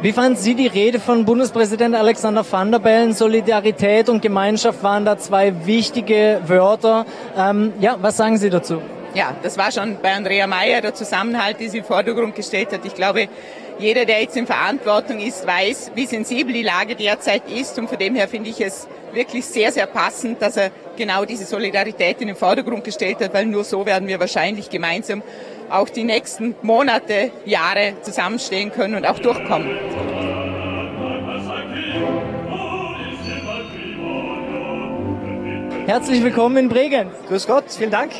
Wie 0.00 0.12
fanden 0.12 0.36
Sie 0.36 0.54
die 0.54 0.68
Rede 0.68 1.00
von 1.00 1.24
Bundespräsident 1.24 1.96
Alexander 1.96 2.46
Van 2.48 2.70
der 2.70 2.78
Bellen? 2.78 3.14
Solidarität 3.14 4.08
und 4.08 4.22
Gemeinschaft 4.22 4.80
waren 4.84 5.04
da 5.04 5.18
zwei 5.18 5.66
wichtige 5.66 6.40
Wörter. 6.46 7.04
Ähm, 7.36 7.72
ja, 7.80 7.96
was 8.00 8.16
sagen 8.16 8.38
Sie 8.38 8.48
dazu? 8.48 8.80
Ja, 9.14 9.34
das 9.42 9.58
war 9.58 9.72
schon 9.72 9.96
bei 10.00 10.12
Andrea 10.12 10.46
Mayer 10.46 10.82
der 10.82 10.94
Zusammenhalt, 10.94 11.58
die 11.58 11.68
sie 11.68 11.78
im 11.78 11.84
Vordergrund 11.84 12.36
gestellt 12.36 12.72
hat. 12.72 12.84
Ich 12.84 12.94
glaube, 12.94 13.26
jeder, 13.80 14.04
der 14.04 14.20
jetzt 14.20 14.36
in 14.36 14.46
Verantwortung 14.46 15.18
ist, 15.18 15.44
weiß, 15.44 15.90
wie 15.96 16.06
sensibel 16.06 16.52
die 16.52 16.62
Lage 16.62 16.94
derzeit 16.94 17.42
ist. 17.50 17.76
Und 17.76 17.88
von 17.88 17.98
dem 17.98 18.14
her 18.14 18.28
finde 18.28 18.50
ich 18.50 18.60
es 18.60 18.86
wirklich 19.12 19.46
sehr, 19.46 19.72
sehr 19.72 19.86
passend, 19.86 20.40
dass 20.40 20.56
er 20.56 20.70
genau 20.96 21.24
diese 21.24 21.44
Solidarität 21.44 22.20
in 22.20 22.28
den 22.28 22.36
Vordergrund 22.36 22.84
gestellt 22.84 23.18
hat, 23.20 23.34
weil 23.34 23.46
nur 23.46 23.64
so 23.64 23.84
werden 23.84 24.06
wir 24.06 24.20
wahrscheinlich 24.20 24.70
gemeinsam 24.70 25.24
auch 25.70 25.88
die 25.88 26.04
nächsten 26.04 26.54
Monate, 26.62 27.30
Jahre 27.44 27.94
zusammenstehen 28.02 28.72
können 28.72 28.94
und 28.94 29.06
auch 29.06 29.18
durchkommen. 29.18 29.68
Herzlich 35.86 36.22
willkommen 36.22 36.56
in 36.58 36.68
Bregenz. 36.68 37.14
Grüß 37.28 37.46
Gott, 37.46 37.64
vielen 37.68 37.90
Dank. 37.90 38.12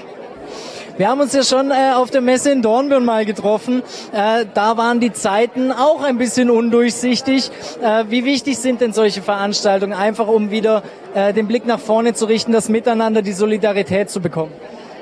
Wir 0.96 1.08
haben 1.08 1.20
uns 1.20 1.32
ja 1.32 1.44
schon 1.44 1.70
äh, 1.70 1.92
auf 1.94 2.10
der 2.10 2.22
Messe 2.22 2.50
in 2.50 2.60
Dornbirn 2.60 3.04
mal 3.04 3.24
getroffen. 3.24 3.82
Äh, 4.12 4.46
da 4.52 4.76
waren 4.76 4.98
die 4.98 5.12
Zeiten 5.12 5.70
auch 5.70 6.02
ein 6.02 6.18
bisschen 6.18 6.50
undurchsichtig. 6.50 7.52
Äh, 7.80 8.06
wie 8.08 8.24
wichtig 8.24 8.58
sind 8.58 8.80
denn 8.80 8.92
solche 8.92 9.22
Veranstaltungen, 9.22 9.92
einfach 9.92 10.26
um 10.26 10.50
wieder 10.50 10.82
äh, 11.14 11.32
den 11.32 11.46
Blick 11.46 11.66
nach 11.66 11.78
vorne 11.78 12.14
zu 12.14 12.24
richten, 12.24 12.50
das 12.50 12.68
Miteinander, 12.68 13.22
die 13.22 13.32
Solidarität 13.32 14.10
zu 14.10 14.20
bekommen? 14.20 14.50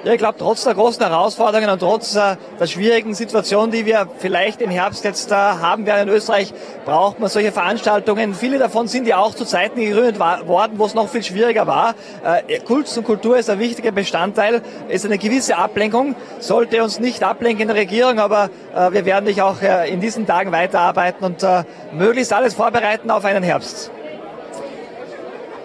Ja, 0.04 0.12
ich 0.12 0.18
glaube, 0.18 0.36
trotz 0.38 0.62
der 0.64 0.74
großen 0.74 1.04
Herausforderungen 1.04 1.70
und 1.70 1.80
trotz 1.80 2.14
äh, 2.14 2.36
der 2.60 2.66
schwierigen 2.66 3.14
Situation, 3.14 3.70
die 3.70 3.86
wir 3.86 4.08
vielleicht 4.18 4.60
im 4.62 4.70
Herbst 4.70 5.04
jetzt 5.04 5.32
äh, 5.32 5.34
haben 5.34 5.84
werden 5.84 6.08
in 6.08 6.14
Österreich, 6.14 6.52
braucht 6.84 7.18
man 7.18 7.28
solche 7.28 7.50
Veranstaltungen. 7.50 8.34
Viele 8.34 8.58
davon 8.58 8.86
sind 8.86 9.08
ja 9.08 9.18
auch 9.18 9.34
zu 9.34 9.44
Zeiten 9.44 9.80
gegründet 9.80 10.20
worden, 10.20 10.74
wo 10.76 10.86
es 10.86 10.94
noch 10.94 11.08
viel 11.08 11.24
schwieriger 11.24 11.66
war. 11.66 11.94
Äh, 12.24 12.60
Kunst 12.60 12.96
und 12.96 13.04
Kultur 13.04 13.36
ist 13.36 13.50
ein 13.50 13.58
wichtiger 13.58 13.90
Bestandteil, 13.90 14.62
ist 14.88 15.04
eine 15.04 15.18
gewisse 15.18 15.56
Ablenkung, 15.56 16.14
sollte 16.38 16.82
uns 16.82 17.00
nicht 17.00 17.24
ablenken 17.24 17.62
in 17.62 17.68
der 17.68 17.76
Regierung, 17.76 18.20
aber 18.20 18.50
äh, 18.74 18.92
wir 18.92 19.04
werden 19.06 19.26
dich 19.26 19.42
auch 19.42 19.60
äh, 19.60 19.90
in 19.90 20.00
diesen 20.00 20.26
Tagen 20.26 20.52
weiterarbeiten 20.52 21.24
und 21.24 21.42
äh, 21.42 21.64
möglichst 21.92 22.32
alles 22.32 22.54
vorbereiten 22.54 23.10
auf 23.10 23.24
einen 23.24 23.42
Herbst. 23.42 23.90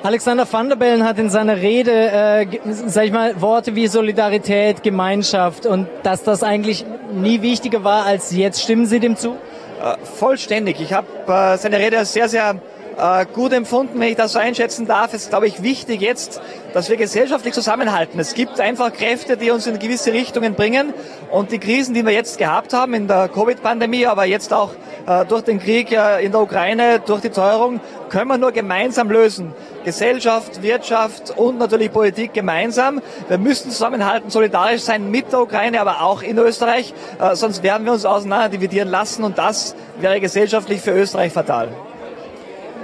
Alexander 0.04 0.52
van 0.52 0.68
der 0.68 0.78
Bellen 0.78 1.06
hat 1.06 1.20
in 1.20 1.30
seiner 1.30 1.58
Rede, 1.58 1.92
äh, 1.92 2.48
sag 2.88 3.06
ich 3.06 3.12
mal, 3.12 3.40
Worte 3.40 3.76
wie 3.76 3.86
Solidarität, 3.86 4.82
Gemeinschaft 4.82 5.68
und 5.68 5.88
dass 6.02 6.24
das 6.24 6.42
eigentlich 6.42 6.86
nie 7.14 7.44
wichtiger 7.44 7.84
war 7.84 8.08
als 8.08 8.32
jetzt. 8.32 8.64
Stimmen 8.64 8.88
Sie 8.88 9.00
dem 9.00 9.16
zu? 9.16 9.34
Äh, 9.80 9.98
vollständig. 10.04 10.82
Ich 10.82 10.94
habe 10.94 11.06
äh, 11.28 11.56
seine 11.58 11.78
Rede 11.78 12.04
sehr, 12.06 12.30
sehr 12.30 12.56
äh, 12.98 13.28
gut 13.32 13.54
empfunden, 13.54 14.00
wenn 14.00 14.10
ich 14.10 14.16
das 14.16 14.32
so 14.32 14.40
einschätzen 14.40 14.88
darf. 14.88 15.14
Es 15.14 15.24
ist, 15.24 15.30
glaube 15.30 15.46
ich, 15.46 15.62
wichtig 15.62 16.02
jetzt, 16.02 16.42
dass 16.74 16.90
wir 16.90 16.98
gesellschaftlich 16.98 17.54
zusammenhalten. 17.54 18.20
Es 18.20 18.34
gibt 18.34 18.60
einfach 18.60 18.92
Kräfte, 18.94 19.38
die 19.38 19.52
uns 19.52 19.68
in 19.68 19.78
gewisse 19.78 20.14
Richtungen 20.14 20.56
bringen. 20.56 20.96
Und 21.30 21.52
die 21.52 21.60
Krisen, 21.60 21.94
die 21.94 22.04
wir 22.04 22.12
jetzt 22.12 22.40
gehabt 22.40 22.74
haben 22.74 22.96
in 22.96 23.08
der 23.08 23.28
Covid-Pandemie, 23.30 24.08
aber 24.08 24.26
jetzt 24.26 24.52
auch 24.52 24.72
äh, 25.06 25.26
durch 25.26 25.44
den 25.44 25.60
Krieg 25.60 25.92
äh, 25.92 26.26
in 26.26 26.32
der 26.32 26.42
Ukraine, 26.42 27.00
durch 27.06 27.22
die 27.22 27.30
Teuerung, 27.30 27.80
können 28.10 28.30
wir 28.30 28.40
nur 28.40 28.52
gemeinsam 28.52 29.12
lösen. 29.12 29.54
Gesellschaft, 29.84 30.62
Wirtschaft 30.62 31.38
und 31.38 31.58
natürlich 31.58 31.92
Politik 31.92 32.34
gemeinsam. 32.34 33.02
Wir 33.28 33.38
müssen 33.38 33.72
zusammenhalten, 33.72 34.30
solidarisch 34.30 34.82
sein 34.82 35.10
mit 35.10 35.32
der 35.32 35.42
Ukraine, 35.42 35.82
aber 35.82 36.02
auch 36.02 36.22
in 36.22 36.38
Österreich. 36.38 36.94
Äh, 37.20 37.36
sonst 37.36 37.64
werden 37.64 37.86
wir 37.86 37.94
uns 37.94 38.06
auseinander 38.06 38.50
dividieren 38.50 38.90
lassen 38.90 39.24
und 39.24 39.38
das 39.38 39.76
wäre 40.00 40.20
gesellschaftlich 40.20 40.82
für 40.82 40.92
Österreich 40.92 41.34
fatal. 41.34 41.70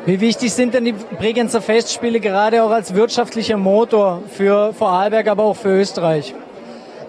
Wie 0.05 0.21
wichtig 0.21 0.53
sind 0.53 0.73
denn 0.73 0.85
die 0.85 0.93
Bregenzer 0.93 1.61
Festspiele 1.61 2.21
gerade 2.21 2.63
auch 2.63 2.71
als 2.71 2.93
wirtschaftlicher 2.93 3.57
Motor 3.57 4.23
für 4.31 4.73
Vorarlberg, 4.73 5.27
aber 5.27 5.43
auch 5.43 5.57
für 5.57 5.79
Österreich? 5.79 6.33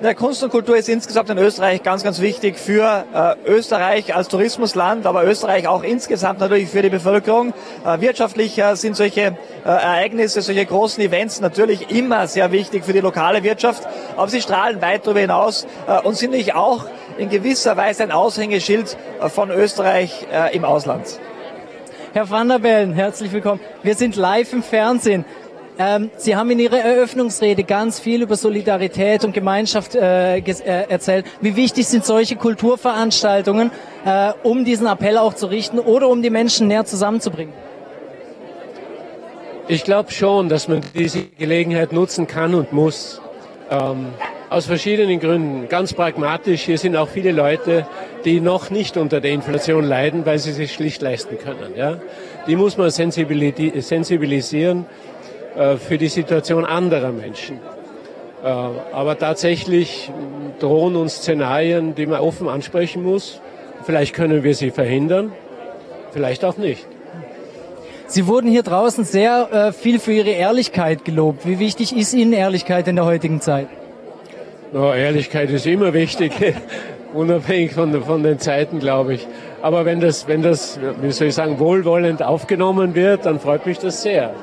Ja, 0.00 0.14
Kunst 0.14 0.44
und 0.44 0.50
Kultur 0.50 0.76
ist 0.76 0.88
insgesamt 0.88 1.28
in 1.28 1.38
Österreich 1.38 1.82
ganz, 1.82 2.04
ganz 2.04 2.20
wichtig 2.20 2.56
für 2.56 3.04
äh, 3.12 3.50
Österreich 3.50 4.14
als 4.14 4.28
Tourismusland, 4.28 5.06
aber 5.06 5.24
Österreich 5.24 5.66
auch 5.66 5.82
insgesamt 5.82 6.38
natürlich 6.38 6.68
für 6.68 6.82
die 6.82 6.88
Bevölkerung. 6.88 7.52
Äh, 7.84 8.00
wirtschaftlich 8.00 8.56
äh, 8.58 8.76
sind 8.76 8.94
solche 8.94 9.20
äh, 9.22 9.34
Ereignisse, 9.64 10.40
solche 10.40 10.64
großen 10.66 11.02
Events 11.02 11.40
natürlich 11.40 11.90
immer 11.90 12.28
sehr 12.28 12.52
wichtig 12.52 12.84
für 12.84 12.92
die 12.92 13.00
lokale 13.00 13.42
Wirtschaft, 13.42 13.88
aber 14.16 14.28
sie 14.28 14.40
strahlen 14.40 14.80
weit 14.80 15.04
darüber 15.04 15.18
hinaus 15.18 15.66
äh, 15.88 16.00
und 16.02 16.16
sind 16.16 16.30
natürlich 16.30 16.54
auch 16.54 16.84
in 17.18 17.28
gewisser 17.28 17.76
Weise 17.76 18.04
ein 18.04 18.12
Aushängeschild 18.12 18.96
äh, 19.20 19.28
von 19.28 19.50
Österreich 19.50 20.28
im 20.52 20.64
Ausland. 20.64 21.18
Herr 22.12 22.30
Van 22.30 22.48
der 22.48 22.60
Bellen, 22.60 22.92
herzlich 22.92 23.32
willkommen. 23.32 23.60
Wir 23.82 23.96
sind 23.96 24.14
live 24.14 24.52
im 24.52 24.62
Fernsehen. 24.62 25.24
Ähm, 25.80 26.10
Sie 26.16 26.34
haben 26.34 26.50
in 26.50 26.58
Ihrer 26.58 26.80
Eröffnungsrede 26.80 27.62
ganz 27.62 28.00
viel 28.00 28.22
über 28.22 28.34
Solidarität 28.34 29.24
und 29.24 29.32
Gemeinschaft 29.32 29.94
äh, 29.94 30.38
äh, 30.38 30.42
erzählt. 30.88 31.24
Wie 31.40 31.54
wichtig 31.54 31.86
sind 31.86 32.04
solche 32.04 32.34
Kulturveranstaltungen, 32.34 33.70
äh, 34.04 34.32
um 34.42 34.64
diesen 34.64 34.88
Appell 34.88 35.16
auch 35.18 35.34
zu 35.34 35.46
richten 35.46 35.78
oder 35.78 36.08
um 36.08 36.20
die 36.20 36.30
Menschen 36.30 36.66
näher 36.66 36.84
zusammenzubringen? 36.84 37.54
Ich 39.68 39.84
glaube 39.84 40.10
schon, 40.10 40.48
dass 40.48 40.66
man 40.66 40.80
diese 40.94 41.26
Gelegenheit 41.38 41.92
nutzen 41.92 42.26
kann 42.26 42.56
und 42.56 42.72
muss. 42.72 43.20
Ähm, 43.70 44.06
aus 44.50 44.66
verschiedenen 44.66 45.20
Gründen. 45.20 45.68
Ganz 45.68 45.92
pragmatisch, 45.92 46.62
hier 46.62 46.78
sind 46.78 46.96
auch 46.96 47.08
viele 47.08 47.32
Leute, 47.32 47.86
die 48.24 48.40
noch 48.40 48.70
nicht 48.70 48.96
unter 48.96 49.20
der 49.20 49.32
Inflation 49.32 49.84
leiden, 49.84 50.24
weil 50.24 50.38
sie 50.38 50.52
sich 50.52 50.72
schlicht 50.72 51.02
leisten 51.02 51.38
können. 51.38 51.76
Ja? 51.76 51.98
Die 52.46 52.56
muss 52.56 52.78
man 52.78 52.90
sensibilisieren 52.90 54.86
für 55.78 55.98
die 55.98 56.08
Situation 56.08 56.64
anderer 56.64 57.10
Menschen. 57.10 57.58
Äh, 58.42 58.46
aber 58.46 59.18
tatsächlich 59.18 60.10
drohen 60.60 60.96
uns 60.96 61.16
Szenarien, 61.16 61.94
die 61.94 62.06
man 62.06 62.20
offen 62.20 62.48
ansprechen 62.48 63.02
muss. 63.02 63.40
Vielleicht 63.84 64.14
können 64.14 64.44
wir 64.44 64.54
sie 64.54 64.70
verhindern, 64.70 65.32
vielleicht 66.12 66.44
auch 66.44 66.56
nicht. 66.56 66.86
Sie 68.06 68.26
wurden 68.26 68.50
hier 68.50 68.62
draußen 68.62 69.04
sehr 69.04 69.48
äh, 69.52 69.72
viel 69.72 69.98
für 69.98 70.12
Ihre 70.12 70.30
Ehrlichkeit 70.30 71.04
gelobt. 71.04 71.46
Wie 71.46 71.58
wichtig 71.58 71.94
ist 71.94 72.14
Ihnen 72.14 72.32
Ehrlichkeit 72.32 72.88
in 72.88 72.96
der 72.96 73.04
heutigen 73.04 73.40
Zeit? 73.40 73.66
No, 74.72 74.94
Ehrlichkeit 74.94 75.50
ist 75.50 75.66
immer 75.66 75.92
wichtig, 75.92 76.32
unabhängig 77.14 77.72
von, 77.72 78.02
von 78.02 78.22
den 78.22 78.38
Zeiten, 78.38 78.78
glaube 78.78 79.14
ich. 79.14 79.26
Aber 79.62 79.84
wenn 79.84 80.00
das, 80.00 80.28
wenn 80.28 80.42
das, 80.42 80.78
wie 81.02 81.10
soll 81.10 81.28
ich 81.28 81.34
sagen, 81.34 81.58
wohlwollend 81.58 82.22
aufgenommen 82.22 82.94
wird, 82.94 83.26
dann 83.26 83.40
freut 83.40 83.66
mich 83.66 83.78
das 83.78 84.02
sehr. 84.02 84.34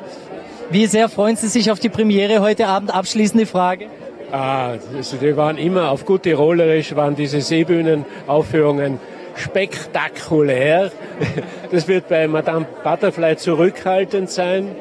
Wie 0.71 0.87
sehr 0.87 1.09
freuen 1.09 1.35
Sie 1.35 1.47
sich 1.47 1.69
auf 1.69 1.79
die 1.79 1.89
Premiere 1.89 2.41
heute 2.41 2.67
Abend? 2.67 2.93
Abschließende 2.93 3.45
Frage. 3.45 3.87
Ah, 4.31 4.73
also 4.95 5.17
die 5.17 5.37
waren 5.37 5.57
immer 5.57 5.91
auf 5.91 6.05
gut 6.05 6.23
Tirolerisch, 6.23 6.95
waren 6.95 7.15
diese 7.15 7.41
Seebühnenaufführungen 7.41 8.99
spektakulär. 9.35 10.91
Das 11.71 11.87
wird 11.87 12.07
bei 12.07 12.27
Madame 12.27 12.65
Butterfly 12.83 13.37
zurückhaltend 13.37 14.29
sein, 14.29 14.75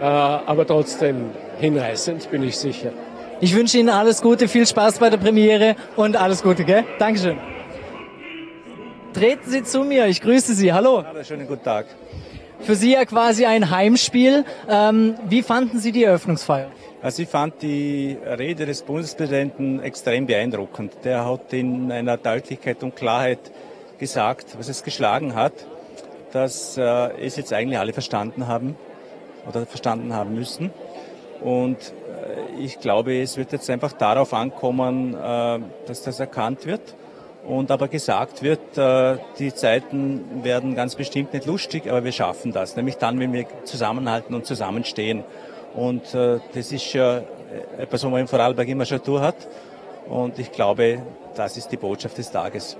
äh, 0.00 0.04
aber 0.04 0.66
trotzdem 0.66 1.30
hinreißend, 1.58 2.30
bin 2.30 2.42
ich 2.42 2.56
sicher. 2.56 2.92
Ich 3.40 3.54
wünsche 3.54 3.78
Ihnen 3.78 3.88
alles 3.88 4.22
Gute, 4.22 4.48
viel 4.48 4.66
Spaß 4.66 4.98
bei 4.98 5.10
der 5.10 5.18
Premiere 5.18 5.76
und 5.96 6.16
alles 6.16 6.42
Gute, 6.42 6.64
gell? 6.64 6.84
Dankeschön. 6.98 7.38
Treten 9.12 9.50
Sie 9.50 9.62
zu 9.62 9.84
mir, 9.84 10.06
ich 10.06 10.20
grüße 10.20 10.54
Sie. 10.54 10.72
Hallo. 10.72 11.04
Hallo, 11.06 11.22
schönen 11.24 11.46
guten 11.46 11.64
Tag. 11.64 11.86
Für 12.62 12.74
Sie 12.74 12.92
ja 12.92 13.04
quasi 13.04 13.46
ein 13.46 13.70
Heimspiel. 13.70 14.44
Ähm, 14.68 15.14
wie 15.28 15.42
fanden 15.42 15.78
Sie 15.78 15.92
die 15.92 16.04
Eröffnungsfeier? 16.04 16.70
Also 17.02 17.22
ich 17.22 17.28
fand 17.28 17.62
die 17.62 18.18
Rede 18.24 18.66
des 18.66 18.82
Bundespräsidenten 18.82 19.80
extrem 19.80 20.26
beeindruckend. 20.26 20.92
Der 21.04 21.24
hat 21.24 21.52
in 21.52 21.90
einer 21.90 22.18
Deutlichkeit 22.18 22.82
und 22.82 22.94
Klarheit 22.94 23.38
gesagt, 23.98 24.58
was 24.58 24.68
es 24.68 24.84
geschlagen 24.84 25.34
hat, 25.34 25.54
dass 26.32 26.76
äh, 26.76 26.82
es 27.18 27.36
jetzt 27.36 27.52
eigentlich 27.52 27.78
alle 27.78 27.94
verstanden 27.94 28.46
haben 28.46 28.76
oder 29.48 29.64
verstanden 29.64 30.12
haben 30.12 30.34
müssen. 30.34 30.70
Und 31.40 31.78
äh, 31.78 32.62
ich 32.62 32.78
glaube, 32.80 33.18
es 33.20 33.38
wird 33.38 33.52
jetzt 33.52 33.70
einfach 33.70 33.92
darauf 33.92 34.34
ankommen, 34.34 35.14
äh, 35.14 35.60
dass 35.86 36.02
das 36.02 36.20
erkannt 36.20 36.66
wird 36.66 36.94
und 37.46 37.70
aber 37.70 37.88
gesagt 37.88 38.42
wird, 38.42 38.76
äh, 38.76 39.18
die 39.38 39.54
Zeiten 39.54 40.44
werden 40.44 40.74
ganz 40.74 40.94
bestimmt 40.94 41.32
nicht 41.32 41.46
lustig, 41.46 41.88
aber 41.88 42.04
wir 42.04 42.12
schaffen 42.12 42.52
das, 42.52 42.76
nämlich 42.76 42.96
dann, 42.96 43.18
wenn 43.18 43.32
wir 43.32 43.46
zusammenhalten 43.64 44.34
und 44.34 44.46
zusammenstehen. 44.46 45.24
Und 45.74 46.02
das 46.12 46.72
ist 46.72 46.92
ja 46.94 47.22
etwas, 47.78 48.02
was 48.02 48.10
man 48.10 48.20
in 48.20 48.26
Vorarlberg 48.26 48.66
immer 48.68 48.84
schon 48.84 49.00
durch 49.04 49.22
hat. 49.22 49.36
Und 50.08 50.36
ich 50.40 50.50
glaube, 50.50 51.00
das 51.36 51.56
ist 51.56 51.70
die 51.70 51.76
Botschaft 51.76 52.18
des 52.18 52.32
Tages. 52.32 52.76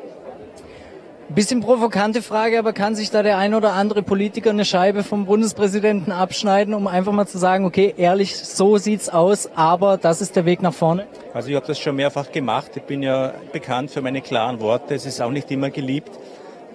Bisschen 1.32 1.60
provokante 1.60 2.22
Frage, 2.22 2.58
aber 2.58 2.72
kann 2.72 2.96
sich 2.96 3.12
da 3.12 3.22
der 3.22 3.38
ein 3.38 3.54
oder 3.54 3.74
andere 3.74 4.02
Politiker 4.02 4.50
eine 4.50 4.64
Scheibe 4.64 5.04
vom 5.04 5.26
Bundespräsidenten 5.26 6.10
abschneiden, 6.10 6.74
um 6.74 6.88
einfach 6.88 7.12
mal 7.12 7.28
zu 7.28 7.38
sagen, 7.38 7.64
okay, 7.64 7.94
ehrlich, 7.96 8.36
so 8.36 8.78
sieht's 8.78 9.08
aus, 9.08 9.48
aber 9.54 9.96
das 9.96 10.20
ist 10.20 10.34
der 10.34 10.44
Weg 10.44 10.60
nach 10.60 10.74
vorne? 10.74 11.06
Also 11.32 11.50
ich 11.50 11.54
habe 11.54 11.66
das 11.68 11.78
schon 11.78 11.94
mehrfach 11.94 12.32
gemacht. 12.32 12.72
Ich 12.74 12.82
bin 12.82 13.04
ja 13.04 13.32
bekannt 13.52 13.92
für 13.92 14.02
meine 14.02 14.22
klaren 14.22 14.58
Worte. 14.58 14.92
Es 14.96 15.06
ist 15.06 15.22
auch 15.22 15.30
nicht 15.30 15.48
immer 15.52 15.70
geliebt. 15.70 16.10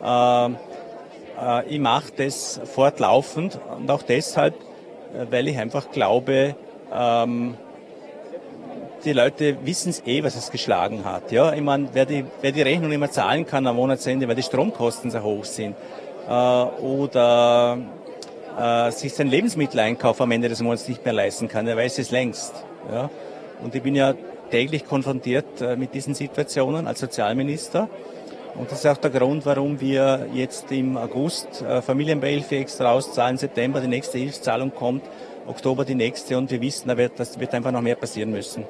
Äh, 0.01 0.45
äh, 0.45 0.51
ich 1.67 1.79
mache 1.79 2.13
das 2.15 2.61
fortlaufend 2.63 3.59
und 3.77 3.91
auch 3.91 4.03
deshalb, 4.03 4.53
äh, 4.53 5.25
weil 5.31 5.49
ich 5.49 5.57
einfach 5.57 5.91
glaube, 5.91 6.55
ähm, 6.93 7.55
die 9.05 9.13
Leute 9.13 9.57
wissen 9.63 9.89
es 9.89 10.03
eh, 10.05 10.23
was 10.23 10.35
es 10.35 10.51
geschlagen 10.51 11.05
hat. 11.05 11.31
Ja, 11.31 11.53
ich 11.53 11.61
meine, 11.61 11.89
wer 11.93 12.05
die, 12.05 12.25
wer 12.41 12.51
die 12.51 12.63
Rechnung 12.63 12.89
nicht 12.89 12.99
mehr 12.99 13.11
zahlen 13.11 13.45
kann 13.45 13.67
am 13.67 13.75
Monatsende, 13.75 14.27
weil 14.27 14.35
die 14.35 14.43
Stromkosten 14.43 15.11
so 15.11 15.21
hoch 15.21 15.45
sind, 15.45 15.75
äh, 16.27 16.31
oder 16.31 17.77
äh, 18.59 18.91
sich 18.91 19.13
sein 19.13 19.27
Lebensmitteleinkauf 19.27 20.19
am 20.21 20.31
Ende 20.31 20.49
des 20.49 20.61
Monats 20.61 20.87
nicht 20.87 21.05
mehr 21.05 21.13
leisten 21.13 21.47
kann, 21.47 21.65
der 21.65 21.77
weiß 21.77 21.99
es 21.99 22.11
längst. 22.11 22.53
Ja. 22.91 23.09
Und 23.63 23.75
ich 23.75 23.83
bin 23.83 23.95
ja 23.95 24.13
täglich 24.49 24.85
konfrontiert 24.85 25.61
äh, 25.61 25.75
mit 25.75 25.93
diesen 25.93 26.15
Situationen 26.15 26.87
als 26.87 26.99
Sozialminister. 26.99 27.89
Und 28.57 28.71
das 28.71 28.79
ist 28.79 28.85
auch 28.87 28.97
der 28.97 29.11
Grund, 29.11 29.45
warum 29.45 29.81
wir 29.81 30.27
jetzt 30.33 30.71
im 30.71 30.97
August 30.97 31.61
äh, 31.61 31.81
Familienbeihilfe 31.81 32.55
extra 32.55 32.91
auszahlen, 32.91 33.37
September 33.37 33.81
die 33.81 33.87
nächste 33.87 34.17
Hilfszahlung 34.17 34.73
kommt, 34.73 35.03
Oktober 35.45 35.83
die 35.83 35.95
nächste 35.95 36.37
und 36.37 36.49
wir 36.49 36.61
wissen, 36.61 36.87
da 36.87 36.97
wird, 36.97 37.19
das 37.19 37.39
wird 37.39 37.53
einfach 37.53 37.71
noch 37.71 37.81
mehr 37.81 37.95
passieren 37.95 38.31
müssen. 38.31 38.63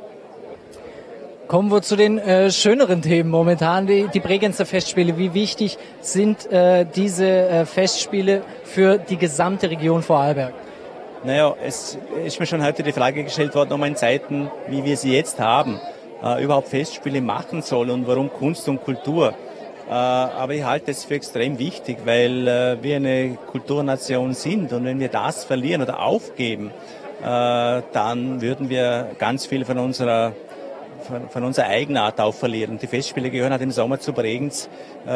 Kommen 1.47 1.69
wir 1.69 1.83
zu 1.83 1.95
den 1.95 2.17
äh, 2.17 2.49
schöneren 2.49 3.03
Themen 3.03 3.29
momentan, 3.29 3.85
die, 3.85 4.07
die 4.11 4.19
Bregenzer 4.19 4.65
Festspiele. 4.65 5.15
Wie 5.19 5.35
wichtig 5.35 5.77
sind 6.01 6.51
äh, 6.51 6.87
diese 6.95 7.27
äh, 7.27 7.65
Festspiele 7.65 8.41
für 8.63 8.97
die 8.97 9.17
gesamte 9.17 9.69
Region 9.69 10.01
Vorarlberg? 10.01 10.53
Naja, 11.23 11.53
es 11.63 11.99
ist 12.25 12.39
mir 12.39 12.47
schon 12.47 12.63
heute 12.63 12.81
die 12.81 12.91
Frage 12.91 13.23
gestellt 13.23 13.53
worden, 13.53 13.73
um 13.73 13.83
in 13.83 13.95
Zeiten, 13.95 14.49
wie 14.69 14.83
wir 14.83 14.97
sie 14.97 15.13
jetzt 15.13 15.39
haben, 15.39 15.79
äh, 16.23 16.43
überhaupt 16.43 16.69
Festspiele 16.69 17.21
machen 17.21 17.61
soll 17.61 17.91
und 17.91 18.07
warum 18.07 18.33
Kunst 18.33 18.67
und 18.67 18.83
Kultur. 18.83 19.35
Äh, 19.87 19.91
aber 19.91 20.55
ich 20.55 20.63
halte 20.63 20.89
es 20.89 21.05
für 21.05 21.13
extrem 21.13 21.59
wichtig, 21.59 21.99
weil 22.05 22.47
äh, 22.47 22.77
wir 22.81 22.95
eine 22.95 23.37
Kulturnation 23.51 24.33
sind 24.33 24.73
und 24.73 24.83
wenn 24.83 24.99
wir 24.99 25.09
das 25.09 25.45
verlieren 25.45 25.83
oder 25.83 26.01
aufgeben, 26.01 26.71
dann 27.21 28.41
würden 28.41 28.69
wir 28.69 29.11
ganz 29.17 29.45
viel 29.45 29.63
von 29.63 29.79
unserer 29.79 30.33
von, 31.05 31.29
von 31.29 31.43
unserer 31.43 31.67
Eigenart 31.67 32.19
auch 32.19 32.33
verlieren. 32.33 32.77
Die 32.77 32.87
Festspiele 32.87 33.29
gehören 33.29 33.51
halt 33.51 33.61
im 33.61 33.71
Sommer 33.71 33.99
zu 33.99 34.13
Bregenz 34.13 34.69
äh, 35.05 35.11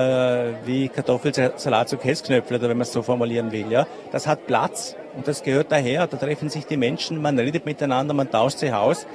wie 0.66 0.90
Kartoffelsalat 0.90 1.90
zu 1.90 1.98
Käsknöpfel, 1.98 2.58
oder 2.58 2.70
wenn 2.70 2.78
man 2.78 2.84
es 2.84 2.94
so 2.94 3.02
formulieren 3.02 3.52
will. 3.52 3.72
Ja, 3.72 3.88
das 4.12 4.28
hat 4.28 4.48
Platz 4.48 4.96
und 5.16 5.28
das 5.28 5.44
gehört 5.44 5.72
daher. 5.72 6.08
Da 6.08 6.18
treffen 6.18 6.50
sich 6.50 6.66
die 6.66 6.78
Menschen, 6.78 7.22
man 7.22 7.38
redet 7.38 7.66
miteinander, 7.66 8.14
man 8.14 8.30
tauscht 8.30 8.60
sich 8.60 8.74
aus. 8.74 9.08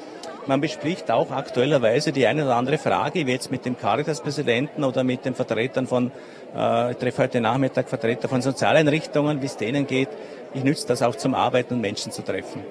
Man 0.47 0.61
bespricht 0.61 1.11
auch 1.11 1.31
aktuellerweise 1.31 2.13
die 2.13 2.27
eine 2.27 2.45
oder 2.45 2.57
andere 2.57 2.77
Frage, 2.77 3.27
wie 3.27 3.33
jetzt 3.33 3.51
mit 3.51 3.65
dem 3.65 3.79
Caritas-Präsidenten 3.79 4.85
oder 4.85 5.03
mit 5.03 5.25
den 5.25 5.35
Vertretern 5.35 5.87
von, 5.87 6.13
äh, 6.55 6.91
ich 6.91 6.99
treffe 6.99 7.23
heute 7.23 7.41
Nachmittag 7.41 7.89
Vertreter 7.89 8.29
von 8.29 8.43
Sozialeinrichtungen, 8.43 9.41
wie 9.41 9.47
es 9.47 9.57
denen 9.57 9.87
geht. 9.87 10.11
Ich 10.53 10.63
nütze 10.63 10.87
das 10.87 11.03
auch 11.03 11.17
zum 11.17 11.35
Arbeiten 11.35 11.75
und 11.75 11.81
Menschen 11.81 12.13
zu 12.13 12.23
treffen. 12.23 12.63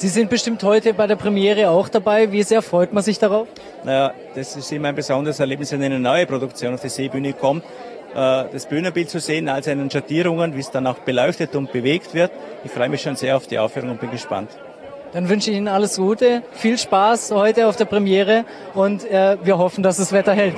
Sie 0.00 0.08
sind 0.08 0.30
bestimmt 0.30 0.62
heute 0.62 0.94
bei 0.94 1.06
der 1.06 1.16
Premiere 1.16 1.68
auch 1.68 1.90
dabei. 1.90 2.32
Wie 2.32 2.42
sehr 2.42 2.62
freut 2.62 2.90
man 2.90 3.02
sich 3.02 3.18
darauf? 3.18 3.46
Naja, 3.84 4.14
das 4.34 4.56
ist 4.56 4.72
immer 4.72 4.88
ein 4.88 4.94
besonderes 4.94 5.38
Erlebnis, 5.40 5.72
wenn 5.72 5.82
eine 5.82 6.00
neue 6.00 6.24
Produktion 6.24 6.72
auf 6.72 6.80
die 6.80 6.88
Seebühne 6.88 7.34
kommt. 7.34 7.64
Äh, 8.14 8.44
das 8.50 8.64
Bühnenbild 8.64 9.10
zu 9.10 9.20
sehen, 9.20 9.50
all 9.50 9.62
seinen 9.62 9.90
Schattierungen, 9.90 10.56
wie 10.56 10.60
es 10.60 10.70
dann 10.70 10.86
auch 10.86 11.00
beleuchtet 11.00 11.54
und 11.54 11.70
bewegt 11.70 12.14
wird. 12.14 12.30
Ich 12.64 12.70
freue 12.70 12.88
mich 12.88 13.02
schon 13.02 13.14
sehr 13.14 13.36
auf 13.36 13.46
die 13.46 13.58
Aufführung 13.58 13.90
und 13.90 14.00
bin 14.00 14.10
gespannt. 14.10 14.48
Dann 15.12 15.28
wünsche 15.28 15.50
ich 15.50 15.58
Ihnen 15.58 15.68
alles 15.68 15.98
Gute, 15.98 16.44
viel 16.52 16.78
Spaß 16.78 17.32
heute 17.32 17.66
auf 17.66 17.76
der 17.76 17.84
Premiere 17.84 18.46
und 18.72 19.04
äh, 19.04 19.36
wir 19.44 19.58
hoffen, 19.58 19.82
dass 19.82 19.98
das 19.98 20.12
Wetter 20.12 20.32
hält. 20.32 20.54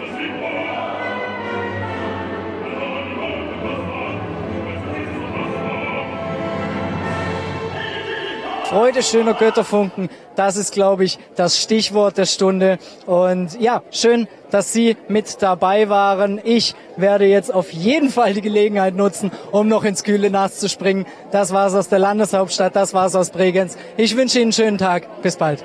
Freude 8.72 9.02
schöner 9.02 9.34
Götterfunken, 9.34 10.08
das 10.34 10.56
ist, 10.56 10.72
glaube 10.72 11.04
ich, 11.04 11.18
das 11.36 11.60
Stichwort 11.60 12.16
der 12.16 12.24
Stunde. 12.24 12.78
Und 13.04 13.60
ja, 13.60 13.82
schön, 13.90 14.28
dass 14.50 14.72
Sie 14.72 14.96
mit 15.08 15.42
dabei 15.42 15.90
waren. 15.90 16.40
Ich 16.42 16.74
werde 16.96 17.26
jetzt 17.26 17.52
auf 17.52 17.70
jeden 17.70 18.08
Fall 18.08 18.32
die 18.32 18.40
Gelegenheit 18.40 18.94
nutzen, 18.94 19.30
um 19.50 19.68
noch 19.68 19.84
ins 19.84 20.04
kühle 20.04 20.30
Nass 20.30 20.58
zu 20.58 20.70
springen. 20.70 21.04
Das 21.32 21.52
war's 21.52 21.74
aus 21.74 21.90
der 21.90 21.98
Landeshauptstadt, 21.98 22.74
das 22.74 22.94
war's 22.94 23.14
aus 23.14 23.28
Bregenz. 23.28 23.76
Ich 23.98 24.16
wünsche 24.16 24.38
Ihnen 24.38 24.44
einen 24.46 24.52
schönen 24.52 24.78
Tag. 24.78 25.20
Bis 25.20 25.36
bald. 25.36 25.62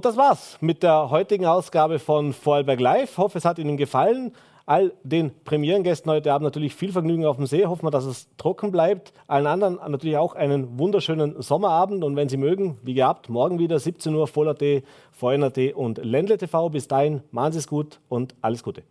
Und 0.00 0.06
das 0.06 0.16
war's 0.16 0.56
mit 0.62 0.82
der 0.82 1.10
heutigen 1.10 1.44
Ausgabe 1.44 1.98
von 1.98 2.32
Vorarlberg 2.32 2.80
Live. 2.80 3.10
Ich 3.10 3.18
hoffe, 3.18 3.36
es 3.36 3.44
hat 3.44 3.58
Ihnen 3.58 3.76
gefallen. 3.76 4.32
All 4.64 4.94
den 5.02 5.30
Premierengästen 5.44 6.10
heute 6.10 6.32
Abend 6.32 6.44
natürlich 6.44 6.74
viel 6.74 6.90
Vergnügen 6.90 7.26
auf 7.26 7.36
dem 7.36 7.44
See. 7.44 7.66
Hoffen 7.66 7.84
wir, 7.84 7.90
dass 7.90 8.06
es 8.06 8.26
trocken 8.38 8.72
bleibt. 8.72 9.12
Allen 9.26 9.46
anderen 9.46 9.78
natürlich 9.90 10.16
auch 10.16 10.34
einen 10.34 10.78
wunderschönen 10.78 11.42
Sommerabend. 11.42 12.02
Und 12.02 12.16
wenn 12.16 12.30
Sie 12.30 12.38
mögen, 12.38 12.78
wie 12.82 12.94
gehabt, 12.94 13.28
morgen 13.28 13.58
wieder 13.58 13.78
17 13.78 14.14
Uhr 14.14 14.26
Voller.at, 14.26 14.84
VNRT 15.12 15.74
und 15.74 16.02
Ländle 16.02 16.38
TV. 16.38 16.70
Bis 16.70 16.88
dahin, 16.88 17.22
machen 17.30 17.52
Sie 17.52 17.58
es 17.58 17.66
gut 17.66 18.00
und 18.08 18.34
alles 18.40 18.62
Gute. 18.62 18.82